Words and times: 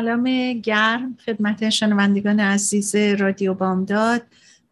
سلام 0.00 0.52
گرم 0.52 1.16
خدمت 1.26 1.70
شنوندگان 1.70 2.40
عزیز 2.40 2.94
رادیو 2.94 3.54
بامداد. 3.54 4.22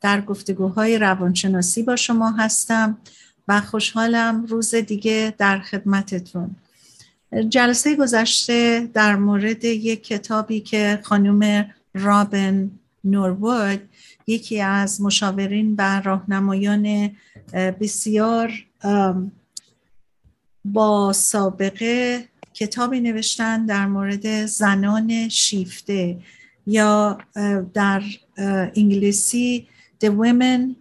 در 0.00 0.20
گفتگوهای 0.20 0.98
روانشناسی 0.98 1.82
با 1.82 1.96
شما 1.96 2.30
هستم 2.30 2.98
و 3.48 3.60
خوشحالم 3.60 4.44
روز 4.44 4.74
دیگه 4.74 5.34
در 5.38 5.58
خدمتتون. 5.58 6.56
جلسه 7.48 7.96
گذشته 7.96 8.90
در 8.94 9.16
مورد 9.16 9.64
یک 9.64 10.04
کتابی 10.04 10.60
که 10.60 11.00
خانم 11.02 11.70
رابن 11.94 12.70
نوروود 13.04 13.80
یکی 14.26 14.60
از 14.60 15.00
مشاورین 15.00 15.74
و 15.78 16.00
راهنمایان 16.00 17.10
بسیار 17.80 18.52
با 20.64 21.12
سابقه 21.12 22.28
کتابی 22.58 23.00
نوشتن 23.00 23.66
در 23.66 23.86
مورد 23.86 24.46
زنان 24.46 25.28
شیفته 25.28 26.18
یا 26.66 27.18
در 27.74 28.02
انگلیسی 28.76 29.68
The 30.04 30.08
Women 30.08 30.74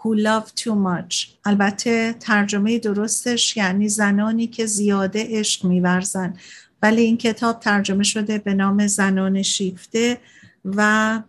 Who 0.00 0.16
Love 0.26 0.48
Too 0.60 0.74
Much. 0.86 1.26
البته 1.44 2.14
ترجمه 2.20 2.78
درستش 2.78 3.56
یعنی 3.56 3.88
زنانی 3.88 4.46
که 4.46 4.66
زیاده 4.66 5.26
عشق 5.30 5.64
میورزن. 5.64 6.36
ولی 6.82 7.02
این 7.02 7.16
کتاب 7.16 7.60
ترجمه 7.60 8.04
شده 8.04 8.38
به 8.38 8.54
نام 8.54 8.86
زنان 8.86 9.42
شیفته 9.42 10.18
و 10.64 11.20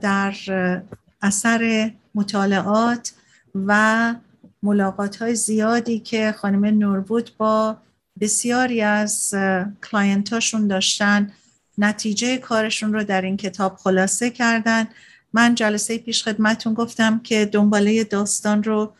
در 0.00 0.34
اثر 1.22 1.92
مطالعات 2.14 3.12
و 3.54 4.14
ملاقات 4.62 5.16
های 5.16 5.34
زیادی 5.34 5.98
که 5.98 6.34
خانم 6.38 6.64
نوربود 6.64 7.30
با 7.38 7.76
بسیاری 8.20 8.82
از 8.82 9.34
کلاینتاشون 9.90 10.68
داشتن 10.68 11.32
نتیجه 11.78 12.36
کارشون 12.36 12.92
رو 12.92 13.04
در 13.04 13.22
این 13.22 13.36
کتاب 13.36 13.76
خلاصه 13.76 14.30
کردن. 14.30 14.86
من 15.32 15.54
جلسه 15.54 15.98
پیش 15.98 16.22
خدمتون 16.22 16.74
گفتم 16.74 17.18
که 17.18 17.44
دنباله 17.44 18.04
داستان 18.04 18.62
رو 18.62 18.92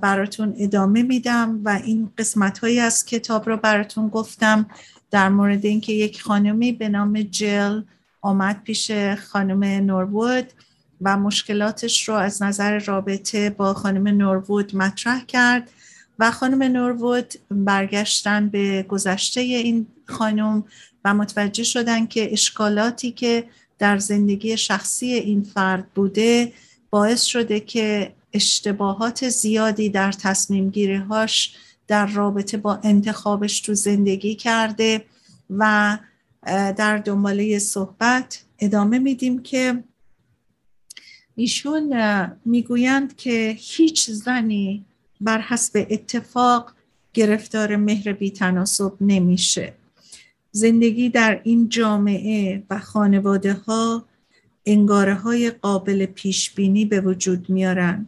براتون 0.00 0.54
ادامه 0.58 1.02
میدم 1.02 1.60
و 1.64 1.68
این 1.68 2.12
قسمت 2.18 2.58
هایی 2.58 2.80
از 2.80 3.04
کتاب 3.04 3.48
رو 3.48 3.56
براتون 3.56 4.08
گفتم. 4.08 4.66
در 5.10 5.28
مورد 5.28 5.64
اینکه 5.64 5.92
یک 5.92 6.22
خانمی 6.22 6.72
به 6.72 6.88
نام 6.88 7.22
جل 7.22 7.82
آمد 8.20 8.62
پیش 8.62 8.90
خانم 9.30 9.64
نوروود 9.64 10.52
و 11.00 11.16
مشکلاتش 11.16 12.08
رو 12.08 12.14
از 12.14 12.42
نظر 12.42 12.78
رابطه 12.78 13.50
با 13.50 13.74
خانم 13.74 14.08
نوروود 14.08 14.76
مطرح 14.76 15.24
کرد. 15.24 15.70
و 16.18 16.30
خانم 16.30 16.62
نوروود 16.62 17.34
برگشتن 17.50 18.48
به 18.48 18.82
گذشته 18.82 19.40
این 19.40 19.86
خانم 20.06 20.64
و 21.04 21.14
متوجه 21.14 21.64
شدن 21.64 22.06
که 22.06 22.32
اشکالاتی 22.32 23.10
که 23.10 23.44
در 23.78 23.98
زندگی 23.98 24.56
شخصی 24.56 25.06
این 25.06 25.42
فرد 25.42 25.86
بوده 25.94 26.52
باعث 26.90 27.22
شده 27.22 27.60
که 27.60 28.12
اشتباهات 28.32 29.28
زیادی 29.28 29.88
در 29.88 30.12
تصمیم 30.12 30.70
گیری 30.70 30.94
هاش 30.94 31.56
در 31.88 32.06
رابطه 32.06 32.56
با 32.56 32.80
انتخابش 32.82 33.60
تو 33.60 33.74
زندگی 33.74 34.34
کرده 34.34 35.04
و 35.50 35.98
در 36.76 36.98
دنباله 36.98 37.58
صحبت 37.58 38.44
ادامه 38.58 38.98
میدیم 38.98 39.42
که 39.42 39.84
ایشون 41.34 41.92
می‌گویند 42.44 43.16
که 43.16 43.56
هیچ 43.58 44.10
زنی 44.10 44.84
بر 45.22 45.40
حسب 45.40 45.86
اتفاق 45.90 46.72
گرفتار 47.14 47.76
مهر 47.76 48.12
بی 48.12 48.30
تناسب 48.30 48.92
نمیشه. 49.00 49.72
زندگی 50.50 51.08
در 51.08 51.40
این 51.44 51.68
جامعه 51.68 52.62
و 52.70 52.78
خانواده 52.78 53.52
ها 53.52 54.04
انگاره 54.66 55.14
های 55.14 55.50
قابل 55.50 56.06
پیش 56.06 56.50
بینی 56.50 56.84
به 56.84 57.00
وجود 57.00 57.50
میارن 57.50 58.06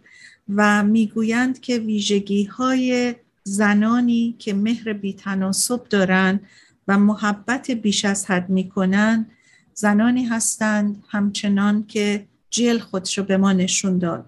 و 0.55 0.85
می‌گویند 0.85 1.61
که 1.61 1.79
ویژگی 1.79 2.45
های 2.45 3.15
زنانی 3.43 4.37
که 4.39 4.55
مهر 4.55 4.93
بی 4.93 5.13
تناسب 5.13 5.89
دارند 5.89 6.41
و 6.89 6.99
محبت 6.99 7.71
بیش 7.71 8.05
از 8.05 8.27
حد 8.31 8.51
می‌کنن 8.51 9.27
زنانی 9.75 10.25
هستند 10.25 11.05
همچنان 11.09 11.85
که 11.89 12.27
جل 12.51 12.79
خودشو 12.79 13.23
به 13.23 13.37
ما 13.37 13.53
نشون 13.53 13.99
داد. 13.99 14.27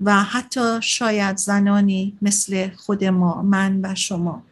و 0.00 0.22
حتی 0.22 0.78
شاید 0.82 1.36
زنانی 1.36 2.18
مثل 2.22 2.68
خود 2.76 3.04
ما 3.04 3.42
من 3.42 3.80
و 3.82 3.94
شما. 3.94 4.42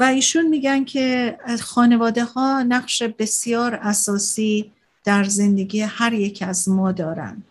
و 0.00 0.04
ایشون 0.04 0.48
میگن 0.48 0.84
که 0.84 1.38
خانواده 1.60 2.24
ها 2.24 2.62
نقش 2.62 3.02
بسیار 3.02 3.74
اساسی 3.74 4.72
در 5.04 5.24
زندگی 5.24 5.80
هر 5.80 6.12
یک 6.12 6.44
از 6.46 6.68
ما 6.68 6.92
دارن. 6.92 7.42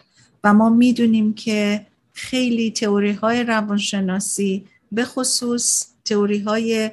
و 0.43 0.53
ما 0.53 0.69
می‌دونیم 0.69 1.33
که 1.33 1.85
خیلی 2.13 2.71
تئوری 2.71 3.11
های 3.11 3.43
روانشناسی 3.43 4.65
به 4.91 5.05
خصوص 5.05 5.85
تئوری 6.05 6.39
های 6.39 6.91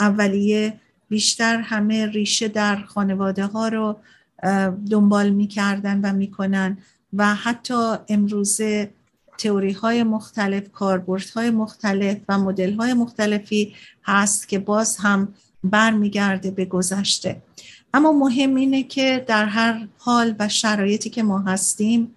اولیه 0.00 0.80
بیشتر 1.08 1.56
همه 1.56 2.06
ریشه 2.06 2.48
در 2.48 2.76
خانواده 2.76 3.46
ها 3.46 3.68
رو 3.68 3.96
دنبال 4.90 5.30
می‌کردن 5.30 6.00
و 6.00 6.12
می‌کنن. 6.12 6.78
و 7.12 7.34
حتی 7.34 7.94
امروزه 8.08 8.90
تئوری 9.38 9.72
های 9.72 10.02
مختلف 10.02 10.72
کاربرد 10.72 11.30
های 11.30 11.50
مختلف 11.50 12.18
و 12.28 12.38
مدل 12.38 12.74
های 12.74 12.94
مختلفی 12.94 13.74
هست 14.04 14.48
که 14.48 14.58
باز 14.58 14.96
هم 14.96 15.34
برمیگرده 15.64 16.50
به 16.50 16.64
گذشته. 16.64 17.42
اما 17.94 18.12
مهم 18.12 18.54
اینه 18.54 18.82
که 18.82 19.24
در 19.26 19.44
هر 19.44 19.88
حال 19.98 20.34
و 20.38 20.48
شرایطی 20.48 21.10
که 21.10 21.22
ما 21.22 21.38
هستیم 21.38 22.14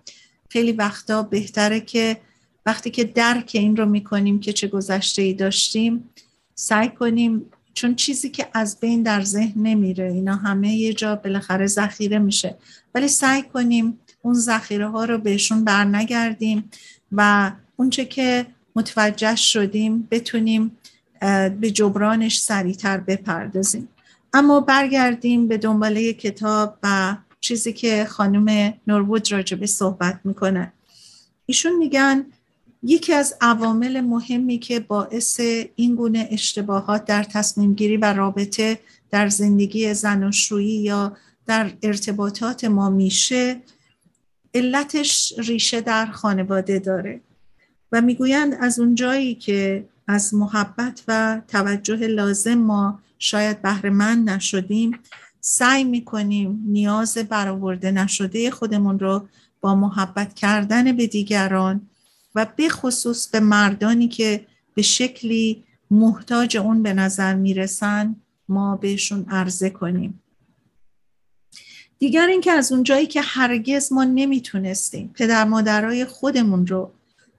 خیلی 0.49 0.71
وقتا 0.71 1.23
بهتره 1.23 1.79
که 1.79 2.17
وقتی 2.65 2.89
که 2.89 3.03
درک 3.03 3.51
این 3.53 3.77
رو 3.77 3.85
می‌کنیم 3.85 4.39
که 4.39 4.53
چه 4.53 4.67
گذشته 4.67 5.21
ای 5.21 5.33
داشتیم 5.33 6.09
سعی 6.55 6.89
کنیم 6.89 7.45
چون 7.73 7.95
چیزی 7.95 8.29
که 8.29 8.47
از 8.53 8.79
بین 8.79 9.03
در 9.03 9.21
ذهن 9.21 9.61
نمیره 9.61 10.11
اینا 10.11 10.35
همه 10.35 10.75
یه 10.75 10.93
جا 10.93 11.15
بالاخره 11.15 11.67
ذخیره 11.67 12.19
میشه. 12.19 12.57
ولی 12.95 13.07
سعی 13.07 13.41
کنیم 13.41 13.99
اون 14.21 14.33
ذخیره 14.33 14.87
ها 14.87 15.05
رو 15.05 15.17
بهشون 15.17 15.63
برنگردیم 15.63 16.69
و 17.11 17.51
اونچه 17.75 18.05
که 18.05 18.45
متوجه 18.75 19.35
شدیم 19.35 20.07
بتونیم 20.11 20.77
به 21.59 21.71
جبرانش 21.73 22.39
سریعتر 22.39 22.97
بپردازیم. 22.97 23.87
اما 24.33 24.59
برگردیم 24.59 25.47
به 25.47 25.57
دنباله 25.57 26.13
کتاب 26.13 26.77
و 26.83 27.15
چیزی 27.39 27.73
که 27.73 28.05
خانم 28.05 28.73
نوروود 28.87 29.31
راجبه 29.31 29.65
صحبت 29.65 30.19
می‌کنه. 30.23 30.73
ایشون 31.45 31.77
میگن 31.77 32.25
یکی 32.83 33.13
از 33.13 33.35
عوامل 33.41 34.01
مهمی 34.01 34.59
که 34.59 34.79
باعث 34.79 35.39
این 35.75 35.95
گونه 35.95 36.27
اشتباهات 36.31 37.05
در 37.05 37.23
تصمیم 37.23 37.73
گیری 37.73 37.97
و 37.97 38.13
رابطه 38.13 38.79
در 39.11 39.29
زندگی 39.29 39.93
زناشویی 39.93 40.81
یا 40.81 41.17
در 41.45 41.71
ارتباطات 41.83 42.65
ما 42.65 42.89
میشه 42.89 43.61
علتش 44.53 45.33
ریشه 45.37 45.81
در 45.81 46.05
خانواده 46.05 46.79
داره 46.79 47.21
و 47.91 48.01
می‌گویند 48.01 48.57
از 48.59 48.79
اونجایی 48.79 49.35
که 49.35 49.85
از 50.07 50.33
محبت 50.33 51.03
و 51.07 51.41
توجه 51.47 52.07
لازم 52.07 52.53
ما 52.53 52.99
شاید 53.19 53.61
بهره 53.61 53.89
نشدیم 53.89 54.99
سعی 55.41 55.83
می‌کنیم 55.83 56.63
نیاز 56.67 57.17
برآورده 57.17 57.91
نشده 57.91 58.51
خودمون 58.51 58.99
رو 58.99 59.27
با 59.61 59.75
محبت 59.75 60.33
کردن 60.33 60.97
به 60.97 61.07
دیگران 61.07 61.81
و 62.35 62.47
به 62.55 62.69
خصوص 62.69 63.27
به 63.27 63.39
مردانی 63.39 64.07
که 64.07 64.45
به 64.73 64.81
شکلی 64.81 65.63
محتاج 65.91 66.57
اون 66.57 66.83
به 66.83 66.93
نظر 66.93 67.35
می‌رسن 67.35 68.15
ما 68.49 68.75
بهشون 68.75 69.25
عرضه 69.29 69.69
کنیم. 69.69 70.20
دیگر 72.01 72.27
اینکه 72.27 72.51
از 72.51 72.71
اونجایی 72.71 73.07
که 73.07 73.21
هرگز 73.21 73.93
ما 73.93 74.03
نمی‌تونستیم 74.03 75.11
پدر 75.13 75.45
مادرای 75.45 76.05
خودمون 76.05 76.67
رو 76.67 76.91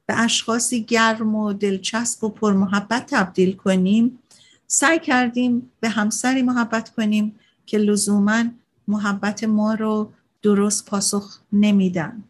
به 0.06 0.20
اشخاصی 0.20 0.84
گرم 0.84 1.34
و 1.34 1.52
دلچسب 1.52 2.24
و 2.24 2.28
پرمحبت 2.28 3.06
تبدیل 3.06 3.56
کنیم 3.56 4.18
سعی 4.66 4.98
کردیم 4.98 5.70
به 5.80 5.88
همسری 5.88 6.42
محبت 6.42 6.90
کنیم 6.90 7.34
که 7.66 7.78
لزوما 7.78 8.44
محبت 8.88 9.44
ما 9.44 9.74
رو 9.74 10.12
درست 10.42 10.86
پاسخ 10.86 11.38
نمیدن. 11.52 12.22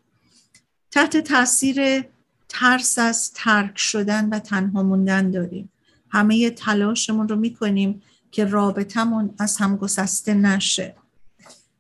تحت 0.91 1.17
تاثیر 1.17 2.05
ترس 2.49 2.99
از 2.99 3.33
ترک 3.35 3.79
شدن 3.79 4.29
و 4.29 4.39
تنها 4.39 4.83
موندن 4.83 5.31
داریم. 5.31 5.69
همه 6.09 6.51
تلاشمون 6.51 7.29
رو 7.29 7.37
می‌کنیم 7.37 8.03
که 8.31 8.45
رابطمون 8.45 9.35
از 9.39 9.57
هم 9.57 9.77
گسسته 9.77 10.35
نشه. 10.35 10.95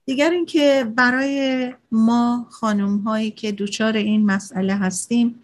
دیگر 0.04 0.30
اینکه 0.30 0.92
برای 0.96 1.74
ما 1.92 2.46
خانم 2.50 2.98
هایی 2.98 3.30
که 3.30 3.52
دوچار 3.52 3.96
این 3.96 4.26
مسئله 4.26 4.74
هستیم 4.74 5.40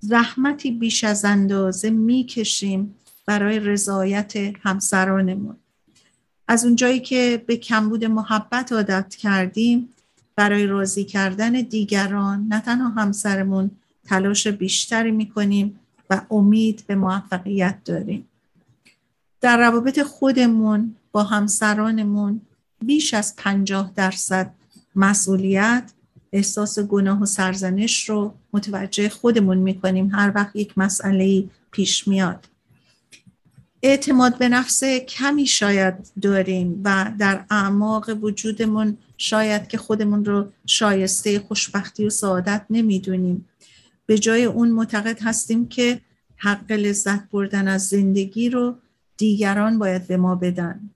زحمتی 0.00 0.70
بیش 0.70 1.04
از 1.04 1.24
اندازه 1.24 1.90
می‌کشیم 1.90 2.94
برای 3.26 3.60
رضایت 3.60 4.32
همسرانمون. 4.62 5.56
از 6.48 6.64
اونجایی 6.64 7.00
که 7.00 7.44
به 7.46 7.56
کمبود 7.56 8.04
محبت 8.04 8.72
عادت 8.72 9.14
کردیم 9.14 9.88
برای 10.36 10.66
راضی 10.66 11.04
کردن 11.04 11.52
دیگران 11.52 12.46
نه 12.48 12.60
تنها 12.60 12.88
همسرمون 12.88 13.70
تلاش 14.04 14.46
بیشتری 14.46 15.10
می‌کنیم 15.10 15.80
و 16.10 16.22
امید 16.30 16.84
به 16.86 16.94
موفقیت 16.94 17.78
داریم. 17.84 18.28
در 19.40 19.56
روابط 19.58 20.02
خودمون 20.02 20.96
با 21.12 21.22
همسرانمون 21.22 22.40
بیش 22.84 23.14
از 23.14 23.36
پنجاه 23.36 23.92
درصد 23.96 24.54
مسئولیت 24.96 25.92
احساس 26.32 26.78
گناه 26.78 27.22
و 27.22 27.26
سرزنش 27.26 28.08
رو 28.08 28.34
متوجه 28.52 29.08
خودمون 29.08 29.56
می‌کنیم. 29.58 30.10
هر 30.12 30.32
وقت 30.34 30.56
یک 30.56 30.78
مسئله 30.78 31.44
پیش 31.70 32.08
میاد. 32.08 32.48
اعتماد 33.82 34.38
به 34.38 34.48
نفس 34.48 34.84
کمی 34.84 35.46
شاید 35.46 35.94
داریم 36.22 36.80
و 36.84 37.12
در 37.18 37.44
اعماق 37.50 38.10
وجودمون 38.22 38.96
شاید 39.18 39.68
که 39.68 39.78
خودمون 39.78 40.24
رو 40.24 40.52
شایسته 40.66 41.40
خوشبختی 41.40 42.06
و 42.06 42.10
سعادت 42.10 42.66
نمی‌دونیم. 42.70 43.48
به 44.06 44.18
جای 44.18 44.44
اون 44.44 44.70
معتقد 44.70 45.18
هستیم 45.22 45.68
که 45.68 46.00
حق 46.36 46.72
لذت 46.72 47.30
بردن 47.30 47.68
از 47.68 47.88
زندگی 47.88 48.50
رو 48.50 48.74
دیگران 49.16 49.78
باید 49.78 50.06
به 50.06 50.16
ما 50.16 50.34
بدن. 50.34 50.90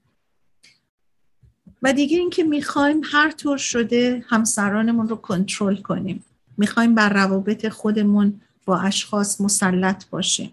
و 1.85 1.93
دیگه 1.93 2.19
اینکه 2.19 2.45
می‌خوایم 2.45 3.01
هر 3.05 3.31
طور 3.31 3.59
شده 3.59 4.25
همسرانمون 4.29 5.09
رو 5.09 5.17
کنترل 5.17 5.77
کنیم. 5.77 6.25
می‌خوایم 6.57 6.95
بر 6.95 7.09
روابط 7.09 7.69
خودمون 7.69 8.41
با 8.67 8.81
اشخاص 8.81 9.41
مسلط 9.41 10.09
باشیم. 10.09 10.53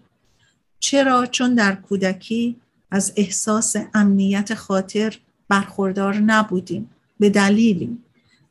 چرا؟ 0.80 1.26
چون 1.26 1.54
در 1.54 1.74
کودکی 1.74 2.56
از 2.90 3.12
احساس 3.16 3.76
امنیت 3.94 4.54
خاطر 4.54 5.18
برخوردار 5.48 6.14
نبودیم. 6.14 6.90
به 7.20 7.30
دلیلی 7.30 7.98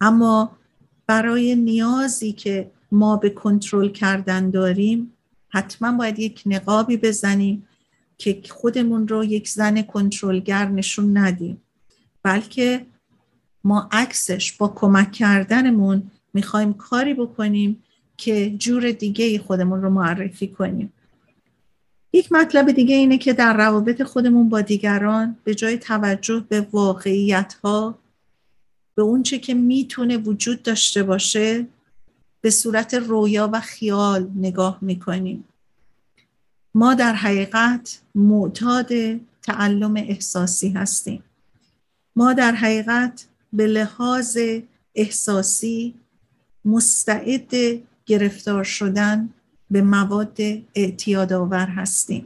اما 0.01 0.51
برای 1.07 1.55
نیازی 1.55 2.31
که 2.31 2.71
ما 2.91 3.17
به 3.17 3.29
کنترل 3.29 3.89
کردن 3.89 4.49
داریم 4.49 5.13
حتما 5.49 5.91
باید 5.97 6.19
یک 6.19 6.43
نقابی 6.45 6.97
بزنیم 6.97 7.67
که 8.17 8.41
خودمون 8.49 9.07
رو 9.07 9.23
یک 9.23 9.49
زن 9.49 9.81
کنترلگر 9.81 10.65
نشون 10.65 11.17
ندیم. 11.17 11.61
بلکه 12.23 12.85
ما 13.63 13.89
عکسش 13.91 14.51
با 14.51 14.67
کمک 14.67 15.11
کردنمون 15.11 16.11
می‌خوایم 16.33 16.73
کاری 16.73 17.13
بکنیم 17.13 17.83
که 18.17 18.49
جور 18.57 18.91
دیگه 18.91 19.39
خودمون 19.39 19.81
رو 19.81 19.89
معرفی 19.89 20.47
کنیم. 20.47 20.93
یک 22.13 22.31
مطلب 22.31 22.71
دیگه 22.71 22.95
اینه 22.95 23.17
که 23.17 23.33
در 23.33 23.57
روابط 23.57 24.03
خودمون 24.03 24.49
با 24.49 24.61
دیگران 24.61 25.35
به 25.43 25.55
جای 25.55 25.77
توجه 25.77 26.45
به 26.49 26.67
واقعیت 26.71 27.53
ها 27.63 27.99
به 28.95 29.01
اونچه 29.01 29.39
که 29.39 29.53
می‌تونه 29.53 30.17
وجود 30.17 30.63
داشته 30.63 31.03
باشه 31.03 31.67
به 32.41 32.49
صورت 32.49 32.93
رویا 32.93 33.49
و 33.53 33.59
خیال 33.59 34.31
نگاه 34.35 34.77
می‌کنیم. 34.81 35.43
ما 36.75 36.93
در 36.93 37.13
حقیقت 37.13 38.01
معتاد 38.15 38.89
تعلم 39.41 39.97
احساسی 39.97 40.69
هستیم. 40.69 41.23
ما 42.15 42.33
در 42.33 42.51
حقیقت 42.51 43.25
به 43.53 43.67
لحاظ 43.67 44.37
احساسی 44.95 45.93
مستعد 46.65 47.51
گرفتار 48.05 48.63
شدن 48.63 49.29
به 49.71 49.81
مواد 49.81 50.37
اعتیادآور 50.75 51.65
هستیم. 51.65 52.25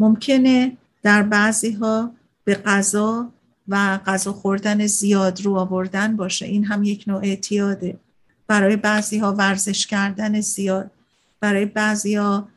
ممکنه 0.00 0.76
در 1.02 1.22
بعضی 1.22 1.70
ها 1.70 2.12
به 2.44 2.54
غذا 2.54 3.32
و 3.68 3.98
غذا 4.06 4.32
خوردن 4.32 4.86
زیاد 4.86 5.40
رو 5.40 5.56
آوردن 5.56 6.16
باشه. 6.16 6.46
این 6.46 6.64
هم 6.64 6.84
یک 6.84 7.04
نوع 7.06 7.20
اعتیاده. 7.24 7.98
برای 8.46 8.76
بعضی 8.76 9.18
ها 9.18 9.32
ورزش 9.32 9.86
کردن 9.86 10.40
زیاد. 10.40 10.90
برای 11.40 11.64
بعضی 11.64 12.14
ها 12.14 12.48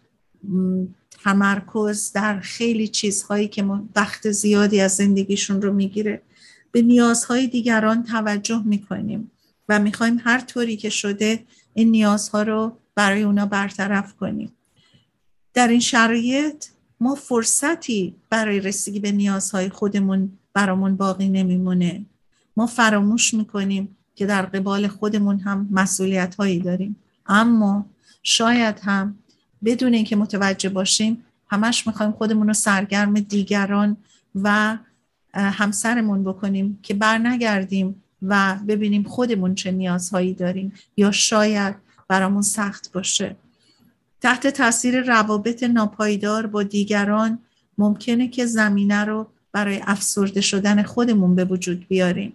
تمرکز 1.24 2.12
در 2.12 2.40
خیلی 2.40 2.88
چیزهایی 2.88 3.48
که 3.48 3.66
وقت 3.96 4.32
زیادی 4.32 4.82
از 4.82 4.96
زندگیشون 4.96 5.62
رو 5.62 5.74
می‌گیره. 5.74 6.22
به 6.74 6.82
نیازهای 6.82 7.48
دیگران 7.48 8.04
توجه 8.04 8.62
می‌کنیم 8.66 9.32
و 9.70 9.80
می‌خوایم 9.80 10.22
هر 10.24 10.40
طوری 10.40 10.78
که 10.78 10.90
شده 10.90 11.44
این 11.74 11.92
نیازها 11.92 12.42
رو 12.42 12.78
برای 12.96 13.24
اونا 13.24 13.46
برطرف 13.46 14.14
کنیم. 14.14 14.54
در 15.54 15.68
این 15.68 15.80
شرایط 15.80 16.66
ما 17.00 17.16
فرصتی 17.16 18.16
برای 18.30 18.60
رسیدگی 18.60 19.00
به 19.00 19.12
نیازهای 19.12 19.70
خودمون 19.70 20.32
برامون 20.54 20.96
باقی 20.96 21.30
نمیمونه. 21.30 22.06
ما 22.58 22.68
فراموش 22.68 23.34
می‌کنیم 23.34 23.98
که 24.16 24.26
در 24.26 24.42
قبال 24.42 24.88
خودمون 24.88 25.40
هم 25.40 25.68
مسئولیت 25.72 26.36
هایی 26.36 26.60
داریم. 26.60 26.96
اما 27.26 27.86
شاید 28.24 28.80
هم 28.80 29.18
بدون 29.66 29.94
اینکه 29.94 30.16
متوجه 30.16 30.70
باشیم 30.70 31.24
همش 31.50 31.88
می‌خوایم 31.88 32.12
خودمون 32.12 32.48
رو 32.48 32.54
سرگرم 32.54 33.14
دیگران 33.14 33.98
و 34.36 34.78
همسرمون 35.34 36.24
بکنیم 36.24 36.80
که 36.84 36.94
بر 36.94 37.18
نگردیم 37.18 38.04
و 38.22 38.56
ببینیم 38.68 39.04
خودمون 39.04 39.56
چه 39.56 39.72
نیازهایی 39.72 40.34
داریم 40.34 40.74
یا 40.98 41.12
شاید 41.12 41.76
برامون 42.08 42.42
سخت 42.42 42.92
باشه. 42.92 43.36
تحت 44.22 44.48
تاثیر 44.48 45.02
روابط 45.02 45.64
ناپایدار 45.64 46.48
با 46.48 46.64
دیگران 46.64 47.40
ممکنه 47.78 48.28
که 48.28 48.46
زمینه 48.46 49.06
رو 49.06 49.28
برای 49.52 49.82
افسرده 49.84 50.42
شدن 50.42 50.84
خودمون 50.84 51.36
به 51.36 51.46
وجود 51.46 51.88
بیاریم. 51.88 52.34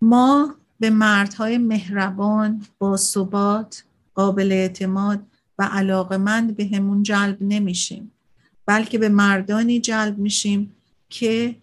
ما 0.00 0.54
به 0.80 0.90
مردهای 0.90 1.58
مهربان 1.58 2.66
با 2.78 2.96
ثبات 2.96 3.84
قابل 4.14 4.52
اعتماد 4.52 5.20
و 5.58 5.68
علاقمند 5.72 6.56
به 6.56 6.70
همون 6.76 7.02
جلب 7.02 7.36
نمیشیم 7.40 8.12
بلکه 8.66 8.98
به 8.98 9.08
مردانی 9.08 9.80
جلب 9.80 10.18
میشیم 10.18 10.74
که 11.08 11.56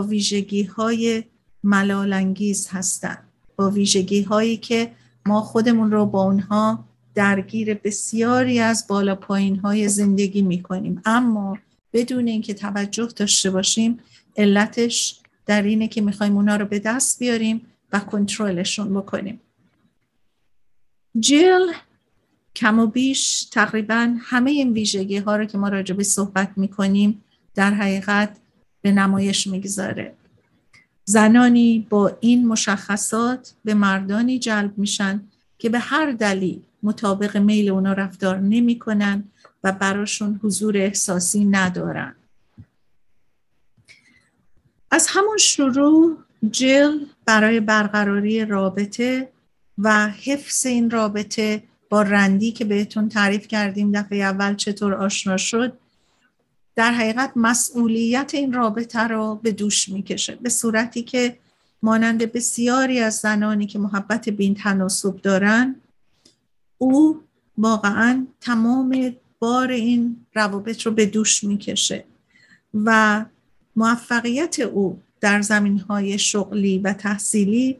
ویژگی 0.00 0.62
های 0.62 1.24
ملالانگیز 1.64 2.68
هستند 2.70 3.24
با 3.56 3.70
ویژگی 3.70 4.22
هایی 4.22 4.56
که 4.56 4.92
ما 5.26 5.40
خودمون 5.40 5.90
رو 5.90 6.06
با 6.06 6.22
اونها 6.22 6.84
درگیر 7.14 7.74
بسیاری 7.74 8.58
از 8.60 8.86
بالا 8.88 9.14
پایین 9.14 9.56
های 9.56 9.88
زندگی 9.88 10.42
می 10.42 10.62
کنیم 10.62 11.02
اما 11.04 11.58
بدون 11.92 12.26
اینکه 12.28 12.54
توجه 12.54 13.08
داشته 13.16 13.50
باشیم 13.50 13.98
علتش 14.36 15.20
در 15.46 15.62
اینه 15.62 15.88
که 15.88 16.00
می‌خوایم 16.00 16.36
اونا 16.36 16.56
رو 16.56 16.66
به 16.66 16.78
دست 16.78 17.18
بیاریم 17.18 17.66
و 17.92 18.00
کنترلشون 18.00 18.94
بکنیم. 18.94 19.40
جیل 21.20 21.72
کم 22.56 22.78
و 22.78 22.86
بیش 22.86 23.44
تقریبا 23.44 24.16
همه 24.20 24.50
این 24.50 24.72
ویژگی 24.72 25.18
ها 25.18 25.36
رو 25.36 25.44
که 25.44 25.58
ما 25.58 25.68
راجع 25.68 26.02
صحبت 26.02 26.50
می‌کنیم 26.56 27.24
در 27.54 27.70
حقیقت 27.74 28.36
به 28.82 28.92
نمایش 28.92 29.46
می‌گذاره. 29.46 30.14
زنانی 31.04 31.86
با 31.90 32.16
این 32.20 32.48
مشخصات 32.48 33.54
به 33.64 33.74
مردانی 33.74 34.38
جلب 34.38 34.78
میشن 34.78 35.22
که 35.58 35.68
به 35.68 35.78
هر 35.78 36.12
دلیل 36.12 36.62
مطابق 36.82 37.36
میل 37.36 37.70
اونا 37.70 37.92
رفتار 37.92 38.38
نمی‌کنن 38.38 39.24
و 39.64 39.72
براشون 39.72 40.40
حضور 40.42 40.76
احساسی 40.76 41.44
ندارن. 41.44 42.14
از 44.90 45.06
همون 45.10 45.36
شروع 45.36 46.16
جل 46.50 46.98
برای 47.24 47.60
برقراری 47.60 48.44
رابطه 48.44 49.28
و 49.78 50.08
حفظ 50.08 50.66
این 50.66 50.90
رابطه 50.90 51.62
با 51.88 52.02
رندی 52.02 52.52
که 52.52 52.64
بهتون 52.64 53.08
تعریف 53.08 53.48
کردیم 53.48 53.92
دفعه 53.92 54.18
اول 54.18 54.54
چطور 54.54 54.94
آشنا 54.94 55.36
شد 55.36 55.78
در 56.74 56.92
حقیقت 56.92 57.32
مسئولیت 57.36 58.30
این 58.34 58.52
رابطه 58.52 59.00
رو 59.00 59.40
به 59.42 59.52
دوش 59.52 59.88
می‌کشه 59.88 60.36
به 60.36 60.48
صورتی 60.48 61.02
که 61.02 61.38
مانند 61.82 62.32
بسیاری 62.32 63.00
از 63.00 63.14
زنانی 63.16 63.66
که 63.66 63.78
محبت 63.78 64.28
بین 64.28 64.54
تناسب 64.54 65.16
دارن 65.22 65.76
او 66.78 67.22
واقعا 67.58 68.26
تمام 68.40 69.16
بار 69.38 69.70
این 69.70 70.26
روابط 70.34 70.82
رو 70.82 70.92
به 70.92 71.06
دوش 71.06 71.44
می‌کشه 71.44 72.04
و 72.74 73.24
موفقیت 73.76 74.60
او 74.60 75.02
در 75.20 75.42
زمین 75.42 75.78
های 75.78 76.18
شغلی 76.18 76.78
و 76.78 76.92
تحصیلی 76.92 77.76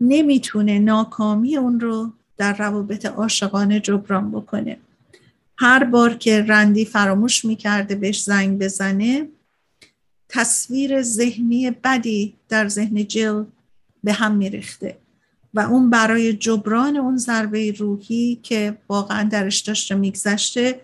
نمی‌تونه 0.00 0.78
ناکامی 0.78 1.56
اون 1.56 1.80
رو 1.80 2.12
در 2.36 2.56
روابط 2.56 3.06
عاشقانه 3.06 3.80
جبران 3.80 4.30
بکنه. 4.30 4.78
هر 5.62 5.84
بار 5.84 6.14
که 6.14 6.42
رندی 6.42 6.84
فراموش 6.84 7.44
می‌کرده 7.44 7.94
بهش 7.94 8.22
زنگ 8.22 8.58
بزنه 8.58 9.28
تصویر 10.28 11.02
ذهنی 11.02 11.70
بدی 11.70 12.34
در 12.48 12.68
ذهن 12.68 13.06
جل 13.06 13.44
به 14.04 14.12
هم 14.12 14.36
میریخته 14.36 14.98
و 15.54 15.60
اون 15.60 15.90
برای 15.90 16.32
جبران 16.32 16.96
اون 16.96 17.16
ضربه 17.16 17.72
روحی 17.72 18.40
که 18.42 18.76
واقعا 18.88 19.28
درش 19.28 19.60
داشته 19.60 19.94
میگذشته 19.94 20.80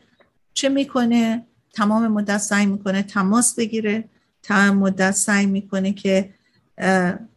چه 0.55 0.69
می‌کنه؟ 0.69 1.47
تمام 1.73 2.09
مدت 2.09 2.39
سعی 2.39 2.67
می‌کنه 2.67 3.03
تماس 3.03 3.55
بگیره 3.55 4.05
تمام 4.43 4.77
مدت 4.77 5.11
سعی 5.11 5.47
می‌کنه 5.47 5.93
که 5.93 6.31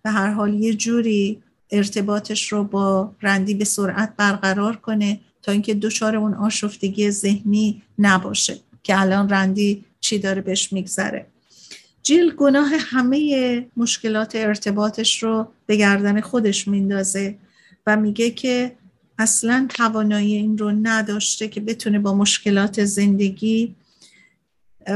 به 0.04 0.10
هر 0.10 0.32
حال 0.32 0.54
یه 0.54 0.74
جوری 0.74 1.44
ارتباطش 1.72 2.52
رو 2.54 2.64
با 2.64 3.16
رندی 3.22 3.54
به 3.54 3.66
سرعت 3.66 4.14
برقرار 4.18 4.76
کنه 4.76 5.20
اینکه 5.52 5.74
دچار 5.74 6.16
اون 6.16 6.34
آشفتگی 6.34 7.12
ذهنی 7.12 7.82
نباشه 8.00 8.60
که 8.84 9.02
الان 9.02 9.30
رندی 9.30 9.86
چی 10.00 10.20
داره 10.20 10.42
بهش 10.42 10.74
میگذره. 10.74 11.26
جیل 12.04 12.36
گناه 12.36 12.70
همه 12.78 13.68
مشکلات 13.78 14.36
ارتباطش 14.36 15.24
رو 15.24 15.48
به 15.66 15.76
گردن 15.76 16.22
خودش 16.22 16.68
میندازه 16.68 17.36
و 17.88 17.98
میگه 17.98 18.32
که 18.32 18.72
اصلا 19.18 19.68
توانایی 19.70 20.36
این 20.36 20.58
رو 20.58 20.72
نداشته 20.72 21.48
که 21.48 21.62
بتونه 21.62 22.00
با 22.00 22.14
مشکلات 22.14 22.86
زندگی 22.86 23.76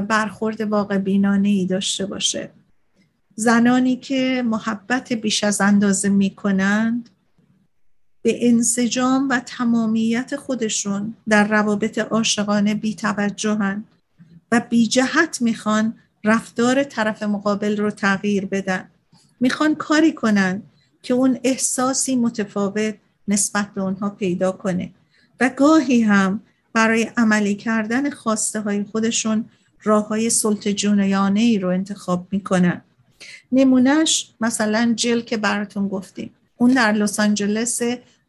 برخورد 0.08 0.62
واقع 0.62 0.98
بینانه 0.98 1.50
ای 1.50 1.66
داشته 1.66 2.06
باشه. 2.06 2.50
زنانی 3.36 3.96
که 3.96 4.44
محبت 4.46 5.14
بیش 5.14 5.44
از 5.44 5.62
اندازه 5.62 6.10
می‌کنند 6.10 7.10
به 8.24 8.50
انسجام 8.50 9.30
و 9.30 9.40
تمامیت 9.40 10.36
خودشون 10.36 11.14
در 11.30 11.48
روابط 11.48 12.00
عاشقانه 12.00 12.74
بی 12.74 12.96
توجهن 12.96 13.84
و 14.52 14.60
بی 14.70 14.88
جهت 14.88 15.42
می‌خوان 15.42 15.94
رفتار 16.24 16.84
طرف 16.84 17.24
مقابل 17.24 17.78
رو 17.78 17.92
تغییر 17.92 18.46
بدن. 18.46 18.90
می‌خوان 19.40 19.76
کاری 19.76 20.14
کنن 20.14 20.62
که 21.02 21.14
اون 21.14 21.40
احساسی 21.44 22.16
متفاوت 22.16 22.96
نسبت 23.28 23.74
به 23.74 23.82
اونها 23.82 24.10
پیدا 24.10 24.52
کنه 24.52 24.92
و 25.40 25.50
گاهی 25.50 26.02
هم 26.02 26.40
برای 26.74 27.04
عملی 27.18 27.56
کردن 27.56 28.10
خواسته 28.10 28.62
های 28.62 28.84
خودشون 28.84 29.46
راه 29.84 30.08
های 30.08 30.30
سلط 30.30 30.68
جونیانه 30.68 31.40
ای 31.40 31.60
رو 31.60 31.70
انتخاب 31.70 32.28
می‌کنن. 32.32 32.82
نمونهش 33.52 34.34
مثلا 34.42 34.94
جل 34.96 35.22
که 35.22 35.38
براتون 35.38 35.88
گفتیم. 35.88 36.32
اون 36.58 36.72
در 36.72 36.92
لس 36.92 37.20
آنجلس 37.20 37.82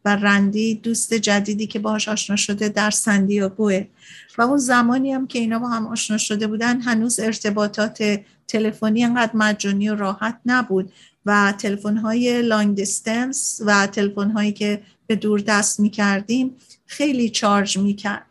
و 0.05 0.15
رندی 0.15 0.75
دوست 0.75 1.13
جدیدی 1.13 1.67
که 1.67 1.79
باهاش 1.79 2.09
آشنا 2.09 2.35
شده 2.35 2.69
در 2.69 2.91
سندیاگوه. 2.91 3.85
و 4.37 4.41
اون 4.41 4.57
زمانی 4.57 5.13
هم 5.13 5.27
که 5.27 5.39
اینا 5.39 5.59
با 5.59 5.67
هم 5.67 5.87
آشنا 5.87 6.17
شده 6.17 6.47
بودن 6.47 6.81
هنوز 6.81 7.19
ارتباطات 7.19 8.19
تلفنی 8.47 9.03
انقدر 9.03 9.31
مجانی 9.33 9.89
و 9.89 9.95
راحت 9.95 10.39
نبود 10.45 10.91
و 11.25 11.53
تلفن 11.57 11.97
های 11.97 12.41
لانگ 12.41 12.75
دیستنس 12.75 13.61
و 13.65 13.87
تلفن 13.87 14.31
هایی 14.31 14.51
که 14.51 14.81
به 15.07 15.15
دور 15.15 15.39
دست 15.39 15.79
می 15.79 15.89
کردیم 15.89 16.55
خیلی 16.85 17.29
چارج 17.29 17.77
می 17.77 17.93
کرد 17.93 18.25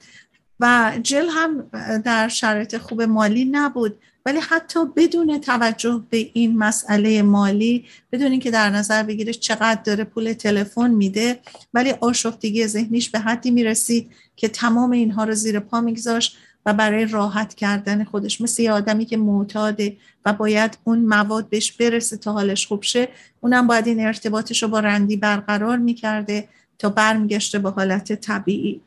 و 0.60 0.92
جل 1.02 1.26
هم 1.30 1.62
در 2.04 2.28
شرایط 2.28 2.76
خوب 2.76 3.02
مالی 3.02 3.44
نبود. 3.44 3.98
ولی 4.26 4.40
حتی 4.40 4.80
بدون 4.96 5.40
توجه 5.40 6.02
به 6.10 6.30
این 6.32 6.58
مسئله 6.58 7.22
مالی 7.22 7.84
بدون 8.12 8.30
اینکه 8.30 8.50
در 8.50 8.70
نظر 8.70 9.02
بگیره 9.02 9.32
چقدر 9.32 9.82
داره 9.82 10.04
پول 10.04 10.32
تلفن 10.32 10.90
میده 10.90 11.40
ولی 11.74 11.90
آشفتگی 11.90 12.66
ذهنیش 12.66 13.10
به 13.10 13.18
حدی 13.18 13.50
می‌رسید 13.50 14.10
که 14.36 14.48
تمام 14.48 14.90
اینها 14.90 15.24
رو 15.24 15.34
زیر 15.34 15.60
پا 15.60 15.80
میگذاشت 15.80 16.36
و 16.66 16.74
برای 16.74 17.06
راحت 17.06 17.54
کردن 17.54 18.04
خودش 18.04 18.40
مثل 18.40 18.62
یه 18.62 18.72
آدمی 18.72 19.04
که 19.04 19.16
معتاده 19.16 19.96
و 20.24 20.32
باید 20.32 20.78
اون 20.84 20.98
مواد 20.98 21.48
بهش 21.48 21.72
برسه 21.72 22.16
تا 22.16 22.32
حالش 22.32 22.66
خوب 22.66 22.82
شه 22.82 23.08
اونم 23.40 23.66
باید 23.66 23.86
این 23.86 24.06
ارتباطش 24.06 24.62
رو 24.62 24.68
با 24.68 24.80
رندی 24.80 25.16
برقرار 25.16 25.78
می‌کرده 25.78 26.48
تا 26.78 26.88
برمیگشته 26.88 27.58
به 27.58 27.70
حالت 27.70 28.12
طبیعی. 28.12 28.80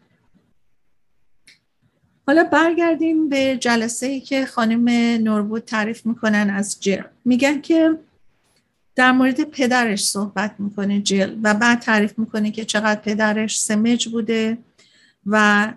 حالا 2.27 2.43
برگردیم 2.43 3.29
به 3.29 3.57
جلسه 3.57 4.05
ای 4.05 4.21
که 4.21 4.45
خانم 4.45 4.89
نوربود 5.23 5.65
تعریف 5.65 6.05
می‌کنن 6.05 6.49
از 6.49 6.79
جل. 6.79 7.01
میگن 7.25 7.61
که 7.61 7.99
در 8.95 9.11
مورد 9.11 9.43
پدرش 9.43 10.05
صحبت 10.05 10.55
می‌کنه 10.59 11.01
جل 11.01 11.35
و 11.43 11.53
بعد 11.53 11.79
تعریف 11.79 12.19
می‌کنه 12.19 12.51
که 12.51 12.65
چقدر 12.65 13.01
پدرش 13.01 13.59
سمج 13.59 14.07
بوده 14.07 14.57
و 15.25 15.73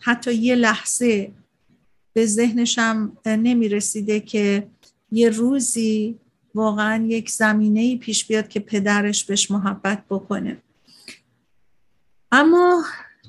حتی 0.00 0.34
یه 0.34 0.54
لحظه 0.54 1.32
به 2.12 2.26
ذهنش 2.26 2.78
هم 2.78 3.16
نمی‌رسیده 3.26 4.20
که 4.20 4.66
یه 5.12 5.28
روزی 5.30 6.18
واقعا 6.54 7.04
یک 7.06 7.30
زمینه 7.30 7.96
پیش 7.96 8.24
بیاد 8.24 8.48
که 8.48 8.60
پدرش 8.60 9.24
بهش 9.24 9.50
محبت 9.50 10.04
بکنه. 10.10 10.56
اما 12.32 12.84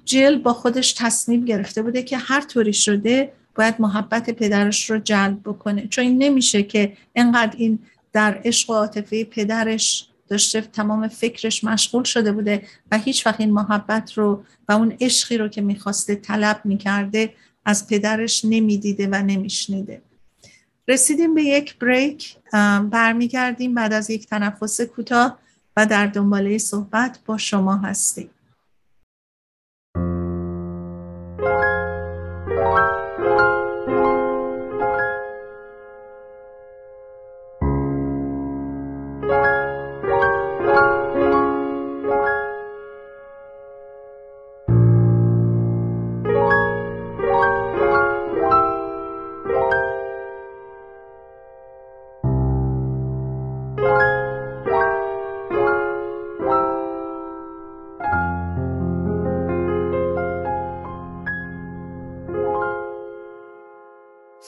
جل 0.05 0.38
با 0.38 0.53
خودش 0.53 0.93
تصمیم 0.93 1.45
گرفته 1.45 1.81
بوده 1.81 2.03
که 2.03 2.17
هر 2.17 2.41
طوری 2.41 2.74
شده 2.74 3.31
باید 3.55 3.75
محبت 3.79 4.29
پدرش 4.29 4.89
رو 4.89 4.97
جلب 5.00 5.39
بکنه. 5.45 5.88
چون 5.88 6.05
این 6.05 6.24
نمیشه 6.24 6.63
که 6.63 6.97
انقدر 7.15 7.55
این 7.57 7.79
در 8.13 8.41
عشق 8.43 8.69
و 8.69 8.74
عاطفه 8.74 9.24
پدرش 9.24 10.07
داشته 10.27 10.62
تمام 10.62 11.07
فکرش 11.07 11.63
مشغول 11.63 12.03
شده 12.03 12.31
بوده 12.31 12.63
و 12.91 12.97
هیچ 12.97 13.27
وقت 13.27 13.39
این 13.39 13.53
محبت 13.53 14.13
رو 14.13 14.43
و 14.69 14.71
اون 14.71 14.97
عشقی 15.01 15.38
رو 15.38 15.47
که 15.47 15.62
می‌خواسته 15.62 16.15
طلب 16.15 16.62
می‌کرده 16.63 17.33
از 17.65 17.88
پدرش 17.88 18.45
نمی‌دیده 18.45 19.07
و 19.12 19.15
نمیشنیده. 19.15 20.01
رسیدیم 20.88 21.35
به 21.35 21.43
یک 21.43 21.77
بریک 21.77 22.35
برمیگردیم 22.91 23.74
بعد 23.74 23.93
از 23.93 24.09
یک 24.09 24.27
تنفس 24.27 24.81
کوتاه 24.81 25.39
و 25.77 25.85
در 25.85 26.07
دنباله 26.07 26.57
صحبت 26.57 27.19
با 27.25 27.38
شما 27.38 27.77
هستیم. 27.77 28.29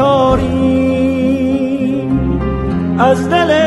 کاری. 0.00 0.80
از 2.98 3.30
دل 3.30 3.59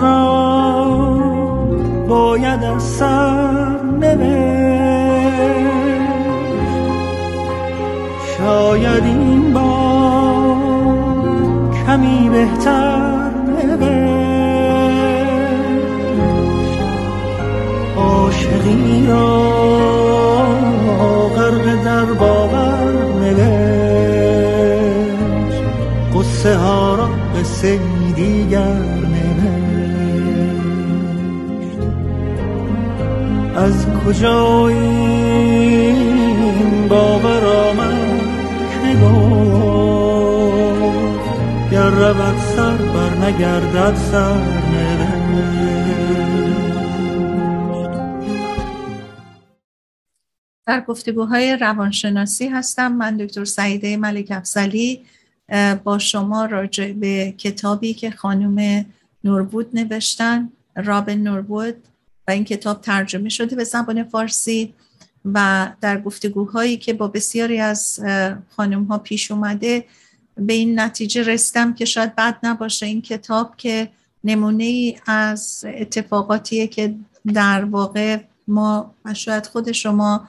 را 0.00 1.18
باید 2.08 2.64
از 2.64 2.82
سر 2.82 3.68
شاید 8.38 9.04
این 9.04 9.52
بار 9.52 10.56
کمی 11.86 12.28
بهتر 12.28 13.30
نوشت. 13.64 13.88
عاشقی 17.96 19.06
را 19.06 19.48
غرق 21.36 21.84
در 21.84 22.04
باور 22.04 22.92
نوشت. 23.20 24.48
قصه 26.14 26.56
ها 26.56 26.94
را 26.94 27.08
قصه 27.36 27.78
دیگر 28.16 28.87
از 34.08 34.14
کجا 34.14 34.68
این 34.68 36.08
باور 36.88 37.44
آمد 37.44 38.20
که 38.70 38.94
گفت 39.04 40.40
گر 41.72 41.90
رود 41.90 42.38
سر 42.38 42.76
بر 42.76 43.14
نگردد 43.14 43.96
سر 43.96 44.58
در 50.66 50.80
گفتگوهای 50.80 51.56
روانشناسی 51.60 52.48
هستم. 52.48 52.92
من 52.92 53.16
دکتر 53.16 53.44
سعیده 53.44 53.96
ملک 53.96 54.26
افزلی 54.30 55.04
با 55.84 55.98
شما 55.98 56.44
راجع 56.44 56.92
به 56.92 57.34
کتابی 57.38 57.94
که 57.94 58.10
خانم 58.10 58.86
نوربود 59.24 59.70
نوشتن 59.74 60.48
رابن 60.76 61.18
نوربود 61.18 61.74
و 62.28 62.30
این 62.30 62.44
کتاب 62.44 62.80
ترجمه 62.80 63.28
شده 63.28 63.56
به 63.56 63.64
زبان 63.64 64.04
فارسی 64.04 64.74
و 65.24 65.68
در 65.80 66.00
گفتگوهایی 66.00 66.76
که 66.76 66.92
با 66.92 67.08
بسیاری 67.08 67.60
از 67.60 68.00
خانم 68.56 68.84
ها 68.84 68.98
پیش 68.98 69.30
اومده 69.30 69.84
به 70.36 70.52
این 70.52 70.80
نتیجه 70.80 71.22
رستم 71.22 71.74
که 71.74 71.84
شاید 71.84 72.16
بد 72.16 72.38
نباشه 72.42 72.86
این 72.86 73.02
کتاب 73.02 73.56
که 73.56 73.90
نمونه 74.24 74.64
ای 74.64 74.96
از 75.06 75.64
اتفاقاتیه 75.68 76.66
که 76.66 76.94
در 77.34 77.64
واقع 77.64 78.18
ما 78.48 78.94
و 79.04 79.14
شاید 79.14 79.46
خود 79.46 79.72
شما 79.72 80.28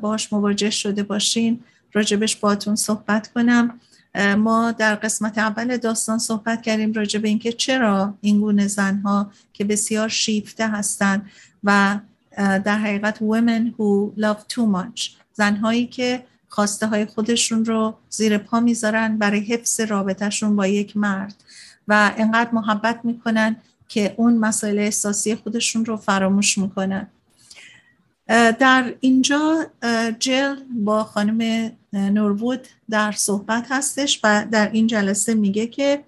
باش 0.00 0.32
مواجه 0.32 0.70
شده 0.70 1.02
باشین 1.02 1.60
راجبش 1.92 2.36
باتون 2.36 2.76
صحبت 2.76 3.32
کنم. 3.32 3.80
ما 4.16 4.72
در 4.72 4.94
قسمت 4.94 5.38
اول 5.38 5.76
داستان 5.76 6.18
صحبت 6.18 6.62
کردیم 6.62 6.92
راجع 6.92 7.18
به 7.18 7.28
اینکه 7.28 7.52
چرا 7.52 8.14
این 8.20 8.40
گونه 8.40 8.66
زنها 8.66 9.30
که 9.52 9.64
بسیار 9.64 10.08
شیفته 10.08 10.68
هستند 10.68 11.30
و 11.64 11.98
در 12.36 12.78
حقیقت 12.78 13.18
women 13.18 13.72
who 13.78 14.20
love 14.20 14.54
too 14.54 14.76
much 14.76 15.10
زنهایی 15.32 15.86
که 15.86 16.24
خواسته 16.48 16.86
های 16.86 17.06
خودشون 17.06 17.64
رو 17.64 17.96
زیر 18.10 18.38
پا 18.38 18.60
می‌ذارن 18.60 19.18
برای 19.18 19.40
حفظ 19.40 19.80
رابطهشون 19.80 20.56
با 20.56 20.66
یک 20.66 20.96
مرد 20.96 21.34
و 21.88 22.12
انقدر 22.16 22.50
محبت 22.52 23.00
می‌کنن 23.04 23.56
که 23.88 24.14
اون 24.16 24.36
مسائل 24.38 24.78
احساسی 24.78 25.34
خودشون 25.34 25.84
رو 25.84 25.96
فراموش 25.96 26.58
می‌کنن. 26.58 27.06
در 28.28 28.94
اینجا 29.00 29.66
جل 30.18 30.56
با 30.84 31.04
خانم 31.04 31.70
نوربود 31.92 32.60
در 32.90 33.12
صحبت 33.12 33.66
هستش 33.70 34.20
و 34.24 34.46
در 34.50 34.70
این 34.72 34.86
جلسه 34.86 35.34
میگه 35.34 35.66
که 35.66 36.04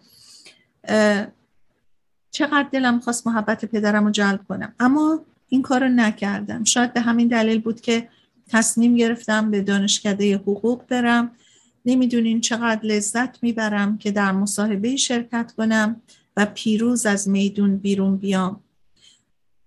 چقدر 2.30 2.66
دلم 2.72 3.00
خواست 3.00 3.26
محبت 3.26 3.64
پدرم 3.64 4.04
رو 4.04 4.10
جلب 4.10 4.40
کنم. 4.48 4.74
اما 4.80 5.20
این 5.48 5.62
کار 5.62 5.80
رو 5.80 5.88
نکردم. 5.88 6.64
شاید 6.64 6.92
به 6.92 7.00
همین 7.00 7.28
دلیل 7.28 7.60
بود 7.60 7.80
که 7.80 8.08
تصمیم 8.48 8.94
گرفتم 8.94 9.50
به 9.50 9.60
دانشکده 9.60 10.36
حقوق 10.36 10.82
برم. 10.88 11.30
نمی‌دونین 11.86 12.40
چقدر 12.40 12.80
لذت 12.82 13.42
می‌برم 13.42 13.98
که 13.98 14.10
در 14.10 14.32
مصاحبه 14.32 14.96
شرکت 14.96 15.52
کنم 15.56 16.00
و 16.36 16.46
پیروز 16.46 17.06
از 17.06 17.28
میدون 17.28 17.76
بیرون 17.76 18.16
بیام. 18.16 18.60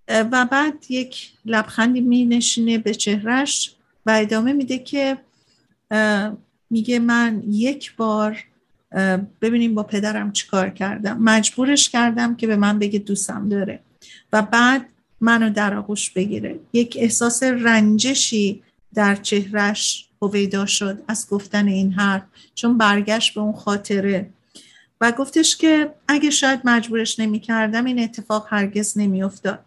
و 0.08 0.48
بعد 0.52 0.86
یک 0.90 1.32
لبخندی 1.46 2.02
می 2.02 2.26
نشینه 2.26 2.78
به 2.78 2.94
چهرش 2.94 3.76
و 4.06 4.12
ادامه 4.12 4.54
میده 4.54 4.80
که 4.80 5.18
میگه 6.70 7.00
من 7.00 7.44
یک 7.48 7.96
بار 7.96 8.44
ببینیم 9.42 9.76
با 9.76 9.84
پدرم 9.84 10.32
چیکار 10.32 10.70
کردم. 10.70 11.18
مجبورش 11.18 11.90
کردم 11.90 12.36
که 12.36 12.48
به 12.48 12.56
من 12.56 12.80
بگه 12.80 13.00
دوستم 13.00 13.50
داره 13.50 13.80
و 14.34 14.42
بعد 14.42 14.86
منو 15.22 15.50
در 15.50 15.74
آغوش 15.74 16.10
بگیره. 16.10 16.60
یک 16.74 16.98
احساس 17.00 17.44
رنجشی 17.44 18.64
در 18.94 19.16
چهرش 19.16 20.08
هویدا 20.22 20.66
شد 20.66 21.04
از 21.08 21.28
گفتن 21.30 21.68
این 21.68 21.92
حرف 21.92 22.24
چون 22.56 22.78
برگشت 22.78 23.34
به 23.34 23.42
اون 23.42 23.54
خاطره. 23.54 24.30
و 25.02 25.12
گفتش 25.12 25.58
که 25.58 25.94
اگه 26.08 26.30
شاید 26.30 26.62
مجبورش 26.66 27.20
نمی 27.20 27.40
کردم 27.40 27.86
این 27.86 28.00
اتفاق 28.00 28.48
هرگز 28.50 28.98
نمی 28.98 29.24
افتاد 29.24 29.60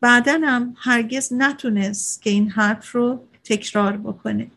بعدا 0.00 0.40
هم 0.44 0.76
هرگز 0.78 1.32
نتونست 1.32 2.22
که 2.22 2.30
این 2.30 2.50
حرف 2.50 2.92
رو 2.92 3.20
تکرار 3.44 3.96
بکنه. 3.96 4.50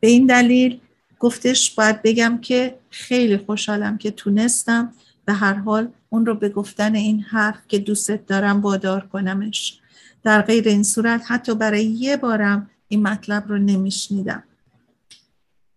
به 0.00 0.08
این 0.08 0.26
دلیل 0.26 0.80
گفتش 1.18 1.70
باید 1.70 2.02
بگم 2.02 2.38
که 2.42 2.78
خیلی 2.90 3.36
خوشحالم 3.36 3.98
که 3.98 4.10
تونستم 4.10 4.92
به 5.24 5.32
هر 5.32 5.54
حال 5.54 5.88
اون 6.10 6.26
رو 6.26 6.34
به 6.34 6.48
گفتن 6.48 6.94
این 6.94 7.20
حرف 7.20 7.58
که 7.68 7.78
دوستت 7.78 8.26
دارم 8.26 8.60
وادار 8.60 9.06
کنمش. 9.12 9.78
در 10.22 10.42
غیر 10.42 10.68
این 10.68 10.82
صورت 10.82 11.22
حتی 11.26 11.54
برای 11.54 11.84
یه 11.84 12.16
بارم 12.16 12.70
این 12.88 13.02
مطلب 13.02 13.48
رو 13.48 13.58
نمیشنیدم. 13.58 14.42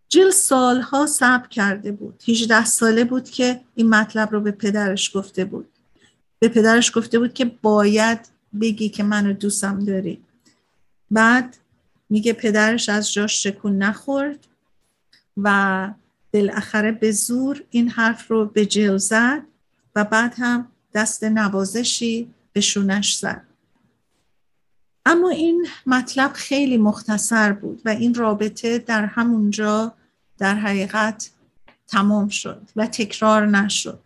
جل 0.09 0.29
سالها 0.29 1.05
صبر 1.05 1.47
کرده 1.47 1.91
بود. 1.91 2.23
18 2.27 2.65
ساله 2.65 3.03
بود 3.03 3.29
که 3.29 3.61
این 3.75 3.89
مطلب 3.89 4.31
رو 4.31 4.41
به 4.41 4.51
پدرش 4.51 5.17
گفته 5.17 5.45
بود. 5.45 5.67
به 6.39 6.47
پدرش 6.47 6.97
گفته 6.97 7.19
بود 7.19 7.33
که 7.33 7.45
باید 7.45 8.19
بگی 8.59 8.89
که 8.89 9.03
منو 9.03 9.33
دوستم 9.33 9.79
داری. 9.79 10.21
بعد 11.11 11.57
میگه 12.09 12.33
پدرش 12.33 12.89
از 12.89 13.13
جاش 13.13 13.43
شکون 13.43 13.77
نخورد 13.77 14.47
و 15.37 15.91
بالاخره 16.33 16.91
به 16.91 17.11
زور 17.11 17.63
این 17.69 17.89
حرف 17.89 18.31
رو 18.31 18.45
به 18.45 18.65
جل 18.65 18.97
زد 18.97 19.43
و 19.95 20.03
بعد 20.03 20.33
هم 20.37 20.67
دست 20.93 21.23
نوازشی 21.23 22.33
به 22.53 22.61
شونش 22.61 23.15
زد. 23.15 23.45
اما 25.05 25.29
این 25.29 25.67
مطلب 25.85 26.31
خیلی 26.33 26.77
مختصر 26.77 27.53
بود 27.53 27.81
و 27.85 27.89
این 27.89 28.13
رابطه 28.13 28.79
در 28.79 29.05
همونجا 29.05 29.93
در 30.37 30.55
حقیقت 30.55 31.29
تمام 31.87 32.29
شد 32.29 32.61
و 32.75 32.87
تکرار 32.87 33.45
نشد. 33.47 33.99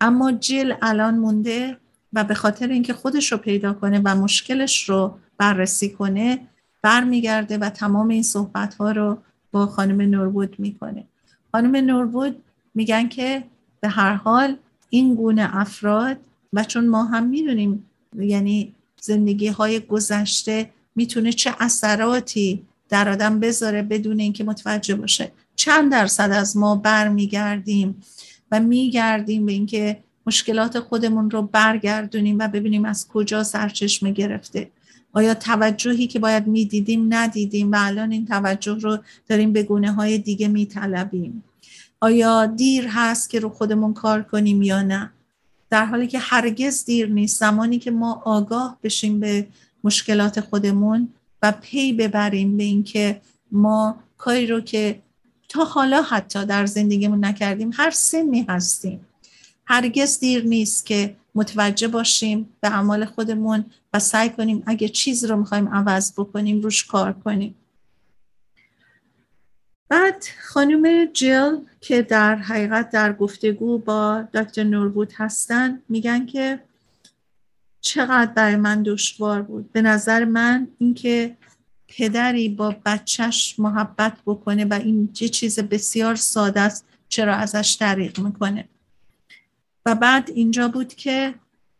اما 0.00 0.32
جل 0.32 0.74
الان 0.82 1.18
مونده 1.18 1.76
و 2.12 2.24
به 2.24 2.34
خاطر 2.34 2.68
اینکه 2.68 2.94
خودش 2.94 3.32
رو 3.32 3.38
پیدا 3.38 3.72
کنه 3.72 4.00
و 4.04 4.14
مشکلش 4.14 4.88
رو 4.88 5.18
بررسی 5.38 5.90
کنه 5.90 6.48
برمیگرده 6.82 7.58
و 7.58 7.70
تمام 7.70 8.08
این 8.08 8.22
صحبت 8.22 8.74
ها 8.74 8.92
رو 8.92 9.18
با 9.52 9.66
خانم 9.66 10.00
نوربود 10.00 10.58
می‌کنه. 10.58 11.04
خانم 11.52 11.76
نوربود 11.76 12.42
میگن 12.74 13.08
که 13.08 13.44
به 13.80 13.88
هر 13.88 14.14
حال 14.14 14.56
این 14.90 15.14
گونه 15.14 15.56
افراد 15.56 16.16
و 16.52 16.64
چون 16.64 16.88
ما 16.88 17.04
هم 17.04 17.26
می‌دونیم 17.26 17.84
یعنی 18.18 18.74
زندگی 19.00 19.48
های 19.48 19.80
گذشته 19.80 20.70
می‌تونه 20.96 21.32
چه 21.32 21.54
اثراتی 21.60 22.62
در 22.88 23.08
آدم 23.08 23.40
بذاره 23.40 23.82
بدون 23.82 24.20
اینکه 24.20 24.44
متوجه 24.44 24.94
باشه. 24.94 25.32
چند 25.56 25.92
درصد 25.92 26.30
از 26.30 26.56
ما 26.56 26.76
برمیگردیم 26.76 28.02
و 28.50 28.60
میگردیم 28.60 29.46
به 29.46 29.52
اینکه 29.52 29.98
مشکلات 30.26 30.78
خودمون 30.80 31.30
رو 31.30 31.42
برگردونیم 31.42 32.38
و 32.38 32.48
ببینیم 32.48 32.84
از 32.84 33.08
کجا 33.08 33.42
سرچشمه 33.42 34.10
گرفته. 34.10 34.70
آیا 35.12 35.34
توجهی 35.34 36.06
که 36.06 36.18
باید 36.18 36.46
می‌دیدیم 36.46 37.14
ندیدیم 37.14 37.72
و 37.72 37.76
الان 37.78 38.12
این 38.12 38.26
توجه 38.26 38.78
رو 38.80 38.98
داریم 39.28 39.52
به 39.52 39.62
گونه 39.62 39.92
های 39.92 40.18
دیگه 40.18 40.48
میطلبیم. 40.48 41.44
آیا 42.00 42.46
دیر 42.46 42.86
هست 42.88 43.30
که 43.30 43.40
رو 43.40 43.48
خودمون 43.48 43.94
کار 43.94 44.22
کنیم 44.22 44.62
یا 44.62 44.82
نه؟ 44.82 45.10
در 45.70 45.84
حالی 45.84 46.06
که 46.06 46.18
هرگز 46.18 46.84
دیر 46.84 47.08
نیست 47.08 47.40
زمانی 47.40 47.78
که 47.78 47.90
ما 47.90 48.22
آگاه 48.24 48.78
بشیم 48.82 49.20
به 49.20 49.46
مشکلات 49.84 50.40
خودمون 50.40 51.08
و 51.42 51.52
پی 51.52 51.92
ببریم 51.92 52.56
به 52.56 52.62
اینکه 52.62 53.20
ما 53.52 53.96
کاری 54.18 54.46
رو 54.46 54.60
که 54.60 55.02
تا 55.48 55.64
حالا 55.64 56.02
حتی 56.02 56.46
در 56.46 56.66
زندگیمون 56.66 57.24
نکردیم 57.24 57.70
هر 57.74 57.90
سنی 57.90 58.46
هستیم. 58.48 59.00
هرگز 59.66 60.18
دیر 60.18 60.44
نیست 60.44 60.86
که 60.86 61.16
متوجه 61.34 61.88
باشیم 61.88 62.48
به 62.60 62.68
اعمال 62.68 63.04
خودمون 63.04 63.64
و 63.92 63.98
سعی 63.98 64.30
کنیم 64.30 64.62
اگه 64.66 64.88
چیز 64.88 65.24
رو 65.24 65.36
می‌خوایم 65.36 65.68
عوض 65.68 66.12
بکنیم 66.12 66.60
روش 66.60 66.84
کار 66.84 67.12
کنیم. 67.12 67.54
بعد 69.88 70.24
خانم 70.42 71.04
جل 71.04 71.56
که 71.80 72.02
در 72.02 72.36
حقیقت 72.36 72.90
در 72.90 73.12
گفتگو 73.12 73.78
با 73.78 74.24
دکتر 74.34 74.64
نوربود 74.64 75.12
هستن 75.16 75.82
میگن 75.88 76.26
که 76.26 76.60
چقدر 77.80 78.32
برای 78.32 78.56
من 78.56 78.82
دشوار 78.82 79.42
بود. 79.42 79.72
به 79.72 79.82
نظر 79.82 80.24
من 80.24 80.68
اینکه 80.78 81.36
پدری 81.88 82.48
با 82.48 82.76
بچهش 82.86 83.54
محبت 83.58 84.16
بکنه 84.26 84.64
و 84.64 84.74
این 84.74 85.12
چیز 85.12 85.58
بسیار 85.60 86.14
ساده 86.14 86.60
است 86.60 86.84
چرا 87.08 87.34
ازش 87.34 87.76
دریغ 87.80 88.20
می‌کنه. 88.20 88.68
و 89.86 89.94
بعد 89.94 90.30
اینجا 90.34 90.68
بود 90.68 90.94
که 90.94 91.34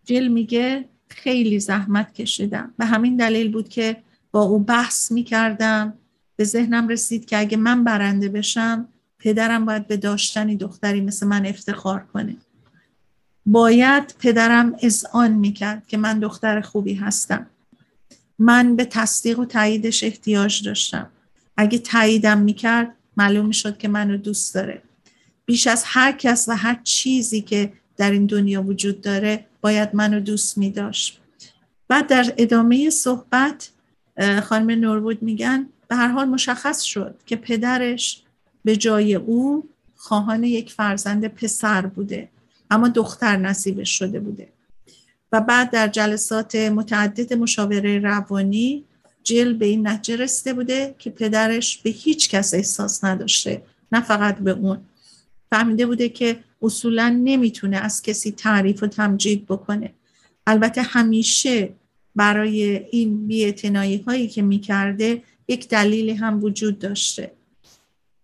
جل 0.05 0.29
میگه 0.29 0.89
خیلی 1.09 1.61
زحمت 1.61 2.15
کشیدم. 2.15 2.75
به 2.79 2.85
همین 2.85 3.17
دلیل 3.17 3.53
بود 3.53 3.69
که 3.69 3.97
با 4.33 4.43
او 4.43 4.59
بحث 4.59 5.13
می‌کردم. 5.13 5.95
به 6.37 6.45
ذهنم 6.45 6.89
رسید 6.89 7.25
که 7.27 7.39
اگه 7.39 7.57
من 7.57 7.85
برنده 7.85 8.29
بشم 8.29 8.89
پدرم 9.19 9.65
باید 9.65 9.87
به 9.87 9.97
داشتنی 9.97 10.57
دختری 10.57 11.01
مثل 11.01 11.27
من 11.27 11.47
افتخار 11.47 12.07
کنه. 12.13 12.37
باید 13.47 14.15
پدرم 14.19 14.77
اذعان 14.83 15.33
می‌کرد 15.33 15.87
که 15.87 15.97
من 15.97 16.19
دختر 16.19 16.61
خوبی 16.61 16.95
هستم. 16.95 17.47
من 18.39 18.77
به 18.77 18.85
تصدیق 18.85 19.39
و 19.39 19.45
تاییدش 19.45 20.05
احتیاج 20.05 20.65
داشتم. 20.65 21.11
اگه 21.57 21.79
تاییدم 21.79 22.39
می‌کرد 22.39 22.95
معلوم 23.17 23.47
می‌شد 23.47 23.79
که 23.79 23.89
منو 23.89 24.17
دوست 24.17 24.55
داره. 24.55 24.83
بیش 25.45 25.67
از 25.67 25.83
هر 25.87 26.13
کس 26.13 26.49
و 26.49 26.53
هر 26.53 26.81
چیزی 26.85 27.41
که 27.41 27.73
در 27.97 28.11
این 28.11 28.27
دنیا 28.27 28.63
وجود 28.63 29.01
داره 29.01 29.45
باید 29.61 29.95
منو 29.95 30.21
دوست 30.21 30.59
میداشت. 30.59 31.21
بعد 31.89 32.07
در 32.07 32.35
ادامه 32.37 32.91
صحبت 32.91 33.71
خانم 34.43 34.71
نورود 34.71 35.23
میگن 35.23 35.67
به 35.89 35.97
هر 35.97 36.09
حال 36.09 36.29
مشخص 36.29 36.83
شد 36.83 37.15
که 37.27 37.37
پدرش 37.37 38.23
به 38.65 38.77
جای 38.77 39.15
او 39.15 39.69
خواهان 39.97 40.45
یک 40.45 40.73
فرزند 40.73 41.27
پسر 41.27 41.87
بوده 41.87 42.29
اما 42.71 42.89
دختر 42.89 43.37
نصیبش 43.37 43.99
شده 43.99 44.21
بوده. 44.21 44.49
و 45.33 45.41
بعد 45.41 45.71
در 45.71 45.89
جلسات 45.89 46.55
متعدد 46.55 47.33
مشاوره 47.33 47.99
روانی 47.99 48.85
جل 49.23 49.53
به 49.53 49.67
این 49.67 49.89
نتیجه 49.89 50.17
رسیده 50.17 50.55
بوده 50.55 50.95
که 50.99 51.11
پدرش 51.11 51.79
به 51.79 51.91
هیچ 51.91 52.31
کس 52.31 52.55
احساس 52.55 53.05
نداشته 53.05 53.63
نه 53.93 54.01
فقط 54.01 54.39
به 54.39 54.51
اون. 54.51 54.79
فهمیده 55.51 55.87
بوده 55.87 56.09
که 56.09 56.39
اصولا 56.63 57.21
نمی‌تونه 57.25 57.77
از 57.77 58.03
کسی 58.03 58.33
تعریف 58.33 58.83
و 58.83 58.87
تمجید 58.87 59.47
بکنه. 59.47 59.93
البته 60.47 60.83
همیشه 60.83 61.73
برای 62.17 62.87
این 62.91 63.27
بیاعتنایی 63.27 64.05
هایی 64.07 64.29
که 64.29 64.43
می‌کرده 64.43 65.23
یک 65.49 65.69
دلیلی 65.69 66.13
هم 66.13 66.45
وجود 66.45 66.79
داشته. 66.79 67.31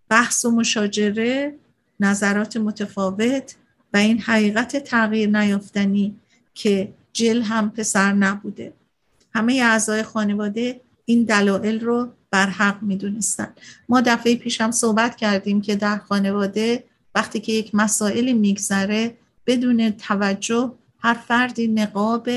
بحث 0.08 0.44
و 0.44 0.50
مشاجره 0.50 1.54
نظرات 2.00 2.56
متفاوت 2.56 3.54
و 3.92 3.96
این 3.96 4.18
حقیقت 4.20 4.76
تغییر 4.76 5.28
نیافتنی 5.28 6.16
که 6.54 6.92
جل 7.12 7.42
هم 7.42 7.70
پسر 7.70 8.12
نبوده. 8.12 8.72
همه 9.34 9.52
اعضای 9.64 10.02
خانواده 10.02 10.80
این 11.04 11.24
دلایل 11.24 11.80
رو 11.80 12.08
برحق 12.30 12.82
می‌دونستن. 12.82 13.54
ما 13.88 14.00
دفعه 14.00 14.36
پیشم 14.36 14.70
صحبت 14.70 15.16
کردیم 15.16 15.60
که 15.60 15.76
در 15.76 15.98
خانواده 15.98 16.84
وقتی 17.14 17.40
که 17.40 17.52
یک 17.52 17.74
مسائلی 17.74 18.32
میگذره 18.32 19.16
بدون 19.46 19.90
توجه 19.90 20.72
هر 20.98 21.14
فردی 21.14 21.68
نقاب 21.68 22.28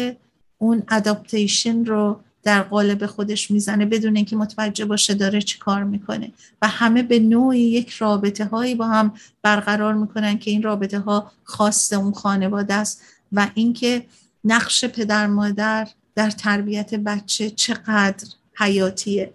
اون 0.57 0.83
اداپتیشن 0.89 1.85
رو 1.85 2.21
در 2.43 2.61
قالب 2.61 3.05
خودش 3.05 3.51
می‌زنه 3.51 3.85
بدون 3.85 4.15
اینکه 4.15 4.35
متوجه 4.35 4.85
باشه 4.85 5.13
داره 5.13 5.41
چی 5.41 5.59
کار 5.59 5.83
می‌کنه. 5.83 6.31
و 6.61 6.67
همه 6.67 7.03
به 7.03 7.19
نوعی 7.19 7.59
یک 7.59 7.89
رابطه 7.89 8.45
هایی 8.45 8.75
با 8.75 8.87
هم 8.87 9.13
برقرار 9.41 9.93
می‌کنن 9.93 10.37
که 10.37 10.51
این 10.51 10.63
رابطه 10.63 10.99
ها 10.99 11.31
خاص 11.43 11.93
اون 11.93 12.13
خانواده 12.13 12.73
است. 12.73 13.01
و 13.31 13.47
اینکه 13.53 14.05
نقش 14.43 14.85
پدر 14.85 15.27
مادر 15.27 15.87
در 16.15 16.29
تربیت 16.29 16.95
بچه 16.95 17.49
چقدر 17.49 18.27
حیاتیه. 18.53 19.33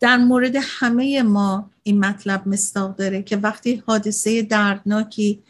در 0.00 0.16
مورد 0.16 0.56
همه 0.60 1.22
ما 1.22 1.70
این 1.82 2.00
مطلب 2.04 2.48
مستاق 2.48 2.96
داره 2.96 3.22
که 3.22 3.36
وقتی 3.36 3.82
حادثه 3.86 4.42
دردناکی 4.42 5.42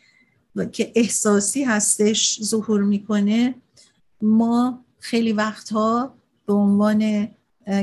که 0.72 0.92
احساسی 0.94 1.64
هستش 1.64 2.40
ظهور 2.42 2.82
می‌کنه 2.82 3.54
ما 4.22 4.84
خیلی 5.00 5.32
وقتها 5.32 6.14
به 6.46 6.52
عنوان 6.52 7.28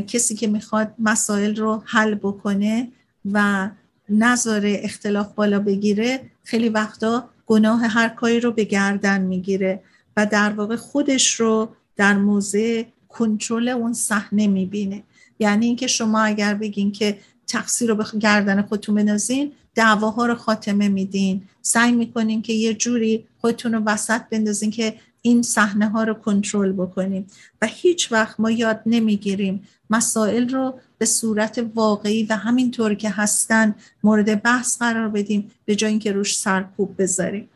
کسی 0.07 0.35
که 0.35 0.47
می‌خواد 0.47 0.93
مسائل 0.99 1.55
رو 1.55 1.83
حل 1.85 2.15
بکنه 2.15 2.91
و 3.31 3.69
نظر 4.09 4.61
اختلاف 4.83 5.33
بالا 5.33 5.59
بگیره 5.59 6.31
خیلی 6.43 6.69
وقتا 6.69 7.29
گناه 7.45 7.81
هر 7.87 8.09
کاری 8.09 8.39
رو 8.39 8.51
به 8.51 8.63
گردن 8.63 9.21
می‌گیره 9.21 9.83
و 10.17 10.25
در 10.25 10.49
واقع 10.49 10.75
خودش 10.75 11.39
رو 11.39 11.69
در 11.95 12.17
موضع 12.17 12.83
کنترل 13.09 13.69
اون 13.69 13.93
صحنه 13.93 14.47
می‌بینه. 14.47 15.03
یعنی 15.39 15.65
اینکه 15.65 15.87
شما 15.87 16.21
اگر 16.21 16.53
بگین 16.53 16.91
که 16.91 17.17
تقصیر 17.47 17.89
رو 17.89 17.95
به 17.95 18.05
گردن 18.19 18.61
خودتون 18.61 18.95
بنازین 18.95 19.51
دعواها 19.75 20.25
رو 20.25 20.35
خاتمه 20.35 20.89
میدین. 20.89 21.41
سعی 21.61 21.91
می‌کنین 21.91 22.41
که 22.41 22.53
یه 22.53 22.73
جوری 22.73 23.25
خودتون 23.41 23.73
رو 23.73 23.79
وسط 23.79 24.21
بندازین 24.31 24.71
که 24.71 24.95
این 25.21 25.41
صحنه 25.41 25.89
ها 25.89 26.03
رو 26.03 26.13
کنترل 26.13 26.71
بکنیم 26.71 27.27
و 27.61 27.67
هیچ 27.67 28.11
وقت 28.11 28.39
ما 28.39 28.51
یاد 28.51 28.81
نمی‌گیریم 28.85 29.67
مسائل 29.89 30.49
رو 30.49 30.79
به 30.97 31.05
صورت 31.05 31.65
واقعی 31.75 32.23
و 32.23 32.35
همینطور 32.35 32.93
که 32.95 33.09
هستن 33.09 33.75
مورد 34.03 34.43
بحث 34.43 34.77
قرار 34.77 35.09
بدیم 35.09 35.51
به 35.65 35.75
جای 35.75 35.89
اینکه 35.89 36.11
روش 36.11 36.37
سرکوب 36.37 36.95
بذاریم. 37.01 37.49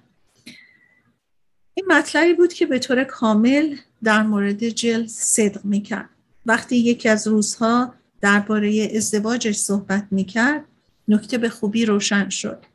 این 1.73 1.85
مطلبی 1.89 2.33
بود 2.33 2.53
که 2.53 2.65
به 2.65 2.79
طور 2.79 3.03
کامل 3.03 3.75
در 4.03 4.23
مورد 4.23 4.69
جل 4.69 5.07
صدق 5.07 5.65
می‌کرد. 5.65 6.09
وقتی 6.49 6.75
یکی 6.75 7.09
از 7.09 7.27
روزها 7.27 7.93
درباره 8.21 8.91
ازدواجش 8.95 9.55
صحبت 9.55 10.07
می‌کرد 10.11 10.65
نکته 11.07 11.37
به 11.37 11.49
خوبی 11.49 11.85
روشن 11.85 12.29
شد. 12.29 12.65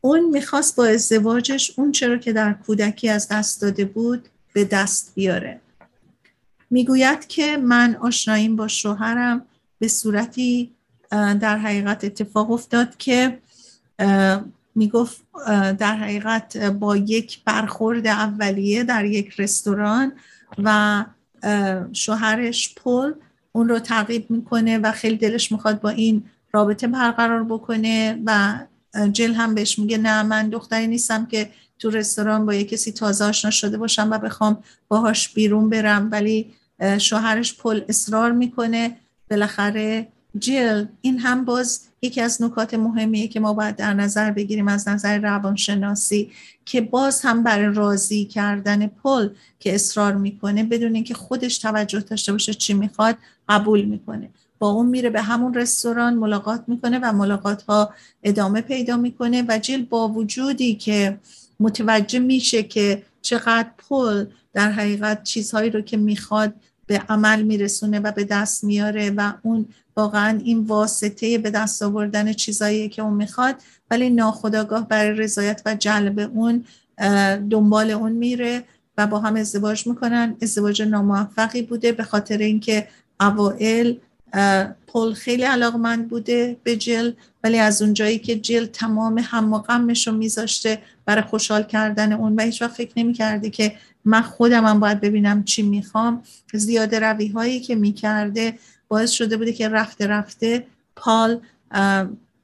اون 0.00 0.30
می‌خواست 0.30 0.76
با 0.76 0.86
ازدواجش 0.86 1.72
اون 1.76 1.92
چرا 1.92 2.16
که 2.16 2.32
در 2.32 2.52
کودکی 2.52 3.08
از 3.08 3.28
دست 3.28 3.62
داده 3.62 3.84
بود 3.84 4.28
به 4.52 4.64
دست 4.64 5.12
بیاره. 5.14 5.60
می‌گوید 6.70 7.26
که 7.26 7.56
من 7.56 7.94
آشناییم 8.00 8.56
با 8.56 8.68
شوهرم 8.68 9.46
به 9.78 9.88
صورتی 9.88 10.72
در 11.10 11.58
حقیقت 11.58 12.04
اتفاق 12.04 12.50
افتاد 12.50 12.96
که 12.96 13.38
می‌گفت 14.74 15.20
در 15.78 15.96
حقیقت 15.96 16.56
با 16.56 16.96
یک 16.96 17.44
برخورد 17.44 18.06
اولیه 18.06 18.84
در 18.84 19.04
یک 19.04 19.40
رستوران 19.40 20.12
و 20.58 21.04
شوهرش 21.92 22.74
پل 22.74 23.12
اون 23.52 23.68
رو 23.68 23.78
تعقیب 23.78 24.30
می‌کنه 24.30 24.78
و 24.78 24.92
خیلی 24.92 25.16
دلش 25.16 25.52
می‌خواد 25.52 25.80
با 25.80 25.88
این 25.88 26.22
رابطه 26.52 26.86
برقرار 26.86 27.44
بکنه 27.44 28.22
و 28.26 28.58
جل 29.12 29.32
هم 29.32 29.54
بهش 29.54 29.78
میگه 29.78 29.98
نه 29.98 30.22
من 30.22 30.48
دختری 30.48 30.86
نیستم 30.86 31.26
که 31.26 31.50
تو 31.78 31.90
رستوران 31.90 32.46
با 32.46 32.54
یه 32.54 32.64
کسی 32.64 32.92
تازه 32.92 33.24
آشنا 33.24 33.50
شده 33.50 33.78
باشم 33.78 34.08
و 34.10 34.18
بخوام 34.18 34.62
باهاش 34.88 35.28
بیرون 35.28 35.68
برم. 35.68 36.08
ولی 36.10 36.54
شوهرش 36.98 37.54
پل 37.54 37.80
اصرار 37.88 38.32
می‌کنه. 38.32 38.96
بالاخره 39.30 40.08
جل 40.38 40.84
این 41.00 41.18
هم 41.18 41.44
باز 41.44 41.80
یکی 42.02 42.20
از 42.20 42.42
نکات 42.42 42.74
مهمیه 42.74 43.28
که 43.28 43.40
ما 43.40 43.54
باید 43.54 43.76
در 43.76 43.94
نظر 43.94 44.30
بگیریم 44.30 44.68
از 44.68 44.88
نظر 44.88 45.18
روانشناسی 45.18 46.30
که 46.64 46.80
باز 46.80 47.20
هم 47.20 47.42
برای 47.42 47.74
راضی 47.74 48.24
کردن 48.24 48.86
پل 48.86 49.28
که 49.58 49.74
اصرار 49.74 50.14
می‌کنه 50.14 50.64
بدون 50.64 50.94
اینکه 50.94 51.14
خودش 51.14 51.58
توجه 51.58 52.00
داشته 52.00 52.32
باشه 52.32 52.54
چی 52.54 52.74
می‌خواد 52.74 53.16
قبول 53.48 53.84
می‌کنه. 53.84 54.30
با 54.58 54.70
اون 54.70 54.86
میره 54.86 55.10
به 55.10 55.22
همون 55.22 55.54
رستوران 55.54 56.14
ملاقات 56.14 56.64
می‌کنه 56.66 56.98
و 56.98 57.12
ملاقات 57.12 57.62
ها 57.62 57.90
ادامه 58.22 58.60
پیدا 58.60 58.96
می‌کنه 58.96 59.44
و 59.48 59.58
جل 59.58 59.82
با 59.82 60.08
وجودی 60.08 60.74
که 60.74 61.18
متوجه 61.60 62.18
میشه 62.18 62.62
که 62.62 63.02
چقدر 63.22 63.68
پل 63.78 64.26
در 64.52 64.70
حقیقت 64.70 65.22
چیزهایی 65.22 65.70
رو 65.70 65.80
که 65.80 65.96
می‌خواد 65.96 66.54
به 66.90 67.02
عمل 67.08 67.42
میرسونه 67.42 68.00
و 68.00 68.12
به 68.12 68.24
دست 68.24 68.64
میاره 68.64 69.10
و 69.10 69.32
اون 69.42 69.66
واقعا 69.96 70.40
این 70.44 70.58
واسطه 70.58 71.38
به 71.38 71.50
دست 71.50 71.82
آوردن 71.82 72.32
چیزایی 72.32 72.88
که 72.88 73.02
اون 73.02 73.12
می‌خواد 73.12 73.54
ولی 73.90 74.10
ناخداگاه 74.10 74.88
برای 74.88 75.12
رضایت 75.12 75.62
و 75.66 75.74
جلب 75.74 76.18
اون 76.34 76.64
دنبال 77.50 77.90
اون 77.90 78.12
میره 78.12 78.64
و 78.98 79.06
با 79.06 79.18
هم 79.18 79.36
ازدواج 79.36 79.86
می‌کنن. 79.86 80.36
ازدواج 80.42 80.82
ناموفقی 80.82 81.62
بوده 81.62 81.92
به 81.92 82.02
خاطر 82.02 82.38
اینکه 82.38 82.88
اوائل 83.20 83.94
پل 84.86 85.12
خیلی 85.12 85.42
علاقمند 85.42 86.08
بوده 86.08 86.56
به 86.62 86.76
جل 86.76 87.12
ولی 87.44 87.58
از 87.58 87.82
اونجایی 87.82 88.18
که 88.18 88.36
جل 88.36 88.66
تمام 88.66 89.18
هم 89.18 89.52
و 89.52 89.58
غمش 89.58 90.06
رو 90.06 90.12
میذاشته 90.12 90.78
برای 91.04 91.22
خوشحال 91.22 91.62
کردن 91.62 92.12
اون 92.12 92.34
و 92.34 92.42
هیچ 92.42 92.62
وقت 92.62 92.74
فکر 92.74 92.92
نمی‌کرده 92.96 93.50
که 93.50 93.72
من 94.04 94.22
خودم 94.22 94.64
هم 94.64 94.80
باید 94.80 95.00
ببینم 95.00 95.44
چی 95.44 95.62
می‌خوام. 95.62 96.22
زیاده 96.54 97.00
روی 97.00 97.28
هایی 97.28 97.60
که 97.60 97.74
می‌کرده 97.74 98.58
باعث 98.88 99.10
شده 99.10 99.36
بوده 99.36 99.52
که 99.52 99.68
رفته 99.68 100.06
رفته 100.06 100.66
پال 100.96 101.40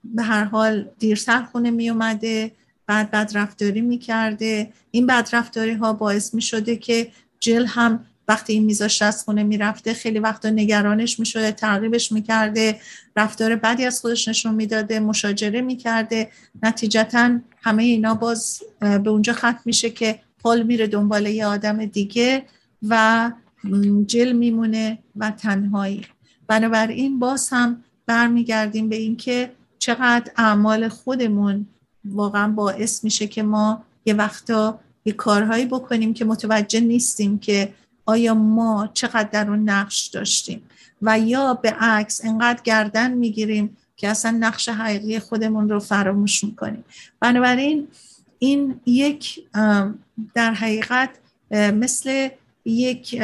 به 0.05 0.23
هر 0.23 0.45
حال 0.45 0.89
دیرتر 0.99 1.43
خونه 1.43 1.71
میومده 1.71 2.51
بعد 2.87 3.11
بدرفتاری 3.11 3.81
می‌کرده. 3.81 4.73
این 4.91 5.07
بدرفتاری 5.07 5.73
ها 5.73 5.93
باعث 5.93 6.35
می‌شده 6.35 6.77
که 6.77 7.11
جل 7.41 7.67
هم 7.67 8.05
وقتی 8.29 8.53
این 8.53 8.65
میذاشته 8.65 9.05
از 9.05 9.25
خونه 9.25 9.43
می‌رفته 9.43 9.95
خیلی 9.95 10.19
وقتا 10.19 10.51
نگرانش 10.51 11.19
می‌شده 11.21 11.53
تعقیبش 11.53 12.13
می‌کرده 12.13 12.81
رفتار 13.17 13.57
بدی 13.57 13.85
از 13.85 14.01
خودش 14.01 14.29
نشون 14.29 14.55
می‌داده 14.55 15.01
مشاجره 15.01 15.61
می‌کرده. 15.61 16.31
نتیجتا 16.63 17.39
همه 17.63 17.83
اینا 17.83 18.15
باز 18.15 18.63
به 18.81 19.11
اونجا 19.11 19.33
ختم 19.33 19.61
میشه 19.65 19.91
که 19.91 20.21
پل 20.45 20.63
میره 20.63 20.87
دنبال 20.87 21.27
یه 21.27 21.47
آدم 21.47 21.85
دیگه 21.85 22.43
و 22.89 23.33
جل 24.07 24.33
میمونه 24.33 24.99
و 25.17 25.31
تنهایی. 25.31 26.07
بنابراین 26.47 27.19
باز 27.19 27.49
هم 27.49 27.85
برمیگردیم 28.07 28.89
به 28.89 28.97
اینکه 28.97 29.53
چقدر 29.79 30.33
اعمال 30.37 30.89
خودمون 30.89 31.67
واقعا 32.05 32.53
باعث 32.53 33.05
میشه 33.05 33.27
که 33.27 33.43
ما 33.43 33.85
یه 34.07 34.15
وقتا 34.15 34.81
یه 35.05 35.13
کارهایی 35.13 35.67
بکنیم 35.67 36.15
که 36.15 36.25
متوجه 36.25 36.81
نیستیم 36.81 37.39
که 37.39 37.73
آیا 38.07 38.35
ما 38.35 38.89
چقدر 38.95 39.29
در 39.33 39.51
اون 39.51 39.69
نقش 39.69 40.07
داشتیم. 40.07 40.63
و 41.03 41.19
یا 41.19 41.55
به 41.55 41.71
عکس 41.71 42.25
انقدر 42.25 42.63
گردن 42.65 43.13
می‌گیریم 43.13 43.77
که 43.97 44.09
اصلا 44.09 44.31
نقش 44.41 44.69
حقیقی 44.69 45.19
خودمون 45.19 45.69
رو 45.69 45.81
فراموش 45.81 46.45
می‌کنیم. 46.45 46.85
بنابراین 47.21 47.89
این 48.39 48.81
یک 48.87 49.41
در 50.35 50.55
حقیقت 50.55 51.11
مثل 51.51 52.29
یک 52.65 53.23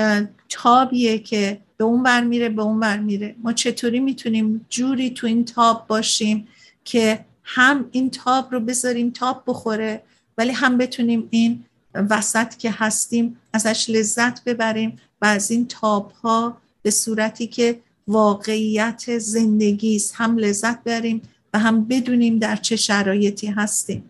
تابیه 0.48 1.18
که 1.18 1.60
به 1.76 1.84
اون 1.84 2.02
بر 2.02 2.24
میره 2.24 2.48
به 2.48 2.62
اون 2.62 2.80
بر 2.80 2.98
میره. 2.98 3.34
ما 3.42 3.52
چطوری 3.52 4.00
می‌تونیم 4.00 4.66
جوری 4.68 5.10
تو 5.10 5.26
این 5.26 5.44
تاب 5.44 5.86
باشیم 5.86 6.48
که 6.84 7.24
هم 7.44 7.88
این 7.92 8.10
تاب 8.10 8.52
رو 8.52 8.60
بذاریم 8.60 9.10
تاب 9.10 9.42
بخوره 9.46 10.02
ولی 10.38 10.50
هم 10.52 10.78
بتونیم 10.78 11.28
این 11.30 11.64
وسط 11.94 12.56
که 12.56 12.70
هستیم 12.70 13.36
ازش 13.52 13.90
لذت 13.90 14.44
ببریم 14.44 14.98
و 15.22 15.26
از 15.26 15.50
این 15.50 15.66
تاب 15.66 16.12
ها 16.12 16.56
به 16.82 16.90
صورتی 16.90 17.46
که 17.46 17.80
واقعیت 18.08 19.18
زندگی 19.18 20.02
هم 20.14 20.38
لذت 20.38 20.84
بریم 20.84 21.22
و 21.54 21.58
هم 21.58 21.84
بدونیم 21.84 22.38
در 22.38 22.56
چه 22.56 22.76
شرایطی 22.76 23.46
هستیم. 23.46 24.04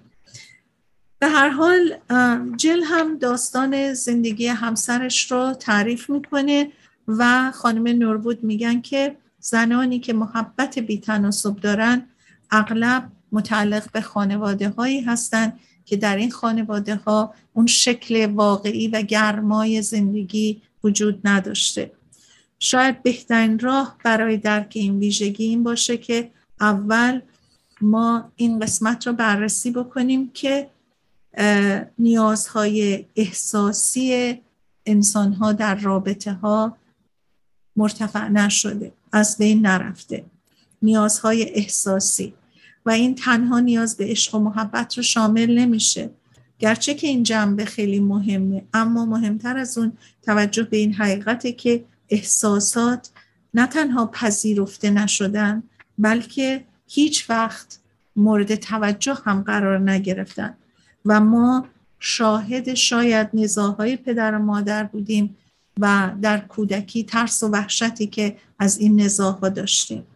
به 1.23 1.29
هر 1.29 1.49
حال 1.49 1.95
جل 2.57 2.83
هم 2.85 3.19
داستان 3.19 3.95
زندگی 3.95 4.47
همسرش 4.47 5.33
رو 5.33 5.55
تعریف 5.55 6.11
می‌کنه 6.11 6.73
و 7.09 7.53
خانم 7.55 7.89
نوربود 7.89 8.45
میگن 8.45 8.81
که 8.81 9.17
زنانی 9.39 9.99
که 9.99 10.13
محبت 10.13 10.79
بیتناسب 10.79 11.57
دارن 11.57 12.07
اغلب 12.51 13.13
متعلق 13.33 13.93
به 13.93 14.01
خانواده 14.01 14.69
هایی 14.69 15.01
هستند 15.01 15.61
که 15.85 15.97
در 15.97 16.17
این 16.17 16.31
خانواده 16.31 16.95
ها 16.95 17.35
اون 17.53 17.67
شکل 17.67 18.27
واقعی 18.27 18.89
و 18.89 19.03
گرمای 19.03 19.83
زندگی 19.83 20.63
وجود 20.85 21.21
نداشته. 21.25 21.93
شاید 22.59 23.03
بهترین 23.03 23.59
راه 23.59 23.97
برای 24.05 24.37
درک 24.37 24.73
این 24.75 24.99
ویژگی 24.99 25.45
این 25.45 25.63
باشه 25.63 25.97
که 25.97 26.31
اول 26.61 27.21
ما 27.81 28.33
این 28.37 28.59
قسمت 28.59 29.07
رو 29.07 29.13
بررسی 29.13 29.71
بکنیم 29.71 30.31
که 30.35 30.69
نیازهای 31.99 33.05
احساسی 33.16 34.40
انسان 34.87 35.33
ها 35.33 35.53
در 35.53 35.75
رابطه 35.75 36.33
ها 36.33 36.77
مرتفع 37.77 38.29
نشده 38.29 38.92
از 39.12 39.38
بین 39.38 39.66
نرفته. 39.66 40.25
نیازهای 40.83 41.42
احساسی. 41.42 42.35
و 42.87 42.90
این 42.90 43.14
تنها 43.14 43.61
نیاز 43.61 43.97
به 43.97 44.05
عشق 44.07 44.35
و 44.35 44.38
محبت 44.38 44.97
رو 44.97 45.03
شامل 45.03 45.59
نمیشه. 45.59 46.11
گرچه 46.59 46.95
که 46.95 47.07
این 47.07 47.23
جنبه 47.23 47.64
خیلی 47.64 48.01
مهمه 48.01 48.64
اما 48.75 49.05
مهمتر 49.05 49.59
از 49.59 49.79
اون 49.79 49.92
توجه 50.23 50.62
به 50.62 50.77
این 50.77 50.95
حقیقته 50.95 51.53
که 51.53 51.85
احساسات 52.09 53.11
نه 53.55 53.66
تنها 53.66 54.07
پذیرفته 54.07 54.90
نشدن 54.90 55.62
بلکه 55.99 56.64
هیچ 56.88 57.31
وقت 57.31 57.79
مورد 58.16 58.55
توجه 58.55 59.14
هم 59.25 59.42
قرار 59.42 59.90
نگرفتن. 59.90 60.55
و 61.05 61.21
ما 61.21 61.67
شاهد 61.99 62.75
شاید 62.75 63.29
نزاهای 63.35 63.97
پدر 63.97 64.35
و 64.35 64.38
مادر 64.38 64.85
بودیم 64.85 65.37
و 65.81 66.11
در 66.23 66.38
کودکی 66.41 67.05
ترس 67.05 67.43
و 67.43 67.49
وحشتی 67.49 68.07
که 68.07 68.37
از 68.59 68.79
این 68.79 69.01
نزاها 69.01 69.49
داشتیم. 69.49 70.07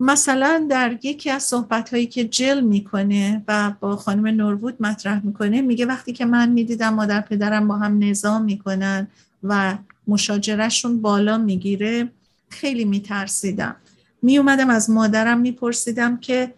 مثلا 0.00 0.66
در 0.70 0.98
یکی 1.02 1.30
از 1.30 1.42
صحبت 1.42 1.90
هایی 1.90 2.06
که 2.06 2.24
جل 2.24 2.60
می‌کنه 2.60 3.44
و 3.48 3.72
با 3.80 3.96
خانم 3.96 4.26
نورود 4.26 4.82
مطرح 4.82 5.26
می‌کنه 5.26 5.60
میگه 5.60 5.86
وقتی 5.86 6.12
که 6.12 6.24
من 6.24 6.48
می‌دیدم 6.48 6.94
مادر 6.94 7.20
پدرم 7.20 7.68
با 7.68 7.76
هم 7.76 8.04
نظام 8.04 8.44
می‌کنن 8.44 9.08
و 9.42 9.78
مشاجرشون 10.06 11.02
بالا 11.02 11.38
می‌گیره 11.38 12.08
خیلی 12.48 12.84
میترسیدم. 12.84 13.76
میومدم 14.22 14.70
از 14.70 14.90
مادرم 14.90 15.40
میپرسیدم 15.40 16.16
که 16.16 16.54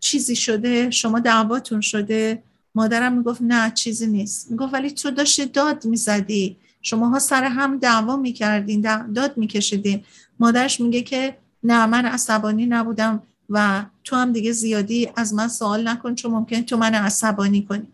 چیزی 0.00 0.36
شده 0.36 0.90
شما 0.90 1.20
دعواتون 1.20 1.80
شده؟ 1.80 2.42
مادرم 2.74 3.12
می‌گفت 3.12 3.42
نه 3.42 3.70
چیزی 3.70 4.06
نیست. 4.06 4.50
می‌گفت 4.50 4.74
ولی 4.74 4.90
تو 4.90 5.10
داشتی 5.10 5.46
داد 5.46 5.84
می‌زدی. 5.84 6.56
شماها 6.82 7.18
سر 7.18 7.44
هم 7.44 7.78
دعوا 7.78 8.16
می‌کردین 8.16 8.80
داد 9.12 9.36
میکشیدین. 9.36 10.04
مادرش 10.40 10.80
میگه 10.80 11.02
که 11.02 11.36
نه 11.62 11.86
من 11.86 12.04
عصبانی 12.04 12.66
نبودم 12.66 13.22
و 13.50 13.84
تو 14.04 14.16
هم 14.16 14.32
دیگه 14.32 14.52
زیادی 14.52 15.08
از 15.16 15.34
من 15.34 15.48
سوال 15.48 15.88
نکن 15.88 16.14
چون 16.14 16.30
ممکن 16.30 16.62
تو 16.62 16.76
من 16.76 16.94
عصبانی 16.94 17.62
کنی. 17.62 17.86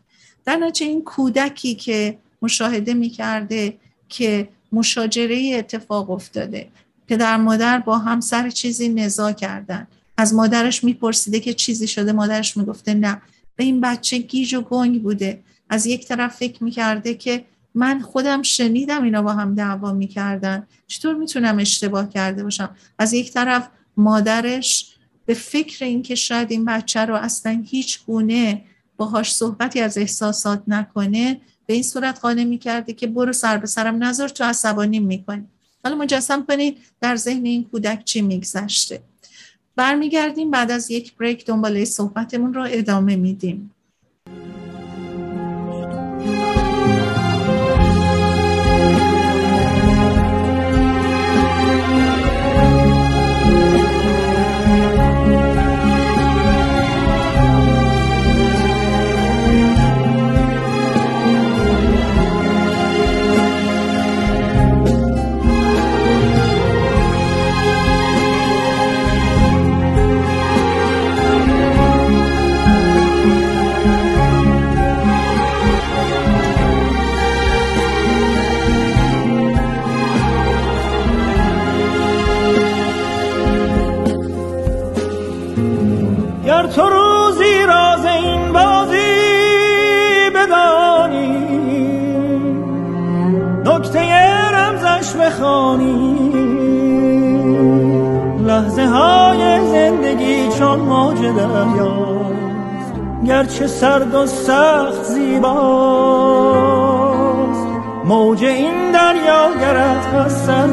در 0.45 0.57
نتیجه 0.57 0.91
این 0.91 1.05
کودکی 1.05 1.75
که 1.75 2.19
مشاهده 2.43 2.95
می‌کرده 2.95 3.77
که 4.09 4.49
مشاجره 4.73 5.55
اتفاق 5.59 6.11
افتاده. 6.11 6.69
پدر 7.07 7.37
مادر 7.37 7.79
با 7.79 7.99
هم 7.99 8.21
سر 8.21 8.51
چیزی 8.51 8.89
نزا 8.89 9.33
کردن. 9.33 9.87
از 10.17 10.35
مادرش 10.35 10.85
میپرسیده 10.85 11.41
که 11.41 11.55
چیزی 11.55 11.87
شده 11.87 12.13
مادرش 12.13 12.57
می‌گفته 12.57 12.95
نه. 12.95 13.23
به 13.57 13.65
این 13.65 13.81
بچه 13.81 14.19
گیج 14.19 14.55
و 14.55 14.61
گنگ 14.61 15.03
بوده. 15.03 15.43
از 15.69 15.87
یک 15.87 16.09
طرف 16.09 16.37
فکر 16.37 16.65
می‌کرده 16.65 17.15
که 17.15 17.45
من 17.75 18.01
خودم 18.01 18.43
شنیدم 18.43 19.03
اینا 19.03 19.23
با 19.23 19.33
هم 19.33 19.55
دعوا 19.55 19.93
می‌کردن. 19.93 20.67
چطور 20.87 21.15
می‌تونم 21.15 21.59
اشتباه 21.59 22.09
کرده 22.09 22.43
باشم؟ 22.43 22.77
از 22.99 23.13
یک 23.13 23.33
طرف 23.33 23.69
مادرش 23.97 24.95
به 25.27 25.35
فکر 25.35 25.85
اینکه 25.85 26.15
شاید 26.15 26.51
این 26.51 26.65
بچه 26.65 27.01
رو 27.01 27.15
اصلا 27.15 27.63
هیچ 27.67 28.05
گونه 28.07 28.65
باهاش 28.97 29.35
صحبتی 29.35 29.81
از 29.81 29.99
احساسات 29.99 30.63
نکنه 30.67 31.41
به 31.67 31.75
این 31.75 31.83
صورت 31.83 32.21
قانع 32.21 32.45
می‌کرده 32.45 32.93
که 32.93 33.07
برو 33.07 33.33
سر 33.33 33.59
به 33.59 33.67
سرم 33.67 34.05
نظر 34.05 34.29
تو 34.29 34.45
عصبانی 34.45 35.01
می‌کنی. 35.01 35.45
حالا 35.85 35.97
مجسم 35.97 36.47
کنید 36.49 36.79
در 37.01 37.17
ذهن 37.17 37.45
این 37.45 37.65
کودک 37.65 38.05
چی 38.05 38.23
میگذشته. 38.23 39.03
برمیگردیم. 39.77 40.51
بعد 40.51 40.71
از 40.71 40.91
یک 40.91 41.17
بریک 41.17 41.47
دنباله 41.47 41.85
صحبتمون 41.85 42.55
رو 42.55 42.67
ادامه 42.71 43.17
میدیم. 43.17 43.71
بخوانی. 95.17 96.33
لحظه 98.47 98.87
های 98.87 99.61
زندگی 99.71 100.49
چون 100.59 100.79
موج 100.79 101.19
دریاست 101.19 102.93
گرچه 103.27 103.67
سرد 103.67 104.15
و 104.15 104.27
سخت 104.27 105.05
زیباست. 105.05 106.43
موج 108.05 108.45
این 108.45 108.93
دریا 108.93 109.51
گرت 109.61 110.15
از 110.15 110.45
سر 110.45 110.67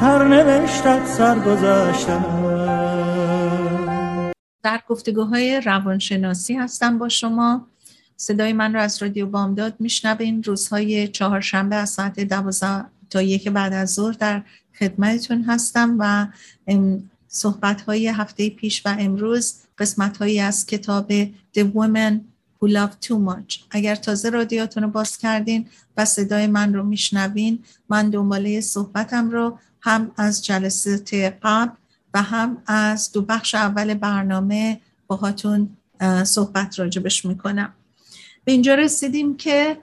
سرنوشتت 0.00 1.06
سر 1.06 1.38
گذشته 1.38 2.18
در 4.62 4.80
گفتگوهای 4.88 5.60
روانشناسی 5.60 6.54
هستم 6.54 6.98
با 6.98 7.08
شما. 7.08 7.71
صدای 8.16 8.52
من 8.52 8.74
رو 8.74 8.80
از 8.80 9.02
رادیو 9.02 9.26
بامداد 9.26 9.74
میشنوین 9.78 10.42
روزهای 10.42 11.08
چهارشنبه 11.08 11.76
از 11.76 11.90
ساعت 11.90 12.20
دوازده 12.20 12.84
تا 13.10 13.22
یک 13.22 13.48
بعد 13.48 13.72
از 13.72 13.94
ظهر 13.94 14.12
در 14.12 14.42
خدمتتون 14.78 15.42
هستم 15.42 15.96
و 15.98 16.26
صحبت 17.28 17.80
های 17.80 18.08
هفته 18.08 18.50
پیش 18.50 18.86
و 18.86 18.96
امروز 18.98 19.54
قسمت 19.78 20.16
هایی 20.16 20.40
از 20.40 20.66
کتاب 20.66 21.24
The 21.26 21.62
Women 21.74 22.12
Who 22.60 22.68
Love 22.68 23.06
Too 23.06 23.28
Much. 23.28 23.58
اگر 23.70 23.94
تازه 23.94 24.30
رادیاتون 24.30 24.82
رو 24.82 24.88
باز 24.88 25.18
کردین 25.18 25.66
و 25.96 26.04
صدای 26.04 26.46
من 26.46 26.74
رو 26.74 26.82
میشنوین 26.82 27.58
من 27.88 28.10
دنباله 28.10 28.60
صحبتم 28.60 29.30
رو 29.30 29.58
هم 29.80 30.10
از 30.16 30.44
جلسه 30.44 31.38
قبل 31.42 31.74
و 32.14 32.22
هم 32.22 32.62
از 32.66 33.12
دو 33.12 33.22
بخش 33.22 33.54
اول 33.54 33.94
برنامه 33.94 34.80
باهاتون 35.06 35.76
صحبت 36.24 36.78
راجبش 36.78 37.24
می‌کنم. 37.24 37.72
به 38.44 38.52
اینجا 38.52 38.74
رسیدیم 38.74 39.36
که 39.36 39.76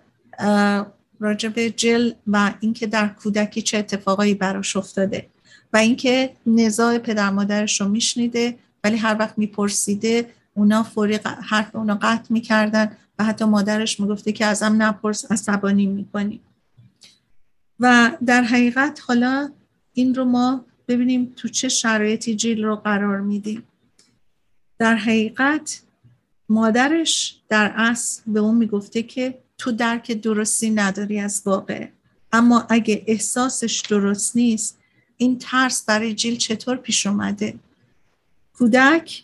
راجب 1.20 1.60
جل 1.60 2.12
و 2.28 2.54
اینکه 2.60 2.88
در 2.88 3.08
کودکی 3.08 3.62
چه 3.62 3.78
اتفاقایی 3.78 4.34
براش 4.34 4.76
افتاده 4.76 5.30
و 5.74 5.78
اینکه 5.78 6.34
نزاع 6.46 6.98
پدر 6.98 7.30
مادرش 7.30 7.82
رو 7.82 7.88
میشنیده 7.88 8.60
ولی 8.84 8.98
هر 8.98 9.16
وقت 9.20 9.38
میپرسیده 9.38 10.30
اونا 10.54 10.84
فوری 10.84 11.20
حرف 11.50 11.76
اونا 11.76 11.96
قطع 12.02 12.34
می‌کردن 12.34 12.98
و 13.20 13.24
حتی 13.24 13.46
مادرش 13.46 14.00
می‌گفته 14.00 14.32
که 14.32 14.46
ازم 14.46 14.76
نپرس 14.82 15.32
عصبانی 15.32 15.86
می‌کنی. 15.86 16.42
و 17.80 18.12
در 18.26 18.44
حقیقت 18.44 19.02
حالا 19.08 19.52
این 19.94 20.16
رو 20.16 20.26
ما 20.26 20.66
ببینیم 20.88 21.34
تو 21.36 21.48
چه 21.48 21.70
شرایطی 21.70 22.36
جیل 22.36 22.64
رو 22.64 22.76
قرار 22.76 23.22
میدیم. 23.22 23.64
در 24.80 24.96
حقیقت 24.96 25.82
مادرش 26.50 27.40
در 27.50 27.74
اصل 27.76 28.22
به 28.28 28.40
اون 28.40 28.56
می‌گفته 28.56 29.04
که 29.04 29.40
تو 29.58 29.72
درک 29.72 30.12
درستی 30.12 30.70
نداری 30.70 31.20
از 31.20 31.42
واقع. 31.46 31.88
اما 32.32 32.66
اگه 32.70 33.04
احساسش 33.08 33.84
درست 33.90 34.36
نیست 34.36 34.78
این 35.18 35.38
ترس 35.38 35.86
برای 35.86 36.14
جیل 36.14 36.38
چطور 36.38 36.78
پیش 36.78 37.08
اومده؟ 37.08 37.54
کودک 38.54 39.24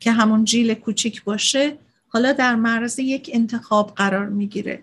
که 0.00 0.12
همون 0.12 0.44
جیل 0.44 0.74
کوچیک 0.74 1.24
باشه 1.24 1.78
حالا 2.08 2.32
در 2.32 2.54
معرض 2.54 2.98
یک 2.98 3.30
انتخاب 3.32 3.94
قرار 3.96 4.28
می‌گیره. 4.28 4.82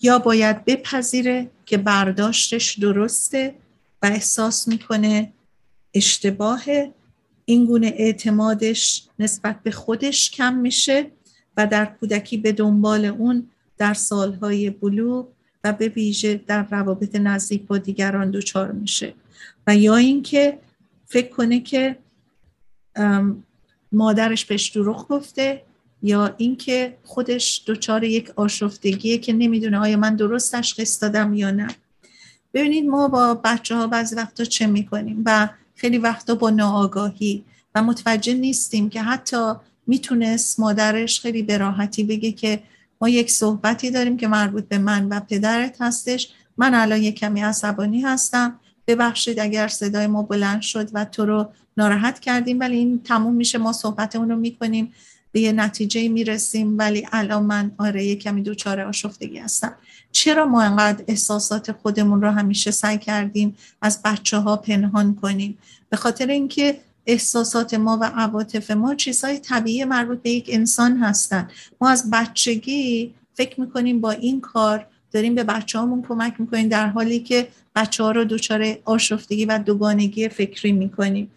یا 0.00 0.18
باید 0.18 0.64
بپذیره 0.64 1.50
که 1.66 1.76
برداشتش 1.76 2.78
درسته 2.78 3.54
و 4.02 4.06
احساس 4.06 4.68
می‌کنه 4.68 5.32
اشتباه 5.94 6.62
این 7.44 7.66
گونه 7.66 7.94
اعتمادش 7.96 9.08
نسبت 9.18 9.62
به 9.62 9.70
خودش 9.70 10.30
کم 10.30 10.54
میشه. 10.54 11.10
و 11.58 11.66
در 11.66 11.84
کودکی 12.00 12.36
به 12.36 12.52
دنبال 12.52 13.04
اون 13.04 13.46
در 13.78 13.94
سالهای 13.94 14.70
بلوغ 14.70 15.28
و 15.64 15.72
به 15.72 15.88
ویژه 15.88 16.40
در 16.46 16.66
روابط 16.70 17.16
نزدیک 17.16 17.62
با 17.66 17.78
دیگران 17.78 18.30
دچار 18.30 18.72
میشه. 18.72 19.14
و 19.66 19.76
یا 19.76 19.96
اینکه 19.96 20.58
فکر 21.06 21.28
کنه 21.28 21.60
که 21.60 21.96
مادرش 23.92 24.44
بهش 24.44 24.68
دروغ 24.68 25.08
گفته 25.08 25.62
یا 26.02 26.34
اینکه 26.36 26.96
خودش 27.04 27.64
دچار 27.66 28.04
یک 28.04 28.30
آشفتگیه 28.36 29.18
که 29.18 29.32
نمی‌دونه 29.32 29.78
آیا 29.78 29.96
من 29.96 30.16
درست 30.16 30.54
تشخیص 30.54 31.02
دادم 31.02 31.34
یا 31.34 31.50
نه. 31.50 31.68
ببینید 32.54 32.86
ما 32.86 33.08
با 33.08 33.34
بچه 33.44 33.74
ها 33.74 33.86
بعضی 33.86 34.16
وقتا 34.16 34.44
چه 34.44 34.66
می‌کنیم؟ 34.66 35.22
و 35.26 35.48
خیلی 35.74 35.98
وقتا 35.98 36.34
با 36.34 36.50
ناآگاهی 36.50 37.44
و 37.74 37.82
متوجه 37.82 38.34
نیستیم 38.34 38.88
که 38.90 39.02
حتی 39.02 39.52
می‌تونست 39.88 40.60
مادرش 40.60 41.20
خیلی 41.20 41.42
به 41.42 41.58
راحتی 41.58 42.04
بگه 42.04 42.32
که 42.32 42.62
ما 43.00 43.08
یک 43.08 43.30
صحبتی 43.30 43.90
داریم 43.90 44.16
که 44.16 44.28
مربوط 44.28 44.68
به 44.68 44.78
من 44.78 45.08
و 45.08 45.20
پدرت 45.20 45.76
هستش. 45.80 46.28
من 46.56 46.74
الان 46.74 47.02
یک 47.02 47.18
کمی 47.18 47.40
عصبانی 47.40 48.00
هستم. 48.00 48.60
ببخشید 48.86 49.40
اگر 49.40 49.68
صدای 49.68 50.06
ما 50.06 50.22
بلند 50.22 50.60
شد 50.60 50.88
و 50.92 51.04
تو 51.04 51.26
رو 51.26 51.48
ناراحت 51.76 52.18
کردیم 52.20 52.60
ولی 52.60 52.76
این 52.76 53.02
تموم 53.02 53.34
میشه. 53.34 53.58
ما 53.58 53.72
صحبتمون 53.72 54.30
رو 54.30 54.36
می‌کنیم. 54.36 54.92
به 55.32 55.40
یه 55.40 55.52
نتیجه 55.52 56.08
می‌رسیم. 56.08 56.78
ولی 56.78 57.06
الان 57.12 57.42
من 57.42 57.72
آره 57.78 58.04
یک 58.04 58.22
کمی 58.22 58.42
دوچاره 58.42 58.84
آشفتگی 58.84 59.38
هستم. 59.38 59.74
چرا 60.12 60.46
ما 60.46 60.62
انقدر 60.62 61.04
احساسات 61.08 61.72
خودمون 61.72 62.22
رو 62.22 62.30
همیشه 62.30 62.70
سعی 62.70 62.98
کردیم 62.98 63.56
از 63.82 64.02
بچه 64.04 64.36
ها 64.36 64.56
پنهان 64.56 65.14
کنیم؟ 65.14 65.58
به 65.88 65.96
خاطر 65.96 66.26
اینکه 66.26 66.80
احساسات 67.08 67.74
ما 67.74 67.98
و 68.00 68.04
عواطف 68.04 68.70
ما 68.70 68.94
چیزهای 68.94 69.38
طبیعی 69.38 69.84
مربوط 69.84 70.22
به 70.22 70.30
یک 70.30 70.50
انسان 70.52 70.96
هستن 70.96 71.48
ما 71.80 71.88
از 71.88 72.10
بچگی 72.10 73.14
فکر 73.34 73.60
می‌کنیم 73.60 74.00
با 74.00 74.10
این 74.10 74.40
کار 74.40 74.86
داریم 75.12 75.34
به 75.34 75.44
بچه 75.44 75.78
هامون 75.78 76.02
کمک 76.02 76.40
می‌کنیم 76.40 76.68
در 76.68 76.86
حالی 76.86 77.20
که 77.20 77.48
بچه 77.76 78.04
ها 78.04 78.10
رو 78.10 78.24
دچار 78.24 78.76
آشفتگی 78.84 79.44
و 79.44 79.58
دوگانگی 79.58 80.28
فکری 80.28 80.72
می‌کنیم. 80.72 81.30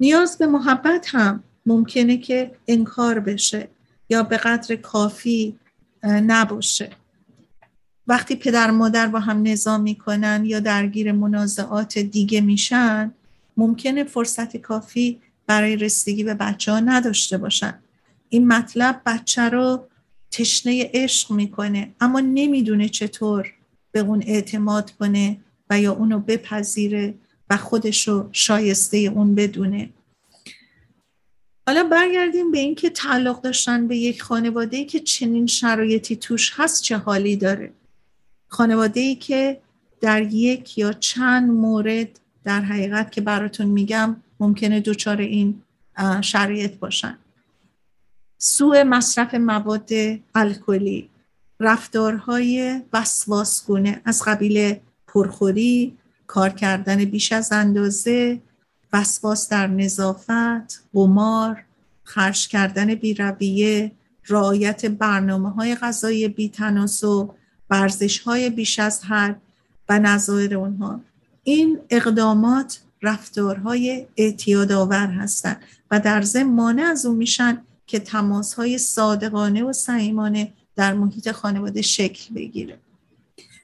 نیاز 0.00 0.38
به 0.38 0.46
محبت 0.46 1.06
هم 1.08 1.42
ممکنه 1.66 2.16
که 2.16 2.50
انکار 2.68 3.20
بشه 3.20 3.68
یا 4.10 4.22
به 4.22 4.36
قدر 4.36 4.76
کافی 4.76 5.58
نباشه. 6.04 6.90
وقتی 8.06 8.36
پدر 8.36 8.70
مادر 8.70 9.06
با 9.06 9.18
هم 9.18 9.42
نظام 9.42 9.80
می‌کنن 9.80 10.42
یا 10.44 10.60
درگیر 10.60 11.12
منازعات 11.12 11.98
دیگه 11.98 12.40
میشن 12.40 13.12
ممکنه 13.58 14.04
فرصت 14.04 14.56
کافی 14.56 15.20
برای 15.46 15.76
رسیدگی 15.76 16.24
به 16.24 16.34
بچه 16.34 16.72
ها 16.72 16.80
نداشته 16.80 17.38
باشن. 17.38 17.78
این 18.28 18.48
مطلب 18.48 19.02
بچه 19.06 19.42
رو 19.42 19.88
تشنه 20.30 20.90
عشق 20.94 21.32
می‌کنه 21.32 21.94
اما 22.00 22.20
نمی‌دونه 22.20 22.88
چطور 22.88 23.52
به 23.92 24.00
اون 24.00 24.22
اعتماد 24.26 24.90
کنه 24.90 25.38
و 25.70 25.80
یا 25.80 25.92
اونو 25.92 26.18
بپذیره 26.18 27.14
و 27.50 27.56
خودشو 27.56 28.28
شایسته 28.32 28.96
اون 28.98 29.34
بدونه. 29.34 29.90
حالا 31.66 31.84
برگردیم 31.84 32.50
به 32.50 32.58
اینکه 32.58 32.90
تعلق 32.90 33.40
داشتن 33.40 33.88
به 33.88 33.96
یک 33.96 34.22
خانواده 34.22 34.76
ای 34.76 34.84
که 34.84 35.00
چنین 35.00 35.46
شرایطی 35.46 36.16
توش 36.16 36.52
هست 36.56 36.82
چه 36.82 36.96
حالی 36.96 37.36
داره. 37.36 37.72
خانواده 38.48 39.00
ای 39.00 39.14
که 39.14 39.60
در 40.00 40.22
یک 40.22 40.78
یا 40.78 40.92
چند 40.92 41.50
مورد 41.50 42.20
در 42.48 42.60
حقیقت 42.60 43.12
که 43.12 43.20
براتون 43.20 43.66
میگم 43.66 44.16
ممکنه 44.40 44.80
دچار 44.80 45.16
این 45.16 45.62
شرایط 46.20 46.78
باشن. 46.78 47.18
سوء 48.38 48.84
مصرف 48.84 49.34
مواد 49.34 49.90
الکلی 50.34 51.10
رفتارهای 51.60 52.80
وسواسگونه 52.92 54.00
از 54.04 54.22
قبیل 54.26 54.76
پرخوری 55.06 55.96
کار 56.26 56.50
کردن 56.50 57.04
بیش 57.04 57.32
از 57.32 57.52
اندازه 57.52 58.40
وسواس 58.92 59.48
در 59.48 59.66
نظافت 59.66 60.84
قمار 60.94 61.64
خرج 62.04 62.48
کردن 62.48 62.94
بیرویه 62.94 63.92
رعایت 64.28 64.86
برنامه 64.86 65.50
های 65.50 65.74
غذایی 65.74 66.28
بیتناسب 66.28 67.30
ورزش 67.70 68.18
های 68.18 68.50
بیش 68.50 68.78
از 68.78 69.04
حد 69.04 69.40
و 69.88 69.98
نظایر 69.98 70.56
اونها. 70.56 71.00
این 71.48 71.78
اقدامات 71.90 72.80
رفتارهای 73.02 74.06
اعتیاد 74.16 74.72
آور 74.72 75.06
هستند 75.06 75.60
و 75.90 76.00
در 76.00 76.22
ضمن 76.22 76.52
مانع 76.52 76.82
از 76.82 77.06
اون 77.06 77.16
میشن 77.16 77.62
که 77.86 77.98
تماس 77.98 78.54
های 78.54 78.78
صادقانه 78.78 79.64
و 79.64 79.72
صمیمانه 79.72 80.52
در 80.76 80.94
محیط 80.94 81.30
خانواده 81.30 81.82
شکل 81.82 82.34
بگیره. 82.34 82.78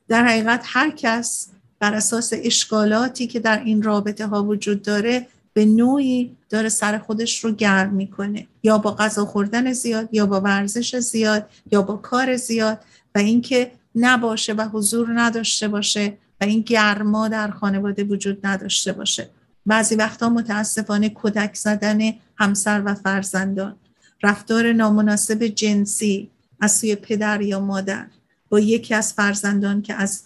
در 0.09 0.24
حقیقت 0.24 0.61
هر 0.64 0.91
کس 0.91 1.49
بر 1.78 1.95
اساس 1.95 2.32
اشکالاتی 2.37 3.26
که 3.26 3.41
در 3.41 3.64
این 3.64 3.82
رابطه 3.82 4.26
ها 4.26 4.45
وجود 4.45 4.82
داره 4.82 5.26
به 5.53 5.64
نوعی 5.64 6.37
داره 6.51 6.68
سر 6.68 6.99
خودش 6.99 7.45
رو 7.45 7.53
گرم 7.53 7.93
می‌کنه. 7.93 8.47
یا 8.62 8.78
با 8.78 8.95
غذا 8.95 9.24
خوردن 9.24 9.72
زیاد 9.72 10.09
یا 10.12 10.26
با 10.26 10.41
ورزش 10.41 10.97
زیاد 10.97 11.51
یا 11.72 11.82
با 11.82 11.97
کار 11.97 12.37
زیاد 12.37 12.78
و 13.14 13.18
اینکه 13.18 13.72
نباشه 13.95 14.53
و 14.53 14.68
حضور 14.68 15.20
نداشته 15.20 15.68
باشه 15.68 16.18
این 16.45 16.61
گرما 16.61 17.29
در 17.29 17.51
خانواده 17.51 18.05
وجود 18.05 18.47
نداشته 18.47 18.93
باشه. 18.93 19.31
بعضی 19.67 19.95
وقتا 19.95 20.29
متاسفانه 20.29 21.09
کودک 21.09 21.55
زدن 21.55 21.99
همسر 22.37 22.83
و 22.85 22.95
فرزندان 22.95 23.77
رفتار 24.23 24.73
نامناسب 24.73 25.47
جنسی 25.47 26.31
از 26.61 26.73
سوی 26.73 26.95
پدر 26.95 27.43
یا 27.43 27.61
مادر 27.61 28.07
با 28.49 28.61
یکی 28.61 28.95
از 28.95 29.13
فرزندان 29.13 29.83
که 29.83 29.95
از 29.95 30.23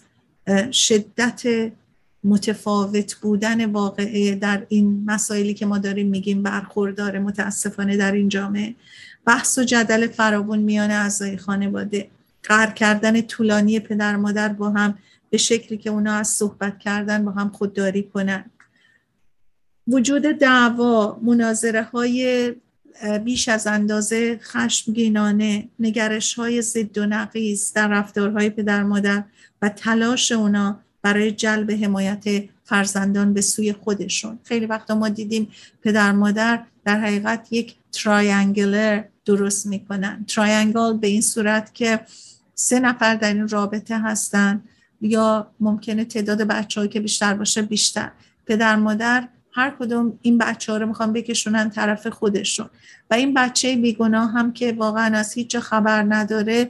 شدت 0.71 1.71
متفاوت 2.23 3.15
بودن 3.15 3.65
واقعه 3.65 4.35
در 4.35 4.65
این 4.69 5.03
مسائلی 5.05 5.53
که 5.53 5.65
ما 5.65 5.77
داریم 5.77 6.07
میگیم 6.07 6.43
برخوردار 6.43 7.19
متاسفانه 7.19 7.97
در 7.97 8.11
این 8.11 8.29
جامعه. 8.29 8.75
بحث 9.25 9.57
و 9.57 9.63
جدل 9.63 10.07
فراوون 10.07 10.59
میان 10.59 10.91
اعضای 10.91 11.37
خانواده 11.37 12.09
قرار 12.43 12.73
کردن 12.73 13.21
طولانی 13.21 13.79
پدر 13.79 14.15
مادر 14.15 14.49
با 14.49 14.69
هم 14.69 14.97
به 15.29 15.37
شکلی 15.37 15.77
که 15.77 15.89
اونا 15.89 16.13
از 16.13 16.27
صحبت 16.27 16.79
کردن 16.79 17.25
با 17.25 17.31
هم 17.31 17.49
خودداری 17.49 18.03
کنن. 18.03 18.45
وجود 19.87 20.21
دعوا 20.21 21.19
مناظره 21.21 21.83
های 21.83 22.53
بیش 23.23 23.49
از 23.49 23.67
اندازه 23.67 24.37
خشمگینانه 24.37 25.69
نگرش 25.79 26.33
های 26.33 26.61
ضد 26.61 26.97
و 26.97 27.05
نقیز 27.05 27.73
در 27.73 27.87
رفتارهای 27.87 28.49
پدر 28.49 28.83
مادر 28.83 29.23
و 29.61 29.69
تلاش 29.69 30.31
اونا 30.31 30.79
برای 31.01 31.31
جلب 31.31 31.71
حمایت 31.71 32.23
فرزندان 32.63 33.33
به 33.33 33.41
سوی 33.41 33.73
خودشون. 33.73 34.39
خیلی 34.43 34.65
وقتا 34.65 34.95
ما 34.95 35.09
دیدیم 35.09 35.47
پدر 35.81 36.11
مادر 36.11 36.63
در 36.85 36.99
حقیقت 36.99 37.47
یک 37.51 37.75
triangle 37.91 39.03
درست 39.25 39.65
می‌کنن. 39.65 40.25
triangle 40.27 40.97
به 40.97 41.07
این 41.07 41.21
صورت 41.21 41.75
که 41.75 41.99
سه 42.55 42.79
نفر 42.79 43.15
در 43.15 43.33
این 43.33 43.47
رابطه 43.47 43.99
هستن. 43.99 44.63
یا 45.01 45.47
ممکنه 45.59 46.05
تعداد 46.05 46.41
بچه 46.41 46.87
که 46.87 46.99
بیشتر 46.99 47.33
باشه 47.33 47.61
بیشتر. 47.61 48.11
پدر 48.45 48.75
مادر 48.75 49.27
هر 49.51 49.75
کدوم 49.79 50.19
این 50.21 50.37
بچه 50.37 50.71
ها 50.71 50.77
رو 50.77 50.85
می‌خوان 50.85 51.13
بکشونن 51.13 51.69
طرف 51.69 52.07
خودشون. 52.07 52.69
و 53.11 53.13
این 53.13 53.33
بچه 53.33 53.75
بیگناه 53.75 54.31
هم 54.31 54.53
که 54.53 54.71
واقعا 54.71 55.17
از 55.17 55.33
هیچ 55.33 55.57
خبر 55.57 56.05
نداره 56.09 56.69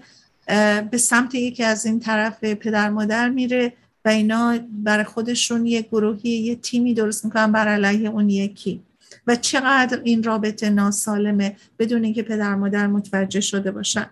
به 0.92 0.98
سمت 0.98 1.36
یکی 1.36 1.64
از 1.64 1.86
این 1.86 2.00
طرف 2.00 2.44
پدر 2.44 2.90
مادر 2.90 3.30
میره 3.30 3.74
و 4.06 4.10
اینا 4.10 4.60
برای 4.72 5.04
خودشون 5.04 5.66
یه 5.66 5.82
گروهی 5.82 6.30
یه 6.30 6.56
تیمی 6.56 6.94
درست 6.94 7.26
می‌کنن 7.26 7.52
بر 7.52 7.68
علیه 7.68 8.10
اون 8.10 8.30
یکی. 8.30 8.82
و 9.28 9.36
چقدر 9.36 10.00
این 10.04 10.24
رابطه 10.24 10.70
ناسالمه 10.70 11.56
بدون 11.80 12.04
اینکه 12.04 12.24
پدر 12.24 12.56
مادر 12.56 12.88
متوجه 12.88 13.42
شده 13.42 13.72
باشن. 13.72 14.10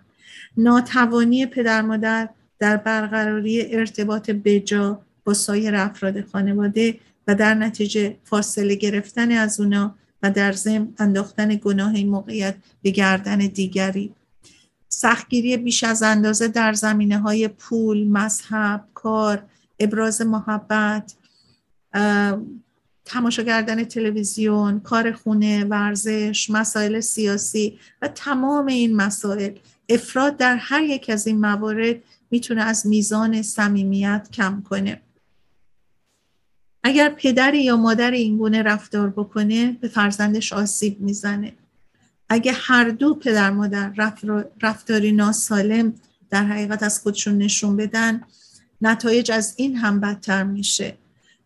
ناتوانی 0.58 1.46
پدر 1.46 1.82
مادر 1.82 2.30
در 2.60 2.78
برقراری 2.78 3.76
ارتباط 3.76 4.30
بجا 4.30 5.02
با 5.24 5.34
سایر 5.34 5.76
افراد 5.76 6.22
خانواده 6.22 7.00
و 7.28 7.36
در 7.36 7.54
نتیجه 7.54 8.18
فاصله 8.24 8.76
گرفتن 8.76 9.32
از 9.32 9.60
اونا 9.60 9.96
و 10.24 10.32
در 10.32 10.52
ضمن 10.52 10.94
انداختن 10.98 11.56
گناه 11.56 11.96
این 11.96 12.10
موقعیت 12.10 12.56
به 12.82 12.90
گردن 12.90 13.38
دیگری. 13.38 14.14
سختگیری 14.90 15.58
بیش 15.58 15.84
از 15.84 16.04
اندازه 16.04 16.48
در 16.48 16.74
زمینه 16.74 17.18
های 17.18 17.48
پول، 17.48 18.08
مذهب، 18.08 18.84
کار، 18.94 19.44
ابراز 19.80 20.22
محبت 20.22 21.14
تماشا 23.06 23.44
کردن 23.44 23.84
تلویزیون، 23.84 24.80
کار 24.80 25.12
خونه، 25.12 25.64
ورزش، 25.64 26.50
مسائل 26.50 27.00
سیاسی 27.00 27.80
و 28.02 28.08
تمام 28.08 28.66
این 28.66 28.96
مسائل 28.96 29.52
افراد 29.90 30.38
در 30.38 30.56
هر 30.56 30.84
یک 30.84 31.10
از 31.10 31.28
این 31.28 31.40
موارد 31.40 31.96
می‌تونه 32.32 32.64
از 32.64 32.88
میزان 32.88 33.42
صمیمیت 33.42 34.28
کم 34.34 34.64
کنه. 34.70 35.02
اگر 36.84 37.10
پدری 37.10 37.64
یا 37.64 37.78
مادر 37.78 38.12
این 38.12 38.38
گونه 38.38 38.64
رفتار 38.64 39.10
بکنه 39.10 39.72
به 39.72 39.88
فرزندش 39.88 40.54
آسیب 40.54 41.02
می‌زنه. 41.02 41.54
اگه 42.30 42.52
هر 42.56 42.90
دو 42.90 43.16
پدر 43.16 43.50
مادر 43.50 43.94
رفتاری 44.62 45.12
ناسالم 45.12 45.94
در 46.30 46.44
حقیقت 46.44 46.84
از 46.84 47.00
خودشون 47.00 47.38
نشون 47.38 47.78
بدن 47.78 48.22
نتایج 48.82 49.32
از 49.32 49.54
این 49.58 49.76
هم 49.76 50.00
بدتر 50.00 50.44
میشه. 50.44 50.98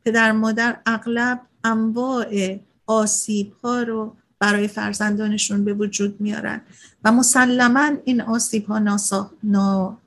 پدر 0.06 0.32
مادر 0.32 0.80
اغلب 0.86 1.42
انواع 1.64 2.60
آسیب 2.88 3.54
ها 3.64 3.82
رو 3.82 4.16
برای 4.40 4.68
فرزندانشون 4.68 5.66
به 5.66 5.74
وجود 5.74 6.22
میارن 6.22 6.62
و 7.04 7.12
مسلما 7.12 7.92
این 8.06 8.22
آسیب 8.22 8.66
ها 8.66 8.98
نا 9.44 9.98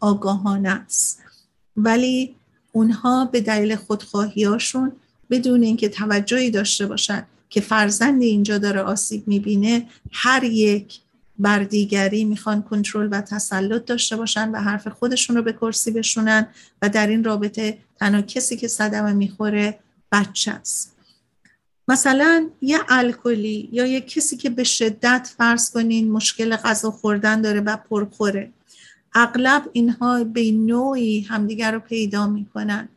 آگاهانه 0.00 0.68
است. 0.68 1.22
ولی 1.76 2.34
اونها 2.72 3.24
به 3.24 3.40
دلیل 3.40 3.76
خودخواهیاشون 3.76 4.92
بدون 5.30 5.62
اینکه 5.62 5.88
توجهی 5.88 6.50
داشته 6.50 6.86
باشن 6.86 7.26
که 7.50 7.60
فرزند 7.60 8.22
اینجا 8.22 8.58
داره 8.58 8.80
آسیب 8.80 9.28
می‌بینه 9.28 9.88
هر 10.12 10.44
یک 10.44 11.00
بر 11.38 11.58
دیگری 11.58 12.24
می‌خوان 12.24 12.62
کنترل 12.62 13.08
و 13.10 13.20
تسلط 13.20 13.84
داشته 13.84 14.16
باشن 14.16 14.50
و 14.50 14.56
حرف 14.56 14.88
خودشون 14.88 15.36
رو 15.36 15.42
به 15.42 15.52
کرسی 15.52 15.90
بشونن 15.90 16.46
و 16.82 16.88
در 16.88 17.06
این 17.06 17.24
رابطه 17.24 17.78
تنها 17.96 18.22
کسی 18.22 18.56
که 18.56 18.68
صدمه 18.68 19.12
می‌خوره 19.12 19.78
بچه 20.12 20.52
است. 20.52 20.96
مثلا 21.88 22.48
یه 22.62 22.78
الکلی 22.88 23.68
یا 23.72 23.86
یه 23.86 24.00
کسی 24.00 24.36
که 24.36 24.50
به 24.50 24.64
شدت 24.64 25.30
فرض 25.38 25.70
کنین 25.70 26.12
مشکل 26.12 26.56
غذا 26.56 26.90
خوردن 26.90 27.40
داره 27.40 27.60
و 27.60 27.76
پرخوره. 27.76 28.52
اغلب 29.14 29.62
اینها 29.72 30.24
به 30.24 30.50
نوعی 30.50 31.20
همدیگر 31.20 31.72
رو 31.72 31.80
پیدا 31.80 32.26
می‌کنن. 32.26 32.88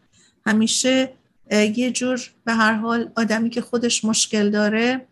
همیشه 0.46 1.14
یه 1.52 1.92
جور 1.92 2.30
به 2.46 2.54
هر 2.54 2.74
حال 2.74 3.12
آدمی 3.16 3.50
که 3.50 3.62
خودش 3.62 4.06
مشکل 4.06 4.50
داره 4.50 5.08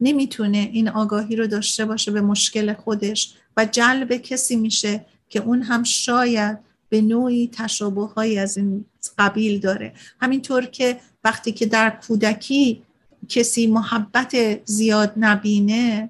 نمی‌تونه 0.00 0.70
این 0.72 0.88
آگاهی 0.88 1.36
رو 1.36 1.46
داشته 1.46 1.84
باشه 1.84 2.10
به 2.10 2.20
مشکل 2.20 2.72
خودش 2.72 3.34
و 3.56 3.64
جلب 3.64 4.12
کسی 4.12 4.56
میشه 4.56 5.06
که 5.28 5.40
اون 5.40 5.62
هم 5.62 5.82
شاید 5.82 6.58
به 6.88 7.00
نوعی 7.00 7.50
تشابه 7.52 8.40
از 8.40 8.56
این 8.56 8.84
قبیل 9.18 9.60
داره. 9.60 9.92
همینطور 10.20 10.64
که 10.66 11.00
وقتی 11.24 11.52
که 11.52 11.66
در 11.66 11.90
کودکی 11.90 12.82
کسی 13.28 13.66
محبت 13.66 14.60
زیاد 14.64 15.12
نبینه 15.16 16.08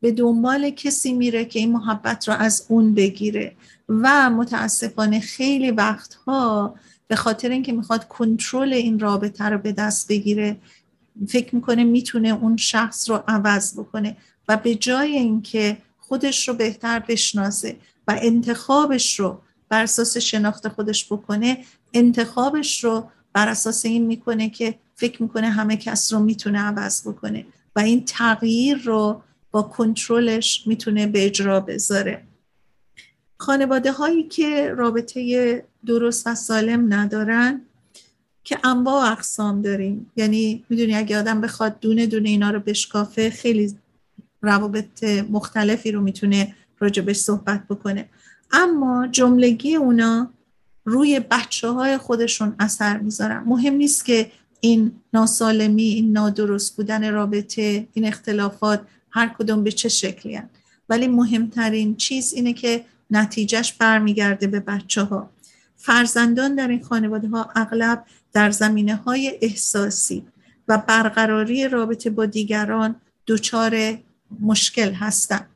به 0.00 0.12
دنبال 0.12 0.70
کسی 0.70 1.12
میره 1.12 1.44
که 1.44 1.58
این 1.58 1.72
محبت 1.72 2.28
رو 2.28 2.34
از 2.34 2.66
اون 2.68 2.94
بگیره. 2.94 3.52
و 3.88 4.30
متاسفانه 4.30 5.20
خیلی 5.20 5.70
وقتها 5.70 6.74
به 7.08 7.16
خاطر 7.16 7.48
اینکه 7.48 7.72
می‌خواد 7.72 8.08
کنترل 8.08 8.72
این 8.72 8.98
رابطه 8.98 9.44
رو 9.44 9.58
به 9.58 9.72
دست 9.72 10.08
بگیره 10.08 10.56
فکر 11.28 11.54
می‌کنه 11.54 11.84
می‌تونه 11.84 12.28
اون 12.28 12.56
شخص 12.56 13.10
رو 13.10 13.22
عوض 13.28 13.78
بکنه 13.78 14.16
و 14.48 14.56
به 14.56 14.74
جای 14.74 15.16
اینکه 15.16 15.76
خودش 15.98 16.48
رو 16.48 16.54
بهتر 16.54 16.98
بشناسه 16.98 17.76
و 18.08 18.18
انتخابش 18.22 19.20
رو 19.20 19.40
بر 19.68 19.82
اساس 19.82 20.16
شناخت 20.16 20.68
خودش 20.68 21.12
بکنه 21.12 21.58
انتخابش 21.94 22.84
رو 22.84 23.10
بر 23.32 23.48
اساس 23.48 23.84
این 23.84 24.06
می‌کنه 24.06 24.50
که 24.50 24.74
فکر 24.96 25.22
می‌کنه 25.22 25.50
همه 25.50 25.76
کس 25.76 26.12
رو 26.12 26.18
می‌تونه 26.18 26.58
عوض 26.58 27.08
بکنه. 27.08 27.46
و 27.76 27.80
این 27.80 28.04
تغییر 28.04 28.76
رو 28.76 29.22
با 29.50 29.62
کنترلش 29.62 30.66
می‌تونه 30.66 31.06
به 31.06 31.26
اجرا 31.26 31.60
بذاره. 31.60 32.22
خانواده 33.36 33.92
هایی 33.92 34.22
که 34.22 34.74
رابطه 34.76 35.64
درست 35.86 36.26
و 36.26 36.34
سالم 36.34 36.94
ندارن 36.94 37.60
که 38.44 38.58
انواع 38.64 39.12
اقسام 39.12 39.62
داریم. 39.62 40.10
یعنی 40.16 40.64
می‌دونی 40.68 40.94
اگه 40.94 41.18
آدم 41.18 41.40
بخواد 41.40 41.80
دونه 41.80 42.06
دونه 42.06 42.28
اینا 42.28 42.50
رو 42.50 42.60
بشکافه 42.60 43.30
خیلی 43.30 43.74
روابط 44.42 45.04
مختلفی 45.04 45.92
رو 45.92 46.00
می‌تونه 46.00 46.54
راجبش 46.78 47.16
صحبت 47.16 47.68
بکنه. 47.68 48.08
اما 48.52 49.06
جملگی 49.06 49.74
اونا 49.74 50.30
روی 50.84 51.20
بچه 51.20 51.68
های 51.68 51.98
خودشون 51.98 52.54
اثر 52.58 52.98
می‌ذارن. 52.98 53.42
مهم 53.46 53.74
نیست 53.74 54.04
که 54.04 54.30
این 54.60 54.92
ناسالمی 55.14 55.82
این 55.82 56.12
نادرست 56.12 56.76
بودن 56.76 57.12
رابطه 57.12 57.88
این 57.92 58.04
اختلافات 58.06 58.80
هر 59.10 59.34
کدوم 59.38 59.64
به 59.64 59.72
چه 59.72 59.88
شکلی 59.88 60.34
هن. 60.34 60.50
ولی 60.88 61.08
مهمترین 61.08 61.96
چیز 61.96 62.32
اینه 62.32 62.52
که 62.52 62.84
نتیجهش 63.10 63.72
برمیگرده 63.72 64.46
به 64.46 64.60
بچه 64.60 65.02
ها 65.02 65.30
فرزندان 65.76 66.54
در 66.54 66.68
این 66.68 66.82
خانواده 66.82 67.28
ها 67.28 67.50
اغلب 67.56 68.04
در 68.32 68.50
زمینه 68.50 68.96
های 68.96 69.38
احساسی 69.42 70.24
و 70.68 70.78
برقراری 70.78 71.68
رابطه 71.68 72.10
با 72.10 72.26
دیگران 72.26 72.94
دچار 73.26 73.98
مشکل 74.40 74.92
هستند 74.92 75.46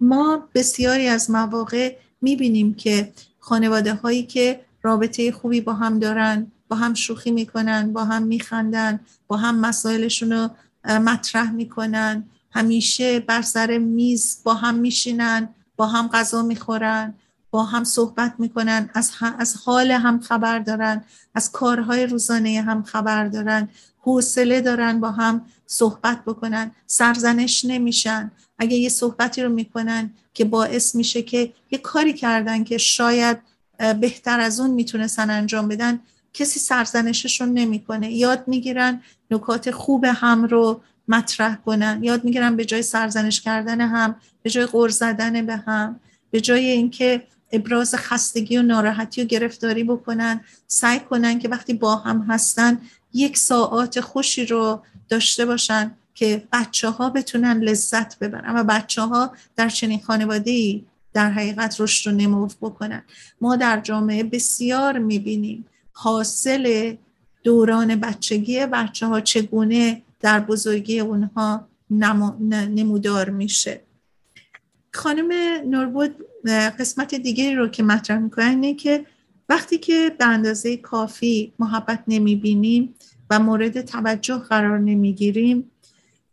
ما 0.00 0.48
بسیاری 0.54 1.06
از 1.06 1.30
مواقع 1.30 1.96
می‌بینیم 2.20 2.74
که 2.74 3.12
خانواده 3.38 3.94
هایی 3.94 4.22
که 4.22 4.60
رابطه 4.82 5.32
خوبی 5.32 5.60
با 5.60 5.72
هم 5.72 5.98
دارن 5.98 6.52
با 6.68 6.76
هم 6.76 6.94
شوخی 6.94 7.30
می‌کنن 7.30 7.92
با 7.92 8.04
هم 8.04 8.22
میخندن 8.22 9.00
با 9.28 9.36
هم 9.36 9.60
مسائلشون 9.60 10.32
رو 10.32 10.50
مطرح 10.84 11.52
می‌کنن 11.52 12.24
همیشه 12.50 13.20
بر 13.20 13.42
سر 13.42 13.78
میز 13.78 14.38
با 14.44 14.54
هم 14.54 14.74
میشینن 14.74 15.48
با 15.76 15.86
هم 15.86 16.08
غذا 16.08 16.42
می‌خورن 16.42 17.14
با 17.50 17.64
هم 17.64 17.84
صحبت 17.84 18.34
می‌کنن 18.38 18.90
از, 18.94 19.12
از 19.38 19.56
حال 19.56 19.90
هم 19.90 20.20
خبر 20.20 20.58
دارن 20.58 21.04
از 21.34 21.52
کارهای 21.52 22.06
روزانه 22.06 22.60
هم 22.60 22.82
خبر 22.82 23.26
دارن 23.26 23.68
حوصله 23.98 24.60
دارن 24.60 25.00
با 25.00 25.10
هم 25.10 25.46
صحبت 25.66 26.24
بکنن 26.24 26.70
سرزنش 26.86 27.64
نمیشن. 27.64 28.30
اگه 28.58 28.76
یه 28.76 28.88
صحبتی 28.88 29.42
رو 29.42 29.48
می‌کنن 29.52 30.10
که 30.34 30.44
باعث 30.44 30.94
میشه 30.94 31.22
که 31.22 31.52
یه 31.70 31.78
کاری 31.78 32.12
کردن 32.12 32.64
که 32.64 32.78
شاید 32.78 33.38
بهتر 34.00 34.40
از 34.40 34.60
اون 34.60 34.70
می‌تونستن 34.70 35.30
انجام 35.30 35.68
بدن 35.68 36.00
کسی 36.32 36.60
سرزنششون 36.60 37.48
نمی‌کنه. 37.48 38.12
یاد 38.12 38.44
می‌گیرن 38.46 39.02
نکات 39.30 39.70
خوب 39.70 40.04
هم 40.04 40.44
رو 40.44 40.80
مطرح 41.08 41.56
کنن. 41.56 42.00
یاد 42.02 42.24
می‌گیرن 42.24 42.56
به 42.56 42.64
جای 42.64 42.82
سرزنش 42.82 43.40
کردن 43.40 43.80
هم 43.80 44.16
به 44.42 44.50
جای 44.50 44.66
غور 44.66 44.88
زدن 44.88 45.46
به 45.46 45.56
هم 45.56 46.00
به 46.30 46.40
جای 46.40 46.66
اینکه 46.66 47.22
ابراز 47.52 47.94
خستگی 47.94 48.56
و 48.56 48.62
ناراحتی 48.62 49.22
و 49.22 49.24
گرفتاری 49.24 49.84
بکنن 49.84 50.40
سعی 50.66 51.00
کنن 51.00 51.38
که 51.38 51.48
وقتی 51.48 51.74
با 51.74 51.96
هم 51.96 52.20
هستن 52.28 52.80
یک 53.12 53.38
ساعات 53.38 54.00
خوشی 54.00 54.46
رو 54.46 54.82
داشته 55.08 55.46
باشن 55.46 55.90
که 56.14 56.42
بچه 56.52 56.88
ها 56.88 57.10
بتونن 57.10 57.60
لذت 57.60 58.18
ببرن 58.18 58.56
و 58.56 58.64
بچه 58.64 59.02
ها 59.02 59.32
در 59.56 59.68
چنین 59.68 60.00
خانواده 60.00 60.50
ای 60.50 60.84
در 61.12 61.30
حقیقت 61.30 61.80
رشد 61.80 62.12
و 62.12 62.16
نمو 62.16 62.48
بکنن. 62.60 63.02
ما 63.40 63.56
در 63.56 63.80
جامعه 63.80 64.22
بسیار 64.22 64.98
می‌بینیم 64.98 65.66
حاصل 65.92 66.96
دوران 67.42 67.96
بچگی 67.96 68.66
بچه 68.66 69.06
ها 69.06 69.20
چگونه 69.20 70.02
در 70.20 70.40
بزرگی 70.40 71.00
اونها 71.00 71.68
نمودار 71.90 73.30
میشه. 73.30 73.80
خانم 74.92 75.32
نوربود 75.70 76.16
قسمت 76.78 77.14
دیگری 77.14 77.54
رو 77.54 77.68
که 77.68 77.82
مطرح 77.82 78.18
می‌کنن 78.18 78.48
اینه 78.48 78.74
که 78.74 79.06
وقتی 79.48 79.78
که 79.78 80.16
به 80.18 80.26
اندازه 80.26 80.76
کافی 80.76 81.52
محبت 81.58 82.04
نمی‌بینیم 82.08 82.94
و 83.30 83.38
مورد 83.38 83.80
توجه 83.80 84.38
قرار 84.38 84.78
نمی‌گیریم 84.78 85.70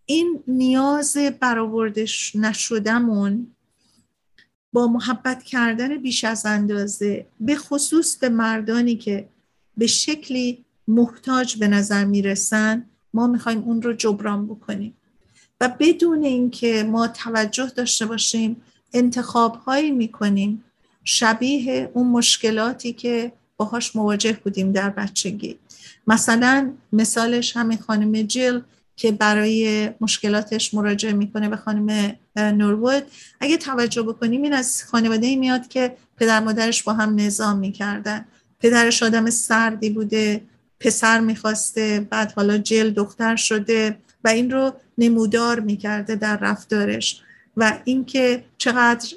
این 0.05 0.43
نیاز 0.47 1.17
برآورده 1.39 2.05
نشدمون 2.35 3.55
با 4.73 4.87
محبت 4.87 5.43
کردن 5.43 5.97
بیش 5.97 6.23
از 6.23 6.45
اندازه 6.45 7.27
به 7.39 7.55
خصوص 7.55 8.17
به 8.17 8.29
مردانی 8.29 8.95
که 8.95 9.29
به 9.77 9.87
شکلی 9.87 10.65
محتاج 10.87 11.57
به 11.57 11.67
نظر 11.67 12.05
می‌رسن 12.05 12.85
ما 13.17 13.27
می‌خوایم 13.27 13.63
اون 13.63 13.81
رو 13.81 13.93
جبران 13.93 14.47
بکنیم. 14.47 14.93
و 15.61 15.69
بدون 15.79 16.23
اینکه 16.23 16.83
ما 16.83 17.07
توجه 17.07 17.71
داشته 17.75 18.05
باشیم 18.05 18.61
انتخاب 18.93 19.55
هایی 19.55 19.91
می‌کنیم 19.91 20.63
شبیه 21.03 21.91
اون 21.93 22.07
مشکلاتی 22.07 22.93
که 22.93 23.31
باهاش 23.57 23.95
مواجه 23.95 24.37
بودیم 24.43 24.71
در 24.71 24.89
بچگی. 24.89 25.55
مثلا 26.07 26.71
مثالش 26.93 27.57
همین 27.57 27.77
خانم 27.77 28.21
جیل 28.21 28.61
که 28.95 29.11
برای 29.11 29.89
مشکلاتش 30.01 30.73
مراجعه 30.73 31.13
می‌کنه 31.13 31.49
به 31.49 31.55
خانم 31.55 32.15
نورود. 32.35 33.03
اگه 33.39 33.57
توجه 33.57 34.01
بکنیم 34.01 34.41
این 34.43 34.53
از 34.53 34.83
خانواده 34.83 35.27
ای 35.27 35.35
میاد 35.35 35.67
که 35.67 35.83
پدر 36.17 36.39
مادرش 36.39 36.83
با 36.83 36.93
هم 36.93 37.15
نظام 37.19 37.57
می‌کردن. 37.57 38.25
پدرش 38.59 39.03
آدم 39.03 39.29
سردی 39.29 39.89
بوده 39.89 40.41
پسر 40.79 41.19
می‌خواسته 41.19 42.07
بعد 42.09 42.31
حالا 42.31 42.57
جل 42.57 42.89
دختر 42.89 43.35
شده 43.35 43.97
و 44.23 44.27
این 44.27 44.51
رو 44.51 44.73
نمودار 44.97 45.59
می‌کرده 45.59 46.15
در 46.15 46.37
رفتارش 46.37 47.21
و 47.57 47.79
اینکه 47.83 48.43
چقدر 48.57 49.07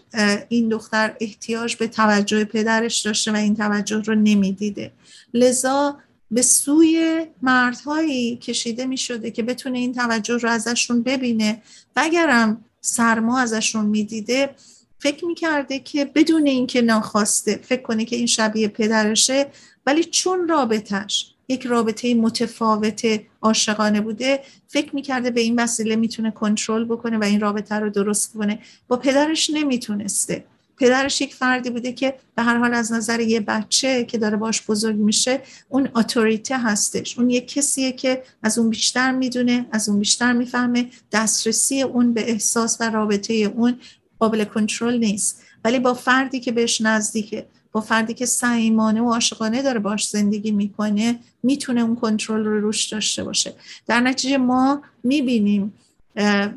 این 0.49 0.69
دختر 0.69 1.17
احتیاج 1.21 1.77
به 1.77 1.89
توجه 1.89 2.45
پدرش 2.45 3.01
داشته 3.01 3.33
و 3.33 3.37
این 3.37 3.57
توجه 3.57 4.03
رو 4.03 4.15
نمی‌دیده. 4.15 4.93
لذا 5.35 5.99
به 6.31 6.43
سوی 6.43 7.27
مردهایی 7.43 8.37
کشیده 8.37 8.87
می 8.87 8.97
شده 8.97 9.31
که 9.31 9.43
بتونه 9.43 9.79
این 9.79 9.95
توجه 9.95 10.37
رو 10.37 10.49
ازشون 10.49 11.03
ببینه 11.03 11.63
و 11.97 12.01
اگرم 12.03 12.65
سرما 12.81 13.39
ازشون 13.39 13.87
می‌دیده 13.87 14.51
فکر 14.99 15.25
می‌کرده 15.25 15.79
که 15.79 16.05
بدون 16.05 16.47
اینکه 16.47 16.83
ناخواسته 16.83 17.61
فکر 17.63 17.83
کنه 17.83 18.05
که 18.05 18.17
این 18.17 18.27
شبیه 18.27 18.69
پدرشه 18.69 19.47
ولی 19.87 20.05
چون 20.05 20.49
رابطش 20.49 21.35
یک 21.51 21.67
رابطه 21.67 22.15
متفاوت 22.15 23.21
عاشقانه 23.43 24.01
بوده. 24.01 24.41
فکر 24.69 24.95
می‌کرده 24.95 25.31
به 25.31 25.41
این 25.41 25.61
وسیله 25.61 25.97
می‌تونه 25.97 26.31
کنترل 26.31 26.85
بکنه 26.85 27.19
و 27.19 27.25
این 27.25 27.41
رابطه 27.41 27.75
رو 27.75 27.91
درست 27.91 28.33
کنه. 28.33 28.59
با 28.89 28.97
پدرش 28.97 29.51
نمی‌تونسته. 29.51 30.45
پدرش 30.77 31.21
یک 31.21 31.35
فردی 31.35 31.71
بوده 31.71 31.93
که 31.93 32.15
به 32.35 32.43
هر 32.43 32.59
حال 32.59 32.75
از 32.75 32.93
نظر 32.93 33.21
یه 33.21 33.41
بچه 33.41 34.05
که 34.05 34.19
داره 34.19 34.37
باش 34.37 34.63
بزرگ 34.63 34.97
میشه 34.97 35.41
اون 35.69 35.89
اتوریته 35.97 36.59
هستش. 36.59 37.19
اون 37.19 37.31
یک 37.31 37.55
کسیه 37.55 37.93
که 37.93 38.23
از 38.43 38.59
اون 38.59 38.71
بیشتر 38.71 39.13
می‌دونه 39.13 39.67
از 39.73 39.89
اون 39.89 39.99
بیشتر 39.99 40.33
می‌فهمه. 40.33 40.87
دسترسی 41.13 41.83
اون 41.83 42.15
به 42.15 42.31
احساس 42.31 42.77
و 42.81 42.91
رابطه 42.91 43.35
اون 43.35 43.79
قابل 44.19 44.45
کنترل 44.45 44.99
نیست. 44.99 45.43
ولی 45.65 45.79
با 45.79 45.95
فردی 45.95 46.41
که 46.41 46.53
بهش 46.53 46.81
نزدیکه. 46.81 47.47
با 47.73 47.81
فردی 47.81 48.15
که 48.15 48.27
صمیمانه 48.27 49.03
و 49.03 49.13
عاشقانه 49.13 49.63
داره 49.63 49.79
باش 49.79 50.09
زندگی 50.09 50.51
می‌کنه 50.51 51.19
می‌تونه 51.43 51.81
اون 51.81 51.97
کنترل 51.97 52.45
رو 52.45 52.61
روش 52.61 52.85
داشته 52.85 53.25
باشه. 53.25 53.55
در 53.87 54.01
نتیجه 54.01 54.37
ما 54.37 54.83
می‌بینیم 55.05 55.73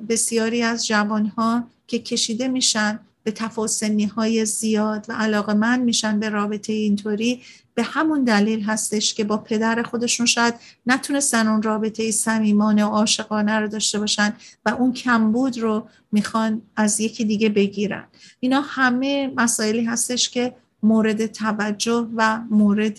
بسیاری 0.09 0.63
از 0.63 0.87
جوانها 0.87 1.63
که 1.87 1.99
کشیده 1.99 2.47
میشن 2.47 2.99
به 3.23 3.31
تفاصنی 3.31 4.05
های 4.05 4.45
زیاد 4.45 5.05
و 5.09 5.13
علاقه 5.13 5.53
من 5.53 5.79
میشن 5.79 6.19
به 6.19 6.29
رابطه 6.29 6.73
اینطوری. 6.73 7.41
به 7.75 7.83
همون 7.83 8.23
دلیل 8.23 8.61
هستش 8.61 9.13
که 9.13 9.23
با 9.23 9.37
پدر 9.37 9.83
خودشون 9.83 10.25
شاید 10.25 10.53
نتونستن 10.85 11.47
اون 11.47 11.61
رابطه 11.61 12.11
صمیمانه 12.11 12.85
و 12.85 12.89
عاشقانه 12.89 13.59
رو 13.59 13.67
داشته 13.67 13.99
باشن 13.99 14.33
و 14.65 14.69
اون 14.69 14.93
کمبود 14.93 15.57
رو 15.57 15.87
می‌خوان 16.11 16.61
از 16.75 16.99
یکی 16.99 17.25
دیگه 17.25 17.49
بگیرن. 17.49 18.03
اینا 18.39 18.61
همه 18.61 19.33
مسائلی 19.35 19.85
هستش 19.85 20.29
که 20.29 20.55
مورد 20.83 21.25
توجه 21.25 22.09
و 22.15 22.39
مورد 22.49 22.97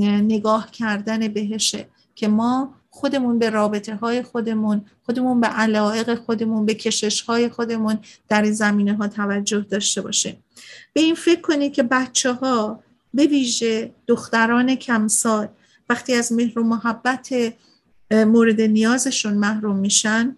نگاه 0.00 0.70
کردن 0.70 1.28
بهشه 1.28 1.88
که 2.14 2.28
ما 2.28 2.74
خودمون 2.90 3.38
به 3.38 3.50
رابطه 3.50 3.94
های 3.94 4.22
خودمون 4.22 4.84
خودمون 5.02 5.40
به 5.40 5.46
علایق 5.46 6.14
خودمون 6.14 6.66
به 6.66 6.74
کشش 6.74 7.20
های 7.20 7.48
خودمون 7.48 7.98
در 8.28 8.42
این 8.42 8.52
زمینه 8.52 8.94
ها 8.94 9.08
توجه 9.08 9.60
داشته 9.60 10.02
باشه 10.02 10.36
به 10.92 11.00
این 11.00 11.14
فکر 11.14 11.40
کنید 11.40 11.72
که 11.72 11.82
بچه 11.82 12.32
ها 12.32 12.80
به 13.14 13.26
ویژه 13.26 13.94
دختران 14.06 14.74
کمسال 14.74 15.48
وقتی 15.88 16.14
از 16.14 16.32
مهر 16.32 16.58
و 16.58 16.64
محبت 16.64 17.32
مورد 18.10 18.60
نیازشون 18.60 19.34
محروم 19.34 19.76
میشن 19.76 20.36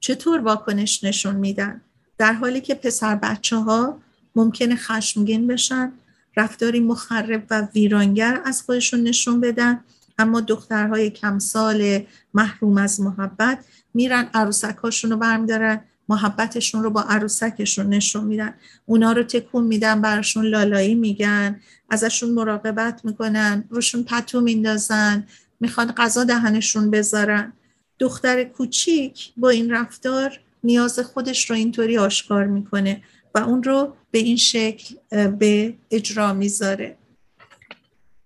چطور 0.00 0.40
واکنش 0.40 1.04
نشون 1.04 1.36
میدن؟ 1.36 1.80
در 2.18 2.32
حالی 2.32 2.60
که 2.60 2.74
پسر 2.74 3.14
بچه 3.14 3.56
ها 3.56 4.00
ممکنه 4.38 4.76
خشمگین 4.76 5.46
بشن 5.46 5.92
رفتاری 6.36 6.80
مخرب 6.80 7.42
و 7.50 7.68
ویرانگر 7.74 8.40
از 8.44 8.62
خودشون 8.62 9.00
نشون 9.00 9.40
بدن. 9.40 9.80
اما 10.18 10.40
دخترهای 10.40 11.10
کمسال 11.10 12.02
محروم 12.34 12.78
از 12.78 13.00
محبت 13.00 13.64
میرن 13.94 14.28
عروسک 14.34 14.76
هاشون 14.76 15.10
رو 15.10 15.16
برمیدارن 15.16 15.80
محبتشون 16.08 16.82
رو 16.82 16.90
با 16.90 17.02
عروسکشون 17.02 17.86
نشون 17.86 18.24
میدن. 18.24 18.54
اونا 18.86 19.12
رو 19.12 19.22
تکون 19.22 19.64
میدن 19.64 20.00
براشون 20.00 20.44
لالایی 20.46 20.94
میگن 20.94 21.60
ازشون 21.90 22.30
مراقبت 22.30 23.04
می‌کنن 23.04 23.64
روشون 23.70 24.04
پتو 24.04 24.40
میندازن 24.40 25.26
می‌خوان 25.60 25.92
غذا 25.92 26.24
دهنشون 26.24 26.90
بذارن. 26.90 27.52
دختر 27.98 28.44
کوچیک 28.44 29.32
با 29.36 29.48
این 29.48 29.70
رفتار 29.70 30.40
نیاز 30.64 30.98
خودش 30.98 31.50
رو 31.50 31.56
اینطوری 31.56 31.98
آشکار 31.98 32.46
می‌کنه 32.46 33.02
و 33.34 33.38
اون 33.38 33.62
رو 33.62 33.96
به 34.10 34.18
این 34.18 34.36
شکل 34.36 34.94
به 35.38 35.74
اجرا 35.90 36.32
می‌ذاره. 36.32 36.96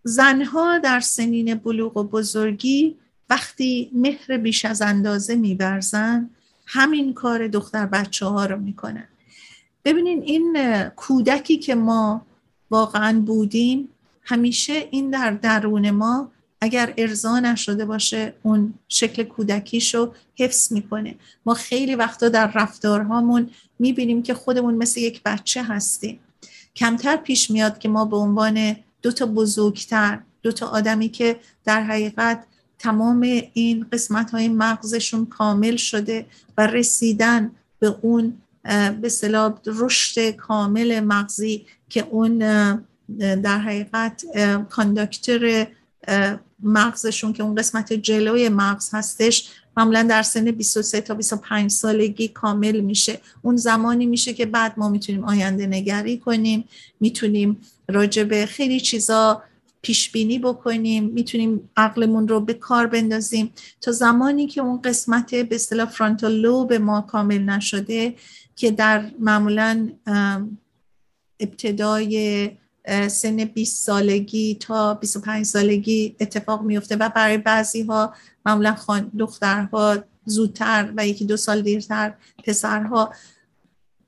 زنها 0.05 0.79
در 0.79 1.01
سنین 1.01 1.55
بلوغ 1.55 1.97
و 1.97 2.03
بزرگی 2.03 2.97
وقتی 3.31 3.91
مهر 3.95 4.37
بیش 4.37 4.65
از 4.65 4.83
اندازه 4.83 5.35
میبرزن 5.35 6.31
همین 6.67 7.15
کار 7.15 7.49
دختر 7.49 7.87
بچه 7.87 8.27
ها 8.27 8.47
رو 8.47 8.59
می‌کنن. 8.59 9.09
ببینین 9.85 10.23
این 10.23 10.85
کودکی 10.89 11.59
که 11.59 11.75
ما 11.75 12.27
واقعا 12.71 13.21
بودیم 13.21 13.89
همیشه 14.23 14.89
این 14.91 15.11
در 15.11 15.31
درون 15.31 15.91
ما 15.91 16.32
اگر 16.63 16.95
ارضا 16.97 17.41
نشده 17.41 17.85
باشه 17.85 18.35
اون 18.43 18.75
شکل 18.89 19.23
کودکیشو 19.23 20.13
حفظ 20.39 20.73
می‌کنه. 20.73 21.15
ما 21.47 21.55
خیلی 21.55 21.95
وقتا 21.95 22.29
در 22.29 22.53
رفتارهامون 22.55 23.51
می‌بینیم 23.79 24.23
که 24.23 24.35
خودمون 24.35 24.75
مثل 24.75 25.01
یک 25.01 25.23
بچه 25.23 25.63
هستیم. 25.63 26.21
کمتر 26.77 27.17
پیش 27.17 27.51
میاد 27.51 27.79
که 27.79 27.89
ما 27.89 28.05
به 28.05 28.17
عنوان 28.17 28.77
دو 29.03 29.13
تا 29.13 29.27
بزرگتر 29.27 30.21
دو 30.43 30.53
تا 30.53 30.67
آدمی 30.67 31.09
که 31.09 31.37
در 31.65 31.83
حقیقت 31.83 32.45
تمام 32.79 33.21
این 33.53 33.87
قسمت 33.93 34.31
های 34.31 34.49
مغزشون 34.49 35.27
کامل 35.27 35.77
شده 35.77 36.27
و 36.59 36.67
رسیدن 36.67 37.51
به 37.79 37.95
اون 38.03 38.37
به 39.01 39.09
صلاح 39.09 39.55
رشد 39.67 40.31
کامل 40.31 41.01
مغزی 41.01 41.67
که 41.89 42.07
اون 42.11 42.39
در 43.19 43.59
حقیقت 43.59 44.25
کانداکتر 44.71 45.67
مغزشون 46.63 47.33
که 47.33 47.43
اون 47.43 47.55
قسمت 47.55 47.93
جلوی 47.93 48.49
مغز 48.49 48.91
هستش 48.93 49.49
معمولا 49.77 50.03
در 50.03 50.23
سن 50.23 50.51
23 50.51 51.01
تا 51.01 51.15
25 51.15 51.71
سالگی 51.71 52.29
کامل 52.29 52.81
میشه. 52.81 53.21
اون 53.43 53.57
زمانی 53.57 54.07
میشه 54.07 54.33
که 54.33 54.47
بعد 54.47 54.75
ما 54.77 54.89
می‌تونیم 54.89 55.25
آینده 55.25 55.67
نگری 55.67 56.19
کنیم 56.19 56.65
می‌تونیم 57.01 57.61
راجع 57.89 58.25
به 58.25 58.47
خیلی 58.47 58.81
چیزا 58.81 59.43
پیش 59.83 60.11
بینی 60.11 60.39
بکنیم 60.39 61.05
می‌تونیم 61.05 61.71
عقلمون 61.77 62.29
رو 62.29 62.41
به 62.41 62.55
کار 62.55 62.87
بندازیم. 62.87 63.53
تا 63.81 63.93
زمانی 63.93 64.47
که 64.47 64.61
اون 64.61 64.83
قسمت 64.83 65.35
به 65.35 65.55
اصطلاح 65.55 65.91
فرانتال 65.91 66.33
لوب 66.33 66.73
ما 66.73 67.01
کامل 67.01 67.39
نشده 67.39 68.15
که 68.57 68.71
در 68.71 69.11
معمولا 69.19 69.89
ابتدای 71.41 72.51
سن 73.09 73.45
20 73.45 73.87
سالگی 73.87 74.55
تا 74.55 74.95
25 74.95 75.47
سالگی 75.47 76.17
اتفاق 76.21 76.63
میفته 76.63 76.97
و 76.97 77.09
برای 77.09 77.39
بعضی 77.39 77.83
ها 77.83 78.15
معمولا 78.47 78.77
دخترها 79.19 79.97
زودتر 80.25 80.93
و 80.97 81.07
یکی 81.07 81.25
دو 81.25 81.37
سال 81.37 81.63
دیرتر 81.63 82.15
پسرها. 82.45 83.13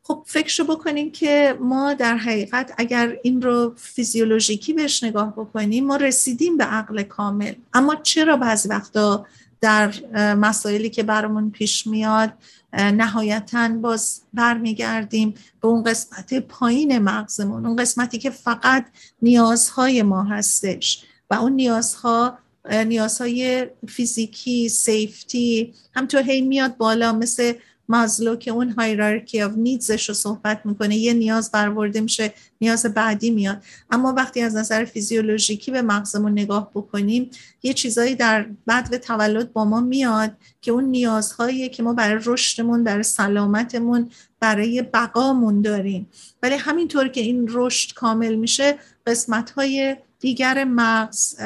خب 0.02 0.24
فکر 0.26 0.64
بکنیم 0.64 1.10
که 1.10 1.58
ما 1.60 1.94
در 1.94 2.16
حقیقت 2.16 2.74
اگر 2.78 3.16
این 3.22 3.42
رو 3.42 3.74
فیزیولوژیکی 3.76 4.72
بهش 4.72 5.04
نگاه 5.04 5.32
بکنیم 5.32 5.86
ما 5.86 5.96
رسیدیم 5.96 6.56
به 6.56 6.64
عقل 6.64 7.02
کامل. 7.02 7.54
اما 7.74 7.94
چرا 7.94 8.36
بعضی 8.36 8.68
وقتا 8.68 9.26
در 9.64 9.94
مسائلی 10.34 10.90
که 10.90 11.02
برامون 11.02 11.50
پیش 11.50 11.86
میاد 11.86 12.32
نهایتا 12.72 13.68
باز 13.68 14.20
برمیگردیم 14.34 15.34
به 15.60 15.68
اون 15.68 15.82
قسمت 15.82 16.34
پایین 16.34 16.98
مغزمون 16.98 17.66
اون 17.66 17.76
قسمتی 17.76 18.18
که 18.18 18.30
فقط 18.30 18.86
نیازهای 19.22 20.02
ما 20.02 20.22
هستش 20.22 21.04
و 21.30 21.34
اون 21.34 21.52
نیازها 21.52 22.38
نیازهای 22.86 23.66
فیزیکی 23.88 24.68
سیفتی 24.68 25.74
همطور 25.94 26.22
هی 26.22 26.40
میاد 26.40 26.76
بالا 26.76 27.12
مثل 27.12 27.52
مازلو 27.88 28.36
که 28.36 28.50
اون 28.50 28.70
هایرارکی 28.70 29.42
آف 29.42 29.52
نیدزش 29.56 30.08
رو 30.08 30.14
صحبت 30.14 30.60
می‌کنه 30.66 30.96
یه 30.96 31.12
نیاز 31.12 31.50
برورده 31.50 32.00
میشه 32.00 32.34
نیاز 32.60 32.86
بعدی 32.86 33.30
میاد. 33.30 33.62
اما 33.90 34.12
وقتی 34.12 34.40
از 34.40 34.56
نظر 34.56 34.84
فیزیولوژیکی 34.84 35.70
به 35.70 35.82
مغزمون 35.82 36.32
نگاه 36.32 36.70
بکنیم 36.74 37.30
یه 37.62 37.72
چیزایی 37.72 38.14
در 38.14 38.46
بعد 38.66 38.90
به 38.90 38.98
تولد 38.98 39.52
با 39.52 39.64
ما 39.64 39.80
میاد 39.80 40.32
که 40.62 40.70
اون 40.70 40.84
نیازهایی 40.84 41.68
که 41.68 41.82
ما 41.82 41.92
برای 41.92 42.22
رشدمون 42.24 42.84
برای 42.84 43.02
سلامتمون 43.02 44.10
برای 44.40 44.82
بقامون 44.82 45.62
داریم. 45.62 46.08
ولی 46.42 46.54
همینطور 46.54 47.08
که 47.08 47.20
این 47.20 47.46
رشد 47.50 47.94
کامل 47.94 48.34
میشه 48.34 48.78
قسمت 49.06 49.50
های 49.50 49.96
دیگر 50.20 50.64
مغز 50.64 51.36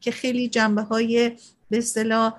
که 0.00 0.10
خیلی 0.10 0.48
جنبه 0.48 0.82
های 0.82 1.32
به 1.70 1.78
اصطلاح 1.78 2.32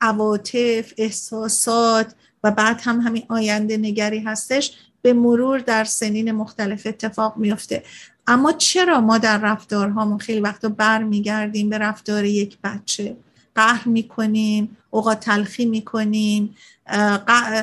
عواطف 0.00 0.92
احساسات 0.96 2.14
و 2.44 2.50
بعد 2.50 2.80
هم 2.84 3.00
همین 3.00 3.22
آینده 3.28 3.76
نگری 3.76 4.18
هستش 4.18 4.72
به 5.02 5.12
مرور 5.12 5.58
در 5.58 5.84
سنین 5.84 6.32
مختلف 6.32 6.86
اتفاق 6.86 7.36
میفته. 7.36 7.82
اما 8.26 8.52
چرا 8.52 9.00
ما 9.00 9.18
در 9.18 9.38
رفتارهامون 9.38 10.18
خیلی 10.18 10.40
وقتا 10.40 10.68
برمیگردیم 10.68 11.70
به 11.70 11.78
رفتار 11.78 12.24
یک 12.24 12.58
بچه؟ 12.64 13.16
قهر 13.54 13.88
می‌کنیم 13.88 14.76
اوقات 14.90 15.20
تلخی 15.20 15.64
می‌کنیم 15.64 16.56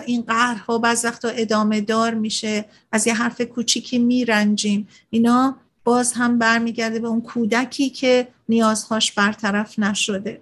این 0.05 0.21
قهرها 0.21 0.77
بعض 0.77 1.05
وقتا 1.05 1.29
ادامه 1.29 1.81
دار 1.81 2.13
میشه 2.13 2.65
از 2.91 3.07
یه 3.07 3.13
حرف 3.13 3.41
کوچیکی 3.41 3.97
میرنجیم. 3.97 4.87
اینا 5.09 5.55
باز 5.83 6.13
هم 6.13 6.39
برمیگرده 6.39 6.99
به 6.99 7.07
اون 7.07 7.21
کودکی 7.21 7.89
که 7.89 8.27
نیازهاش 8.49 9.11
برطرف 9.11 9.79
نشده. 9.79 10.41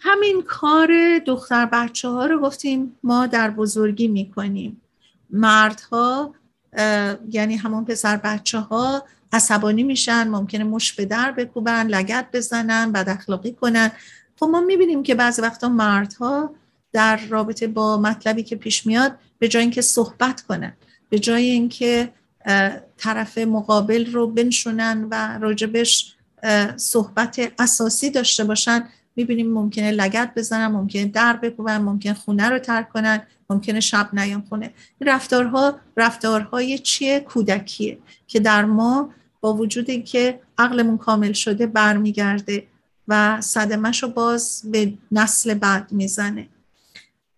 همین 0.00 0.42
کار 0.42 1.18
دختر 1.26 1.66
بچه 1.66 2.08
ها 2.08 2.26
رو 2.26 2.40
گفتیم 2.40 2.96
ما 3.02 3.26
در 3.26 3.50
بزرگی 3.50 4.08
می‌کنیم. 4.08 4.80
مردها 5.30 6.34
یعنی 7.30 7.56
همون 7.56 7.84
پسر 7.84 8.16
بچه 8.16 8.58
ها 8.58 9.02
عصبانی 9.32 9.82
میشن 9.82 10.28
ممکنه 10.28 10.64
مش 10.64 10.92
به 10.92 11.04
در 11.04 11.32
بکوبن 11.32 11.86
لگت 11.86 12.26
بزنن 12.32 12.92
بد 12.92 13.08
اخلاقی 13.08 13.52
کنن. 13.52 13.90
خب 14.40 14.46
ما 14.46 14.60
می‌بینیم 14.60 15.02
که 15.02 15.14
بعضی 15.14 15.42
وقتا 15.42 15.68
مردها 15.68 16.54
در 16.92 17.16
رابطه 17.16 17.66
با 17.66 17.96
مطلبی 17.96 18.42
که 18.42 18.56
پیش 18.56 18.86
میاد 18.86 19.18
به 19.38 19.48
جای 19.48 19.62
اینکه 19.62 19.80
صحبت 19.82 20.40
کنن 20.40 20.72
به 21.08 21.18
جای 21.18 21.44
اینکه 21.44 22.12
طرف 22.96 23.38
مقابل 23.38 24.12
رو 24.12 24.26
بنشونن 24.26 25.08
و 25.10 25.38
راجبش 25.38 26.14
صحبت 26.76 27.52
اساسی 27.58 28.10
داشته 28.10 28.44
باشن 28.44 28.88
می‌بینیم 29.18 29.52
ممکنه 29.52 29.90
لگت 29.90 30.32
بزنن 30.36 30.66
ممکنه 30.66 31.04
در 31.04 31.36
بکوبن 31.36 31.78
ممکنه 31.78 32.14
خونه 32.14 32.48
رو 32.48 32.58
ترک 32.58 32.88
کنن 32.88 33.22
ممکنه 33.50 33.80
شب 33.80 34.08
نیام 34.12 34.44
خونه. 34.48 34.70
این 34.98 35.10
رفتارها 35.10 35.78
رفتارهای 35.96 36.78
چیه؟ 36.78 37.20
کودکیه 37.20 37.98
که 38.26 38.40
در 38.40 38.64
ما 38.64 39.10
با 39.40 39.54
وجود 39.54 40.04
که 40.04 40.40
عقلمون 40.58 40.98
کامل 40.98 41.32
شده 41.32 41.66
برمیگرده 41.66 42.66
و 43.08 43.40
صدمش 43.40 44.02
رو 44.02 44.08
باز 44.08 44.62
به 44.72 44.92
نسل 45.12 45.54
بعد 45.54 45.92
می‌زنه. 45.92 46.48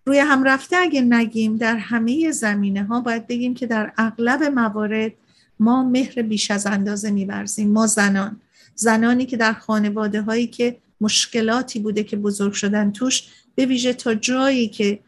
روی 0.07 0.19
هم 0.19 0.45
رفته 0.45 0.77
اگه 0.77 1.01
نگیم 1.01 1.57
در 1.57 1.77
همه 1.77 2.31
زمینه 2.31 2.85
ها 2.85 3.01
باید 3.01 3.27
بگیم 3.27 3.55
که 3.55 3.67
در 3.67 3.93
اغلب 3.97 4.43
موارد 4.43 5.13
ما 5.61 5.85
مهر 5.85 6.23
بیش 6.23 6.51
از 6.51 6.67
اندازه 6.67 7.11
میورزیم. 7.11 7.71
ما 7.73 7.87
زنان. 7.87 8.41
زنانی 8.75 9.27
که 9.27 9.37
در 9.37 9.53
خانواده 9.53 10.23
هایی 10.23 10.47
که 10.47 10.77
مشکلاتی 11.01 11.79
بوده 11.79 12.05
که 12.05 12.17
بزرگ 12.17 12.53
شدن 12.53 12.93
توش 12.93 13.23
به 13.55 13.67
ویژه 13.67 13.93
تا 13.93 14.15
جایی 14.15 14.69
که 14.69 14.99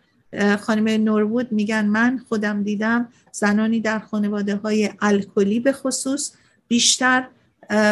خانم 0.61 0.89
نورود 0.89 1.53
میگن 1.53 1.87
من 1.87 2.19
خودم 2.29 2.63
دیدم 2.63 3.09
زنانی 3.33 3.81
در 3.81 3.99
خانواده 3.99 4.57
های 4.57 4.91
الکلی 5.01 5.61
به 5.61 5.73
خصوص 5.73 6.33
بیشتر 6.69 7.29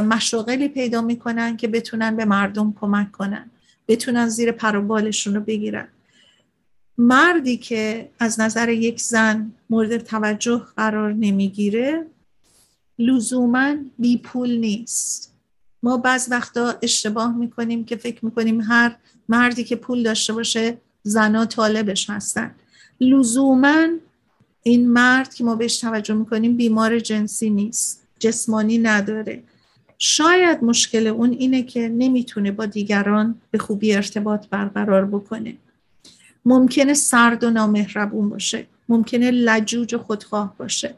مشاغلی 0.09 0.69
پیدا 0.69 1.03
می‌کنن 1.03 1.57
که 1.57 1.69
بتونن 1.69 2.17
به 2.17 2.25
مردم 2.25 2.75
کمک 2.81 3.13
کنن 3.13 3.51
بتونن 3.89 4.29
زیر 4.29 4.53
پروبالشون 4.53 5.35
رو 5.35 5.41
بگیرن. 5.41 5.89
مردی 6.99 7.57
که 7.57 8.11
از 8.19 8.41
نظر 8.41 8.69
یک 8.69 9.01
زن 9.01 9.53
مورد 9.71 9.97
توجه 9.97 10.63
قرار 10.77 11.13
نمی‌گیره 11.13 12.07
لزوما 12.99 13.75
بی 13.99 14.19
پول 14.19 14.51
نیست. 14.51 15.30
ما 15.83 15.97
بعض 15.97 16.29
وقتا 16.31 16.75
اشتباه 16.83 17.37
می‌کنیم 17.37 17.85
که 17.85 17.97
فکر 17.97 18.25
می‌کنیم 18.25 18.61
هر 18.61 18.97
مردی 19.29 19.65
که 19.65 19.77
پول 19.77 20.03
داشته 20.03 20.33
باشه 20.33 20.79
زنا 21.03 21.47
طالبش 21.47 22.11
هستن. 22.11 22.55
لزوما 23.01 23.87
این 24.63 24.91
مرد 24.91 25.35
که 25.35 25.45
ما 25.45 25.55
بهش 25.55 25.81
توجه 25.81 26.15
می‌کنیم 26.15 26.57
بیمار 26.57 26.99
جنسی 26.99 27.51
نیست 27.51 28.07
جسمانی 28.19 28.79
نداره. 28.79 29.43
شاید 29.99 30.65
مشکل 30.65 31.07
اون 31.07 31.31
اینه 31.31 31.63
که 31.63 31.89
نمی‌تونه 31.89 32.53
با 32.53 32.67
دیگران 32.67 33.35
به 33.51 33.59
خوبی 33.59 33.95
ارتباط 33.95 34.47
برقرار 34.49 35.07
بکنه. 35.07 35.57
ممکنه 36.45 36.95
سرد 36.95 37.45
و 37.45 37.51
نامهربون 37.51 38.29
باشه 38.29 38.67
ممکنه 38.89 39.31
لجوج 39.31 39.95
و 39.95 39.99
خودخواه 39.99 40.55
باشه 40.59 40.95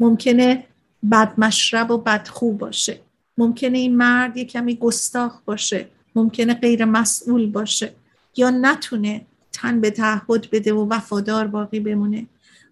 ممکنه 0.00 0.64
بدمشرب 1.12 1.90
و 1.90 1.98
بدخو 1.98 2.52
باشه. 2.52 3.00
ممکنه 3.40 3.78
این 3.78 3.96
مرد 3.96 4.36
یه 4.36 4.44
کمی 4.44 4.74
گستاخ 4.74 5.40
باشه 5.44 5.88
ممکنه 6.14 6.54
غیر 6.54 6.84
مسئول 6.84 7.46
باشه 7.46 7.92
یا 8.36 8.50
نتونه 8.50 9.26
تن 9.52 9.80
به 9.80 9.90
تعهد 9.90 10.50
بده 10.50 10.72
و 10.72 10.88
وفادار 10.88 11.46
باقی 11.46 11.80
بمونه. 11.80 12.26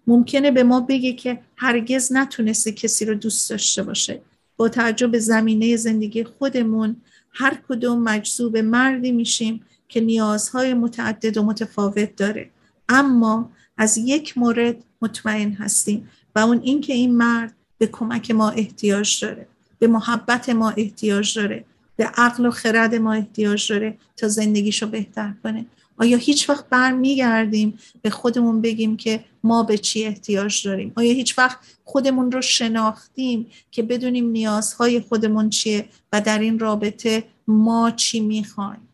ممکنه 0.07 0.51
به 0.51 0.63
ما 0.63 0.81
بگه 0.81 1.13
که 1.13 1.39
هرگز 1.55 2.13
نتونسته 2.13 2.71
کسی 2.71 3.05
رو 3.05 3.15
دوست 3.15 3.49
داشته 3.49 3.83
باشه. 3.83 4.21
با 4.57 4.69
توجه 4.69 5.07
به 5.07 5.19
زمینه 5.19 5.75
زندگی 5.75 6.23
خودمون 6.23 6.95
هر 7.33 7.61
کدوم 7.69 8.03
مجذوب 8.03 8.57
مردی 8.57 9.11
میشیم 9.11 9.65
که 9.87 10.01
نیازهای 10.01 10.73
متعدد 10.73 11.37
و 11.37 11.43
متفاوت 11.43 12.15
داره. 12.15 12.49
اما 12.89 13.51
از 13.77 13.97
یک 13.97 14.37
مورد 14.37 14.75
مطمئن 15.01 15.51
هستیم 15.51 16.09
و 16.35 16.39
اون 16.39 16.59
اینکه 16.63 16.93
این 16.93 17.17
مرد 17.17 17.53
به 17.77 17.87
کمک 17.87 18.31
ما 18.31 18.49
احتیاج 18.49 19.25
داره. 19.25 19.47
به 19.79 19.87
محبت 19.87 20.49
ما 20.49 20.69
احتیاج 20.69 21.37
داره. 21.39 21.65
به 21.95 22.05
عقل 22.05 22.45
و 22.45 22.51
خرد 22.51 22.95
ما 22.95 23.13
احتیاج 23.13 23.71
داره 23.71 23.97
تا 24.17 24.27
زندگیشو 24.27 24.87
بهتر 24.87 25.33
کنه. 25.43 25.65
آیا 25.97 26.17
هیچ 26.17 26.49
وقت 26.49 26.69
برمیگردیم 26.69 27.79
به 28.01 28.09
خودمون 28.09 28.61
بگیم 28.61 28.97
که 28.97 29.23
ما 29.43 29.63
به 29.63 29.77
چی 29.77 30.05
احتیاج 30.05 30.67
داریم؟ 30.67 30.93
آیا 30.95 31.13
هیچ 31.13 31.37
وقت 31.37 31.57
خودمون 31.83 32.31
رو 32.31 32.41
شناختیم 32.41 33.47
که 33.71 33.83
بدونیم 33.83 34.29
نیازهای 34.29 34.99
خودمون 34.99 35.49
چیه 35.49 35.85
و 36.13 36.21
در 36.21 36.39
این 36.39 36.59
رابطه 36.59 37.23
ما 37.47 37.91
چی 37.91 38.19
می‌خوایم؟ 38.19 38.87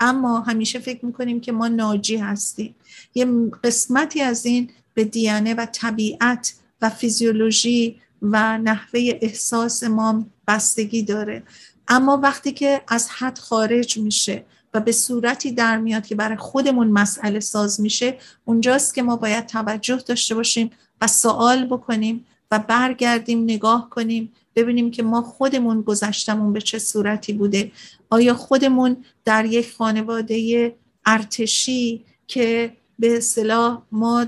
اما 0.00 0.40
همیشه 0.40 0.78
فکر 0.78 1.06
می‌کنیم 1.06 1.40
که 1.40 1.52
ما 1.52 1.68
ناجی 1.68 2.16
هستیم. 2.16 2.74
یه 3.14 3.26
قسمتی 3.64 4.20
از 4.20 4.46
این 4.46 4.70
به 4.94 5.04
دیانه 5.04 5.54
و 5.54 5.66
طبیعت 5.72 6.54
و 6.82 6.90
فیزیولوژی 6.90 8.00
و 8.22 8.58
نحوه 8.58 9.00
احساس 9.20 9.82
ما 9.82 10.24
بستگی 10.48 11.02
داره. 11.02 11.42
اما 11.88 12.16
وقتی 12.16 12.52
که 12.52 12.82
از 12.88 13.08
حد 13.10 13.38
خارج 13.38 13.98
میشه 13.98 14.44
و 14.74 14.80
به 14.80 14.92
صورتی 14.92 15.52
در 15.52 15.78
میاد 15.78 16.06
که 16.06 16.14
برای 16.14 16.36
خودمون 16.36 16.88
مسئله 16.88 17.40
ساز 17.40 17.80
میشه 17.80 18.18
اونجاست 18.44 18.94
که 18.94 19.02
ما 19.02 19.16
باید 19.16 19.46
توجه 19.46 19.96
داشته 20.06 20.34
باشیم 20.34 20.70
و 21.00 21.06
سوال 21.06 21.66
بکنیم 21.66 22.26
و 22.50 22.58
برگردیم 22.58 23.44
نگاه 23.44 23.90
کنیم 23.90 24.32
ببینیم 24.56 24.90
که 24.90 25.02
ما 25.02 25.22
خودمون 25.22 25.82
گذشتمون 25.82 26.52
به 26.52 26.60
چه 26.60 26.78
صورتی 26.78 27.32
بوده. 27.32 27.72
آیا 28.10 28.34
خودمون 28.34 29.04
در 29.24 29.44
یک 29.44 29.72
خانواده 29.72 30.74
ارتشی 31.06 32.04
که 32.26 32.76
به 32.98 33.16
اصطلاح 33.16 33.82
ما 33.92 34.26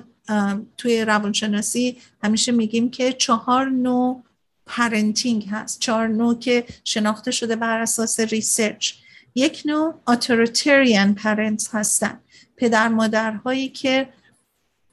توی 0.77 1.05
روانشناسی 1.05 1.97
همیشه 2.23 2.53
میگیم 2.53 2.91
که 2.91 3.13
چهار 3.13 3.69
نوع 3.71 4.23
parenting 4.67 5.49
هست. 5.51 5.81
چهار 5.81 6.09
نوع 6.09 6.39
که 6.39 6.65
شناخته 6.85 7.31
شده 7.31 7.57
بر 7.57 7.81
اساس 7.81 8.21
research. 8.21 8.93
یک 9.35 9.63
نوع 9.65 9.95
authoritarian 10.09 11.15
parent 11.15 11.69
هستن. 11.73 12.21
پدر 12.57 12.89
مادرهایی 12.89 13.69
که 13.69 14.09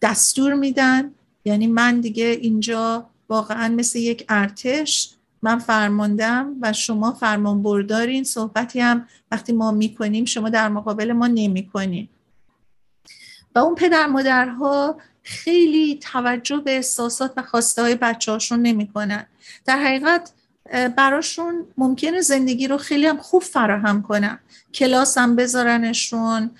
دستور 0.01 0.53
میدن. 0.53 1.11
یعنی 1.45 1.67
من 1.67 2.01
دیگه 2.01 2.25
اینجا 2.25 3.09
واقعا 3.29 3.67
مثل 3.69 3.99
یک 3.99 4.25
ارتش 4.29 5.15
من 5.41 5.59
فرماندم 5.59 6.55
و 6.61 6.73
شما 6.73 7.11
فرمان 7.11 7.63
بردارین 7.63 8.23
صحبتی 8.23 8.79
هم 8.79 9.07
وقتی 9.31 9.53
ما 9.53 9.71
می‌کنیم 9.71 10.25
شما 10.25 10.49
در 10.49 10.69
مقابل 10.69 11.11
ما 11.11 11.27
نمی‌کنین. 11.27 12.07
و 13.55 13.59
اون 13.59 13.75
پدر 13.75 14.07
مادرها 14.07 14.97
خیلی 15.23 15.99
توجه 16.11 16.57
به 16.57 16.71
احساسات 16.75 17.33
و 17.37 17.41
خواسته 17.41 17.81
های 17.81 17.95
بچه 17.95 18.31
هاشون 18.31 18.61
نمی 18.61 18.87
کنن. 18.87 19.25
در 19.65 19.77
حقیقت 19.77 20.31
براشون 20.97 21.65
ممکنه 21.77 22.21
زندگی 22.21 22.67
رو 22.67 22.77
خیلی 22.77 23.05
هم 23.05 23.17
خوب 23.17 23.41
فراهم 23.41 24.01
کنن. 24.01 24.39
کلاس 24.73 25.17
هم 25.17 25.35
بذارنشون 25.35 26.51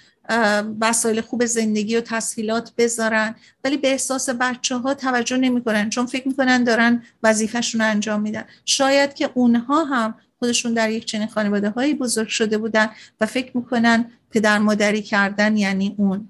وسایل 0.82 1.22
خوب 1.22 1.45
زندگی 1.45 1.97
و 1.97 2.01
تسهیلات 2.01 2.72
بذارن 2.78 3.36
ولی 3.64 3.78
به 3.78 3.91
احساس 3.91 4.30
بچه 4.30 4.78
ها 4.78 4.93
توجه 4.93 5.38
نمی‌کنن 5.38 5.89
چون 5.89 6.05
فکر 6.05 6.28
می‌کنن 6.28 6.64
دارن 6.64 7.03
وظیفهشون 7.24 7.82
رو 7.82 7.88
انجام 7.88 8.22
میدن. 8.22 8.43
شاید 8.66 9.14
که 9.14 9.30
اونها 9.34 9.84
هم 9.84 10.16
خودشون 10.39 10.74
در 10.74 10.89
یک 10.89 11.05
چنین 11.05 11.28
خانواده 11.28 11.70
هایی 11.70 11.93
بزرگ 11.93 12.28
شده 12.28 12.57
بودن 12.57 12.89
و 13.22 13.26
فکر 13.26 13.57
می‌کنن 13.57 14.12
پدر 14.32 14.59
مادری 14.59 15.01
کردن 15.01 15.57
یعنی 15.57 15.95
اون. 15.97 16.30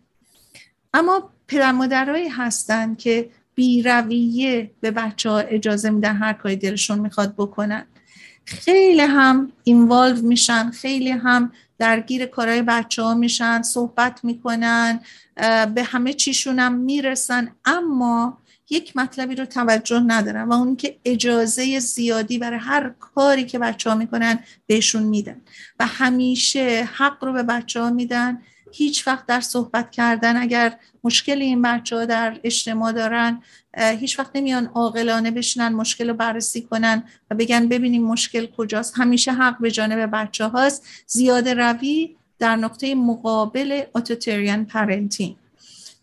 اما 0.93 1.29
پدر 1.51 1.71
مادرهایی 1.71 2.27
هستن 2.27 2.95
که 2.95 3.29
بیرویه 3.55 4.71
به 4.81 4.91
بچه 4.91 5.29
ها 5.29 5.39
اجازه 5.39 5.89
میدن 5.89 6.15
هر 6.15 6.33
کاری 6.33 6.55
دلشون 6.55 6.99
می‌خواد 6.99 7.35
بکنن. 7.37 7.85
خیلی 8.45 9.01
هم 9.01 9.51
اینوالو 9.63 10.21
میشن 10.21 10.69
خیلی 10.69 11.09
هم 11.09 11.51
درگیر 11.79 12.25
کارهای 12.25 12.61
بچه 12.61 13.03
ها 13.03 13.13
میشن 13.13 13.61
صحبت 13.61 14.19
می‌کنن 14.23 14.99
به 15.75 15.83
همه 15.83 16.13
چیشون 16.13 16.59
هم 16.59 16.73
می‌رسن. 16.73 17.51
اما 17.65 18.37
یک 18.69 18.97
مطلبی 18.97 19.35
رو 19.35 19.45
توجه 19.45 19.99
ندارن 19.99 20.43
و 20.43 20.53
اون 20.53 20.75
که 20.75 20.97
اجازه 21.05 21.79
زیادی 21.79 22.37
برای 22.37 22.59
هر 22.59 22.93
کاری 22.99 23.45
که 23.45 23.59
بچه 23.59 23.89
ها 23.89 23.95
می‌کنن 23.95 24.39
بهشون 24.67 25.03
میدن. 25.03 25.41
و 25.79 25.85
همیشه 25.85 26.89
حق 26.93 27.23
رو 27.23 27.33
به 27.33 27.43
بچه 27.43 27.81
ها 27.81 27.89
میدن. 27.89 28.41
هیچ 28.73 29.07
وقت 29.07 29.25
در 29.25 29.41
صحبت 29.41 29.91
کردن 29.91 30.37
اگر 30.37 30.77
مشکل 31.03 31.41
این 31.41 31.61
بچه 31.61 32.05
در 32.05 32.39
اجتماع 32.43 32.91
دارن 32.91 33.41
هیچ 33.77 34.19
وقت 34.19 34.31
نمیان 34.35 34.65
عاقلانه 34.65 35.31
بشینن 35.31 35.73
مشکل 35.73 36.09
رو 36.09 36.13
بررسی 36.13 36.61
کنن 36.61 37.03
و 37.31 37.35
بگن 37.35 37.67
ببینیم 37.67 38.03
مشکل 38.03 38.47
کجاست. 38.57 38.93
همیشه 38.97 39.31
حق 39.31 39.57
به 39.59 39.71
جانب 39.71 40.09
بچه 40.13 40.45
هاست. 40.45 40.87
زیاده 41.07 41.53
روی 41.53 42.15
در 42.39 42.55
نقطه 42.55 42.95
مقابل 42.95 43.81
authoritarian 43.95 44.65
parenting 44.65 45.35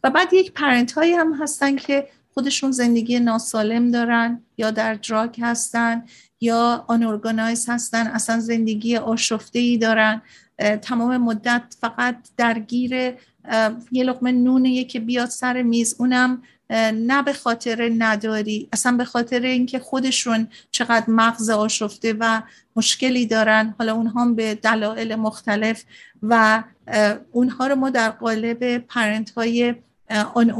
و 0.04 0.10
بعد 0.10 0.34
یک 0.34 0.52
parent 0.52 0.92
هایی 0.92 1.12
هم 1.12 1.34
هستن 1.42 1.76
که 1.76 2.08
خودشون 2.34 2.70
زندگی 2.70 3.20
ناسالم 3.20 3.90
دارن 3.90 4.42
یا 4.58 4.70
در 4.70 4.94
drug 4.94 5.40
هستن 5.40 6.04
یا 6.40 6.84
آنورگانایز 6.88 7.68
هستن 7.68 8.06
اصلا 8.06 8.40
زندگی 8.40 8.96
آشفته 8.96 9.58
ای 9.58 9.78
دارن. 9.78 10.22
تمام 10.82 11.16
مدت 11.16 11.76
فقط 11.80 12.16
درگیر 12.36 12.94
یه 13.92 14.04
لقمه 14.04 14.32
نونه 14.32 14.84
که 14.84 15.00
بیاد 15.00 15.28
سر 15.28 15.62
میز 15.62 15.96
اونم 15.98 16.42
نه 16.94 17.22
به 17.22 17.32
خاطر 17.32 17.92
نداری 17.98 18.68
اصلا 18.72 18.96
به 18.96 19.04
خاطر 19.04 19.40
اینکه 19.40 19.78
خودشون 19.78 20.48
چقدر 20.70 21.10
مغز 21.10 21.50
آشفته 21.50 22.16
و 22.20 22.42
مشکلی 22.76 23.26
دارن. 23.26 23.74
حالا 23.78 23.94
اونها 23.94 24.20
هم 24.20 24.34
به 24.34 24.54
دلایل 24.54 25.14
مختلف 25.14 25.84
و 26.22 26.62
اونها 27.32 27.66
رو 27.66 27.74
ما 27.74 27.90
در 27.90 28.10
قالب 28.10 28.78
پرنت 28.78 29.30
های 29.30 29.74
آن 30.34 30.54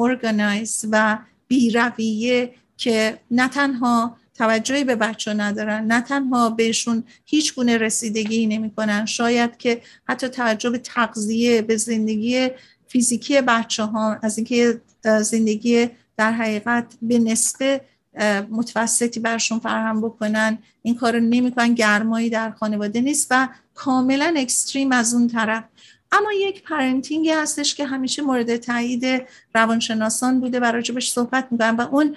و 0.91 1.19
بیرویه 1.49 2.55
که 2.77 3.19
نه 3.31 3.49
تنها 3.49 4.17
توجهی 4.39 4.84
به 4.84 4.97
بچه 4.97 5.34
ندارن. 5.34 5.84
نه 5.84 6.01
تنها 6.01 6.51
بهشون 6.51 7.05
هیچ 7.24 7.55
گونه 7.55 7.78
رسیدگی 7.78 8.47
نمی‌کنن 8.47 9.07
شاید 9.07 9.57
که 9.57 9.82
حتی 10.09 10.28
توجه 10.28 10.70
به 10.70 10.78
تغذیه 10.78 11.62
به 11.62 11.76
زندگی 11.76 12.49
فیزیکی 12.86 13.41
بچه 13.41 13.82
ها 13.82 14.18
از 14.22 14.39
اینکه 14.39 14.80
زندگی 15.22 15.89
در 16.16 16.32
حقیقت 16.32 16.95
به 17.03 17.18
نسبه 17.18 17.80
متوسطی 18.51 19.20
برشون 19.20 19.59
فراهم 19.59 20.01
بکنن. 20.01 20.59
این 20.82 20.95
کار 20.95 21.12
رو 21.12 21.20
نمی‌کنن 21.20 21.74
گرمایی 21.74 22.30
در 22.30 22.51
خانواده 22.51 23.01
نیست 23.01 23.26
و 23.30 23.49
کاملا 23.74 24.34
اکستریم 24.36 24.93
از 24.93 25.14
اون 25.14 25.28
طرف. 25.28 25.64
اما 26.12 26.32
یک 26.32 26.62
پرنتینگی 26.62 27.30
هستش 27.30 27.74
که 27.74 27.84
همیشه 27.84 28.22
مورد 28.22 28.57
تایید 28.57 29.22
روانشناسان 29.55 30.41
بوده 30.41 30.61
و 30.61 30.64
راجبش 30.64 31.11
صحبت 31.11 31.49
می‌کنن 31.51 31.76
و 31.76 31.80
اون 31.80 32.16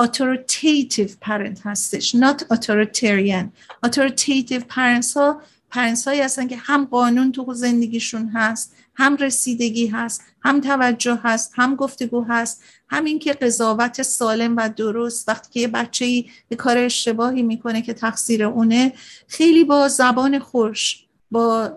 authoritative 0.00 1.20
parent 1.20 1.60
هستش 1.64 2.16
not 2.16 2.42
authoritarian. 2.54 3.52
Authoritative 3.86 4.62
parents 4.68 5.14
ها 5.16 5.40
parents 5.74 6.04
هایی 6.06 6.20
هستن 6.20 6.48
که 6.48 6.56
هم 6.56 6.84
قانون 6.84 7.32
تو 7.32 7.54
زندگیشون 7.54 8.28
هست 8.28 8.74
هم 8.94 9.16
رسیدگی 9.16 9.86
هست 9.86 10.22
هم 10.42 10.60
توجه 10.60 11.18
هست 11.22 11.52
هم 11.54 11.76
گفتگو 11.76 12.24
هست 12.24 12.62
همین 12.88 13.18
که 13.18 13.32
قضاوت 13.32 14.02
سالم 14.02 14.56
و 14.56 14.68
درست 14.68 15.28
وقتی 15.28 15.48
که 15.52 15.60
یه 15.60 15.68
بچه 15.68 16.04
ای 16.04 16.30
به 16.48 16.56
کار 16.56 16.78
اشتباهی 16.78 17.42
می‌کنه 17.42 17.82
که 17.82 17.94
تقصیر 17.94 18.44
اونه 18.44 18.92
خیلی 19.28 19.64
با 19.64 19.88
زبان 19.88 20.38
خوش 20.38 21.04
با 21.30 21.72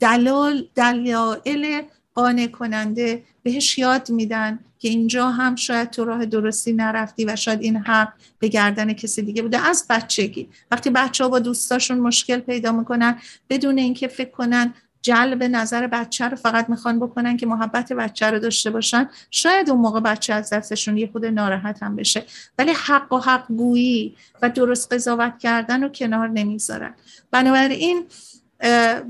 دلال 0.00 0.68
دلایل 0.74 1.82
قانع 2.18 2.46
کننده 2.46 3.22
بهش 3.42 3.78
یاد 3.78 4.10
میدن 4.10 4.58
که 4.78 4.88
اینجا 4.88 5.30
هم 5.30 5.56
شاید 5.56 5.90
تو 5.90 6.04
راه 6.04 6.26
درستی 6.26 6.72
نرفتی 6.72 7.24
و 7.24 7.36
شاید 7.36 7.62
این 7.62 7.76
حق 7.76 8.12
به 8.38 8.48
گردن 8.48 8.92
کسی 8.92 9.22
دیگه 9.22 9.42
بوده. 9.42 9.58
از 9.58 9.86
بچگی. 9.90 10.48
وقتی 10.70 10.90
بچه 10.90 11.24
ها 11.24 11.30
با 11.30 11.38
دوستاشون 11.38 11.98
مشکل 11.98 12.38
پیدا 12.38 12.72
می‌کنن 12.72 13.18
بدون 13.50 13.78
اینکه 13.78 14.08
فکر 14.08 14.30
کنن 14.30 14.74
جلب 15.02 15.42
نظر 15.42 15.86
بچه 15.86 16.28
رو 16.28 16.36
فقط 16.36 16.70
می‌خوان 16.70 16.98
بکنن 16.98 17.36
که 17.36 17.46
محبت 17.46 17.92
بچه 17.92 18.30
رو 18.30 18.38
داشته 18.38 18.70
باشن 18.70 19.08
شاید 19.30 19.70
اون 19.70 19.80
موقع 19.80 20.00
بچه 20.00 20.34
از 20.34 20.50
دستشون 20.50 20.98
یه 20.98 21.08
خود 21.12 21.24
ناراحت 21.26 21.82
هم 21.82 21.96
بشه. 21.96 22.24
ولی 22.58 22.72
حق 22.72 23.12
و 23.12 23.18
حق 23.18 23.46
گویی 23.48 24.16
و 24.42 24.50
درست 24.50 24.92
قضاوت 24.92 25.38
کردن 25.38 25.82
رو 25.82 25.88
کنار 25.88 26.28
نمی‌ذارن. 26.28 26.94
بنابراین 27.30 28.04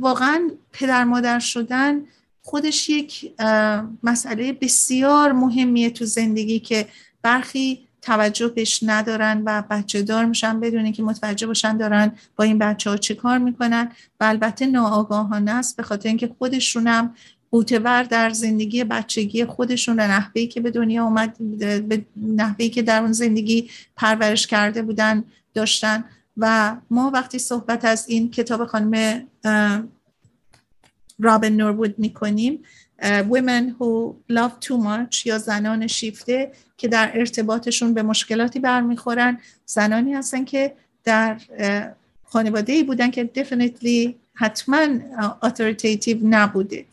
واقعا 0.01 0.51
پدر 0.73 1.05
مادر 1.05 1.39
شدن 1.39 2.01
خودش 2.49 2.89
یک 2.89 3.33
مسئله 4.03 4.53
بسیار 4.53 5.33
مهمیه 5.33 5.91
تو 5.91 6.05
زندگی 6.05 6.61
که 6.61 6.87
برخی 7.23 7.89
توجه 8.03 8.49
بهش 8.49 8.81
ندارن 8.83 9.43
و 9.47 9.63
بچه 9.71 10.03
دار 10.03 10.25
میشن 10.25 10.61
بدون 10.61 10.93
که 10.93 11.03
متوجه 11.03 11.47
باشن 11.47 11.77
دارن 11.77 12.13
با 12.37 12.45
این 12.45 12.59
بچه 12.59 12.91
ها 12.91 12.97
چه 12.97 13.15
کار 13.15 13.39
می‌کنن 13.39 13.93
و 14.21 14.25
البته 14.25 14.67
ناآگاهانه 14.67 15.51
است 15.51 15.77
به 15.77 15.83
خاطر 15.83 16.09
اینکه 16.09 16.35
خودشونم 16.39 17.15
معتبر 17.53 18.03
در 18.03 18.31
زندگی 18.31 18.85
بچگی 18.85 19.45
خودشون 19.45 20.01
و 20.01 20.03
نحوهی 20.03 20.47
که 20.47 20.61
به 20.61 20.71
دنیا 20.71 21.05
اومد 21.05 21.39
به 21.89 22.05
نحوهی 22.17 22.71
که 22.71 22.83
در 22.83 23.03
اون 23.03 23.13
زندگی 23.13 23.71
پرورش 23.97 24.47
کرده 24.47 24.83
بودن 24.83 25.25
داشتن. 25.55 26.05
و 26.39 26.77
ما 26.91 27.11
وقتی 27.15 27.39
صحبت 27.39 27.85
از 27.85 28.09
این 28.09 28.31
کتاب 28.31 28.67
خانم 28.67 29.23
رابن 31.19 31.53
نورود 31.53 31.99
می‌کنیم. 31.99 32.62
women 33.03 33.64
who 33.79 34.14
love 34.33 34.53
too 34.66 34.79
much 34.87 35.27
یا 35.27 35.39
زنان 35.39 35.87
شیفته 35.87 36.53
که 36.77 36.89
در 36.89 37.11
ارتباطشون 37.14 37.95
به 37.95 38.03
مشکلاتی 38.03 38.61
برمیخورن. 38.61 39.39
زنانی 39.66 40.14
هستن 40.14 40.45
که 40.45 40.75
در 41.05 41.41
خانواده 42.25 42.73
ای 42.73 42.83
بودن 42.83 43.11
که 43.11 43.31
definitely 43.37 44.14
حتما 44.35 44.87
authoritative 45.43 46.19
نبوده. 46.23 46.85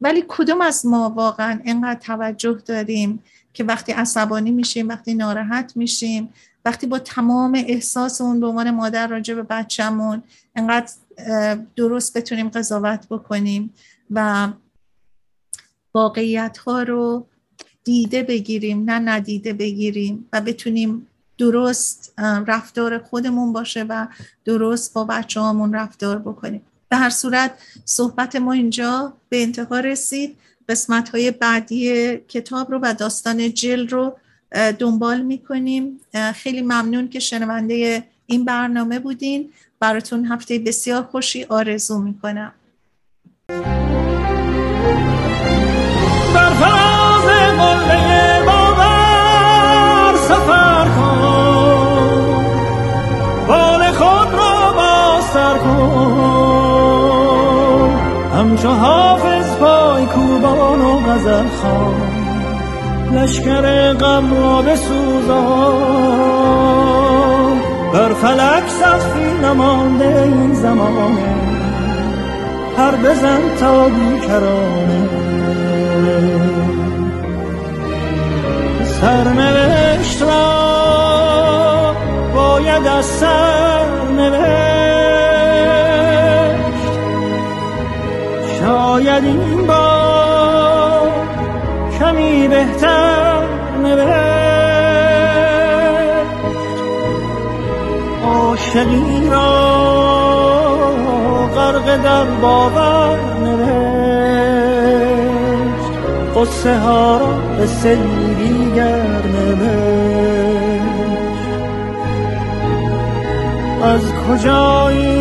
ولی 0.00 0.24
کدوم 0.28 0.60
از 0.60 0.86
ما 0.86 1.10
واقعا 1.10 1.60
اینقدر 1.64 2.00
توجه 2.00 2.62
داریم 2.66 3.22
که 3.52 3.64
وقتی 3.64 3.92
عصبانی 3.92 4.50
میشیم 4.50 4.88
وقتی 4.88 5.14
ناراحت 5.14 5.72
میشیم 5.76 6.28
وقتی 6.64 6.86
با 6.86 6.98
تمام 6.98 7.64
احساس 7.66 8.20
اون 8.20 8.40
به 8.40 8.46
عنوان 8.46 8.70
مادر 8.70 9.06
راجع 9.06 9.34
به 9.34 9.42
بچهمون 9.42 10.22
انقدر 10.56 10.92
درست 11.76 12.16
بتونیم 12.16 12.48
قضاوت 12.48 13.06
بکنیم 13.10 13.74
و 14.10 14.48
واقعیت 15.94 16.58
ها 16.58 16.82
رو 16.82 17.26
دیده 17.84 18.22
بگیریم 18.22 18.90
نه 18.90 18.98
ندیده 18.98 19.52
بگیریم 19.52 20.28
و 20.32 20.40
بتونیم 20.40 21.06
درست 21.38 22.14
رفتار 22.18 22.98
خودمون 22.98 23.52
باشه 23.52 23.82
و 23.82 24.06
درست 24.44 24.94
با 24.94 25.04
بچه 25.04 25.40
هامون 25.40 25.74
رفتار 25.74 26.18
بکنیم. 26.18 26.62
به 26.88 26.96
هر 26.96 27.10
صورت 27.10 27.58
صحبت 27.84 28.36
ما 28.36 28.52
اینجا 28.52 29.12
به 29.28 29.42
انتها 29.42 29.80
رسید. 29.80 30.36
قسمت 30.68 31.08
های 31.08 31.30
بعدی 31.30 32.16
کتاب 32.16 32.70
رو 32.70 32.78
و 32.82 32.94
داستان 32.98 33.54
جل 33.54 33.88
رو 33.88 34.16
دنبال 34.78 35.20
می‌کنیم. 35.20 36.00
خیلی 36.34 36.62
ممنون 36.62 37.08
که 37.08 37.20
شنونده 37.20 38.04
این 38.26 38.44
برنامه 38.44 38.98
بودین. 38.98 39.52
براتون 39.84 40.24
هفته 40.26 40.58
بسیار 40.58 41.02
خوشی 41.02 41.44
آرزو 41.48 41.98
می‌کنم. 41.98 42.52
بر 46.34 46.50
فراز 46.60 47.24
قله 47.58 48.42
باور 48.46 50.16
سفر 50.16 50.88
کن. 50.96 52.44
بال 53.48 53.92
خود 53.92 54.34
را 54.38 54.72
با 54.72 55.20
سر 55.32 55.58
کن. 55.58 56.84
همچو 58.38 58.68
حافظ 58.68 59.56
پای 59.56 60.06
کوبان 60.06 60.80
و 60.80 61.00
غزل 61.00 61.48
خان 61.48 61.94
لشکر 63.12 63.92
غم 63.92 64.34
را 64.34 64.62
بسوزان. 64.62 66.04
بر 67.94 68.12
فلک 68.12 68.68
سخفی 68.68 69.32
نمانده 69.42 70.22
این 70.22 70.54
زمانه 70.54 71.34
هر 72.78 72.96
بزن 72.96 73.40
تا 73.60 73.88
بیکرانه. 73.88 75.08
سرنوشت 79.00 80.22
را 80.22 81.94
باید 82.34 82.86
از 82.86 83.04
سرنوشت. 83.04 84.54
شاید 88.60 89.24
این 89.24 89.66
بار 89.66 89.93
عاشقی 98.74 99.30
را 99.30 99.50
غرق 101.54 102.02
در 102.02 102.24
باور 102.24 103.18
نوشت. 103.44 103.74
قصه 106.36 106.78
ها 106.78 107.18
را 107.18 107.32
به 107.58 107.66
دیگر 108.34 109.22
نوشت. 109.34 110.84
از 113.82 114.02
کجا 114.28 114.88
این 114.88 115.12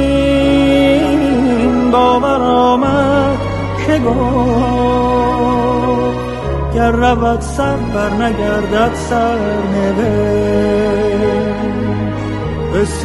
باور 1.91 2.41
آمد 2.41 3.37
که 3.87 3.99
گفت 3.99 4.63
گر 6.75 6.91
رود 6.91 7.41
سر 7.41 7.77
بر 7.77 8.09
نگردد 8.09 8.91
سر 9.09 9.37
نوشت. 9.73 11.72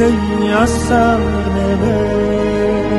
ای 0.05 0.51
از 0.51 0.69
سر 0.69 1.17
نوشت 1.55 2.89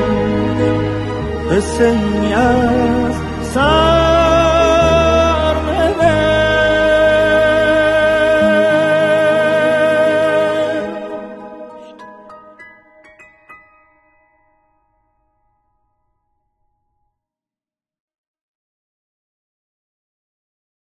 قصه 1.50 1.84
ای 1.84 2.32
از 2.32 3.14